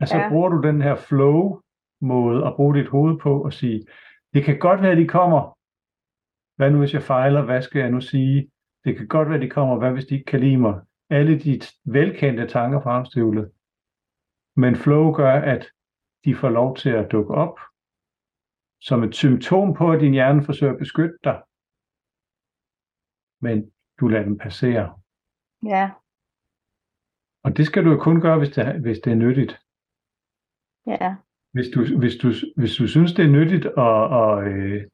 Og 0.02 0.08
så 0.08 0.18
Ja. 0.18 0.30
bruger 0.30 0.50
du 0.50 0.62
den 0.62 0.82
her 0.82 0.96
flow-måde 0.96 2.46
at 2.48 2.56
bruge 2.56 2.76
dit 2.76 2.88
hoved 2.88 3.18
på 3.20 3.44
og 3.44 3.54
sige, 3.54 3.86
det 4.34 4.44
kan 4.44 4.60
godt 4.60 4.82
være, 4.82 4.92
at 4.92 4.98
de 4.98 5.08
kommer. 5.08 5.58
Hvad 6.56 6.72
nu, 6.72 6.78
hvis 6.80 6.94
jeg 6.94 7.04
fejler? 7.04 7.42
Hvad 7.42 7.62
skal 7.62 7.80
jeg 7.80 7.92
nu 7.92 8.02
sige? 8.02 8.50
Det 8.86 8.98
kan 8.98 9.08
godt 9.08 9.30
være, 9.30 9.40
de 9.42 9.50
kommer. 9.50 9.78
Hvad 9.78 9.92
hvis 9.92 10.06
de 10.06 10.14
ikke 10.14 10.26
kan 10.26 10.40
lide 10.40 10.58
mig? 10.58 10.82
Alle 11.10 11.40
de 11.40 11.62
velkendte 11.86 12.48
tanker 12.48 12.82
fra 12.82 12.94
hamsterhjulet. 12.96 13.52
Men 14.56 14.76
flow 14.76 15.12
gør, 15.12 15.34
at 15.34 15.68
de 16.26 16.36
får 16.36 16.50
lov 16.50 16.78
til 16.78 16.90
at 16.90 17.12
dukke 17.12 17.34
op 17.34 17.60
som 18.82 19.04
et 19.04 19.16
symptom 19.16 19.74
på, 19.74 19.92
at 19.92 20.02
din 20.02 20.14
hjerne 20.14 20.44
forsøger 20.44 20.74
at 20.74 20.80
beskytte 20.80 21.18
dig. 21.24 21.42
Men 23.42 23.72
du 24.00 24.08
lader 24.08 24.24
dem 24.24 24.38
passere. 24.38 25.00
ja, 25.66 25.92
Og 27.44 27.58
det 27.58 27.66
skal 27.66 27.86
du 27.86 27.92
jo 27.92 27.98
kun 28.00 28.22
gøre, 28.22 28.38
hvis 28.38 28.50
det, 28.50 28.68
er- 28.68 28.80
hvis 28.80 29.00
det 29.00 29.12
er 29.12 29.16
nyttigt. 29.16 29.60
ja, 30.88 31.16
Hvis 31.52 31.66
du, 31.74 32.00
hvis 32.00 32.16
du, 32.22 32.28
hvis 32.58 32.76
du 32.76 32.88
synes, 32.88 33.14
det 33.14 33.26
er 33.26 33.30
nyttigt, 33.30 33.66
og, 33.66 34.08
og, 34.08 34.44
øh, 34.48 34.88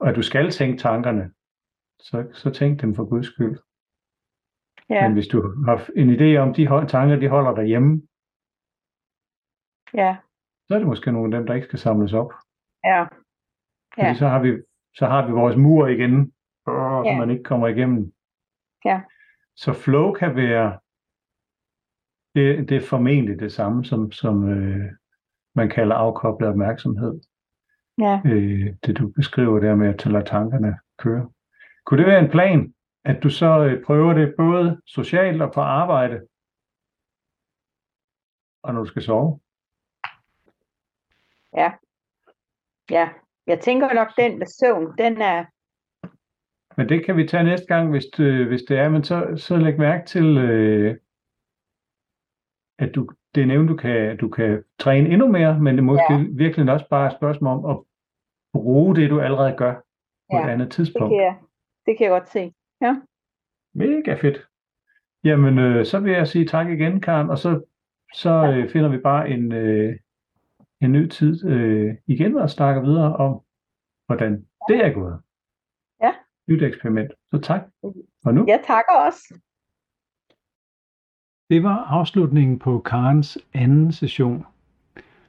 og 0.00 0.08
at 0.08 0.16
du 0.16 0.22
skal 0.22 0.50
tænke 0.50 0.78
tankerne, 0.78 1.32
så, 2.00 2.28
så 2.32 2.50
tænk 2.50 2.80
dem 2.82 2.94
for 2.94 3.04
guds 3.04 3.26
skyld. 3.26 3.58
ja, 4.90 5.02
Men 5.08 5.12
hvis 5.12 5.28
du 5.28 5.38
har 5.66 5.90
en 5.96 6.10
idé 6.10 6.36
om, 6.38 6.54
de 6.54 6.66
tanker, 6.88 7.16
de 7.16 7.28
holder 7.28 7.54
dig 7.54 7.64
hjemme, 7.64 8.02
ja, 9.94 10.16
så 10.66 10.74
er 10.74 10.78
det 10.78 10.86
måske 10.86 11.12
nogle 11.12 11.34
af 11.36 11.38
dem, 11.40 11.46
der 11.46 11.54
ikke 11.54 11.66
skal 11.66 11.78
samles 11.78 12.12
op. 12.12 12.32
ja, 12.84 13.02
Fordi 13.94 14.06
Ja. 14.06 14.14
så, 14.14 14.28
har 14.28 14.42
vi, 14.42 14.62
så 14.94 15.06
har 15.06 15.26
vi 15.26 15.32
vores 15.32 15.56
mur 15.56 15.86
igen, 15.86 16.14
øh, 16.20 16.26
så 16.66 17.02
Ja. 17.06 17.18
man 17.18 17.30
ikke 17.30 17.42
kommer 17.44 17.68
igennem. 17.68 18.12
Ja. 18.84 19.02
Så 19.56 19.72
flow 19.72 20.12
kan 20.12 20.36
være, 20.36 20.78
det, 22.34 22.68
det 22.68 22.76
er 22.76 22.88
formentlig 22.88 23.38
det 23.40 23.52
samme, 23.52 23.84
som, 23.84 24.12
som 24.12 24.48
øh, 24.48 24.92
man 25.54 25.68
kalder 25.70 25.94
afkoblet 25.96 26.48
opmærksomhed. 26.48 27.20
ja, 27.98 28.20
øh, 28.26 28.74
det 28.86 28.98
du 28.98 29.08
beskriver 29.08 29.58
der 29.60 29.74
med 29.74 29.88
at 29.88 30.06
lade 30.06 30.24
tankerne 30.24 30.78
køre. 30.98 31.30
Kunne 31.88 31.98
det 31.98 32.06
være 32.06 32.24
en 32.24 32.30
plan, 32.30 32.74
at 33.04 33.22
du 33.22 33.30
så 33.30 33.64
øh, 33.64 33.84
prøver 33.84 34.12
det 34.12 34.34
både 34.36 34.80
socialt 34.86 35.42
og 35.42 35.52
på 35.52 35.60
arbejde, 35.60 36.26
og 38.62 38.74
når 38.74 38.80
du 38.80 38.86
skal 38.86 39.02
sove? 39.02 39.40
ja. 41.56 41.72
Ja, 42.90 43.08
jeg 43.46 43.60
tænker 43.60 43.92
nok, 43.92 44.08
den 44.16 44.38
med 44.38 44.46
søvn, 44.46 44.98
den 44.98 45.22
er, 45.22 45.44
Men 46.76 46.88
det 46.88 47.04
kan 47.06 47.16
vi 47.16 47.26
tage 47.26 47.44
næste 47.44 47.66
gang, 47.66 47.90
hvis 47.90 48.04
det, 48.16 48.46
hvis 48.46 48.62
det 48.62 48.78
er, 48.78 48.88
men 48.88 49.04
så, 49.04 49.34
så 49.36 49.56
læg 49.56 49.78
mærke 49.78 50.06
til, 50.06 50.38
øh, 50.38 50.96
at 52.78 52.94
du, 52.94 53.08
det 53.34 53.42
er 53.42 53.46
nævnt, 53.46 53.68
du 53.68 53.76
kan, 53.76 54.16
du 54.16 54.28
kan 54.28 54.64
træne 54.78 55.08
endnu 55.08 55.28
mere, 55.28 55.60
men 55.60 55.74
det 55.74 55.80
er 55.80 55.84
måske 55.84 56.14
ja. 56.14 56.24
virkelig 56.32 56.72
også 56.72 56.88
bare 56.88 57.06
et 57.06 57.16
spørgsmål 57.18 57.64
om 57.64 57.70
at 57.70 57.84
bruge 58.52 58.96
det, 58.96 59.10
du 59.10 59.20
allerede 59.20 59.56
gør 59.56 59.74
på 60.30 60.36
Ja, 60.36 60.44
et 60.44 60.50
andet 60.50 60.66
det 60.66 60.72
tidspunkt. 60.74 61.10
kan 61.12 61.20
jeg, 61.20 61.36
det 61.88 61.98
kan 61.98 62.04
jeg 62.04 62.10
godt 62.10 62.28
se. 62.28 62.54
Mega 63.74 64.14
fedt. 64.14 64.46
Jamen, 65.24 65.58
øh, 65.58 65.86
så 65.86 66.00
vil 66.00 66.12
jeg 66.12 66.28
sige 66.28 66.46
tak 66.46 66.68
igen, 66.68 67.00
Karen, 67.00 67.30
og 67.30 67.38
så, 67.38 67.62
så 68.14 68.30
øh, 68.30 68.70
finder 68.70 68.88
vi 68.88 68.98
bare 68.98 69.30
en, 69.30 69.52
øh, 69.52 69.96
en 70.80 70.92
ny 70.92 71.08
tid 71.08 71.44
øh, 71.46 71.94
igen 72.06 72.36
og 72.36 72.50
snakker 72.50 72.82
videre 72.82 73.16
om, 73.16 73.40
hvordan 74.06 74.46
det 74.68 74.84
er 74.84 74.92
gået. 74.92 75.20
Ja. 76.02 76.14
Nyt 76.48 76.62
eksperiment. 76.62 77.12
Så 77.30 77.40
tak 77.40 77.60
for 78.22 78.30
nu. 78.30 78.44
Jeg 78.48 78.62
takker 78.66 78.92
også. 79.06 79.40
Det 81.50 81.62
var 81.62 81.84
afslutningen 81.84 82.58
på 82.58 82.78
Karens 82.78 83.38
anden 83.54 83.92
session. 83.92 84.46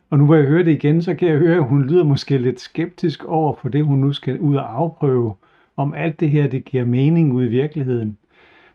Og 0.09 0.17
nu 0.17 0.25
hvor 0.25 0.35
jeg 0.35 0.45
hører 0.45 0.63
det 0.63 0.71
igen, 0.71 1.01
så 1.01 1.15
kan 1.15 1.27
jeg 1.27 1.37
høre, 1.37 1.55
at 1.55 1.67
hun 1.67 1.83
lyder 1.83 2.03
måske 2.03 2.37
lidt 2.37 2.59
skeptisk 2.59 3.25
over 3.25 3.55
for 3.55 3.69
det, 3.69 3.85
hun 3.85 3.99
nu 3.99 4.13
skal 4.13 4.39
ud 4.39 4.55
og 4.55 4.75
afprøve, 4.75 5.35
om 5.79 5.93
alt 5.93 6.19
det 6.19 6.29
her, 6.29 6.47
det 6.47 6.65
giver 6.65 6.85
mening 6.85 7.33
ud 7.33 7.45
i 7.45 7.47
virkeligheden. 7.47 8.17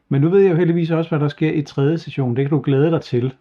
Men 0.08 0.20
nu 0.20 0.28
ved 0.28 0.40
jeg 0.40 0.50
jo 0.50 0.56
heldigvis 0.56 0.90
også, 0.90 1.10
hvad 1.10 1.20
der 1.20 1.28
sker 1.28 1.52
i 1.52 1.62
tredje 1.62 1.98
session. 1.98 2.36
Det 2.36 2.44
kan 2.44 2.50
du 2.50 2.60
glæde 2.64 2.90
dig 2.90 3.00
til. 3.00 3.34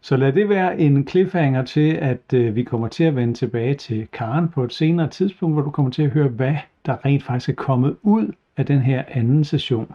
Så 0.00 0.16
lad 0.16 0.32
det 0.32 0.48
være 0.48 0.80
en 0.80 1.08
cliffhanger 1.08 1.64
til, 1.64 1.90
at 1.90 2.34
øh, 2.34 2.56
vi 2.56 2.62
kommer 2.62 2.88
til 2.88 3.04
at 3.04 3.16
vende 3.16 3.34
tilbage 3.34 3.74
til 3.74 4.06
Karen 4.12 4.48
på 4.48 4.64
et 4.64 4.72
senere 4.72 5.08
tidspunkt, 5.08 5.54
hvor 5.54 5.62
du 5.62 5.70
kommer 5.70 5.90
til 5.90 6.02
at 6.02 6.10
høre, 6.10 6.28
hvad 6.28 6.54
der 6.86 7.04
rent 7.04 7.22
faktisk 7.22 7.48
er 7.48 7.54
kommet 7.54 7.96
ud 8.02 8.32
af 8.56 8.66
den 8.66 8.78
her 8.78 9.02
anden 9.08 9.44
session. 9.44 9.92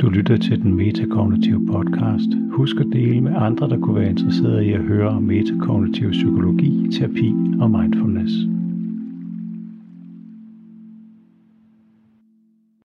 Du 0.00 0.08
lytter 0.08 0.36
til 0.36 0.62
den 0.62 0.74
metakognitive 0.74 1.66
podcast. 1.66 2.28
Husk 2.50 2.76
at 2.76 2.86
dele 2.92 3.20
med 3.20 3.32
andre, 3.36 3.68
der 3.68 3.80
kunne 3.80 4.00
være 4.00 4.10
interesserede 4.10 4.66
i 4.66 4.72
at 4.72 4.80
høre 4.80 5.08
om 5.08 5.22
metakognitiv 5.22 6.10
psykologi, 6.10 6.92
terapi 6.92 7.34
og 7.60 7.70
mindfulness. 7.70 8.59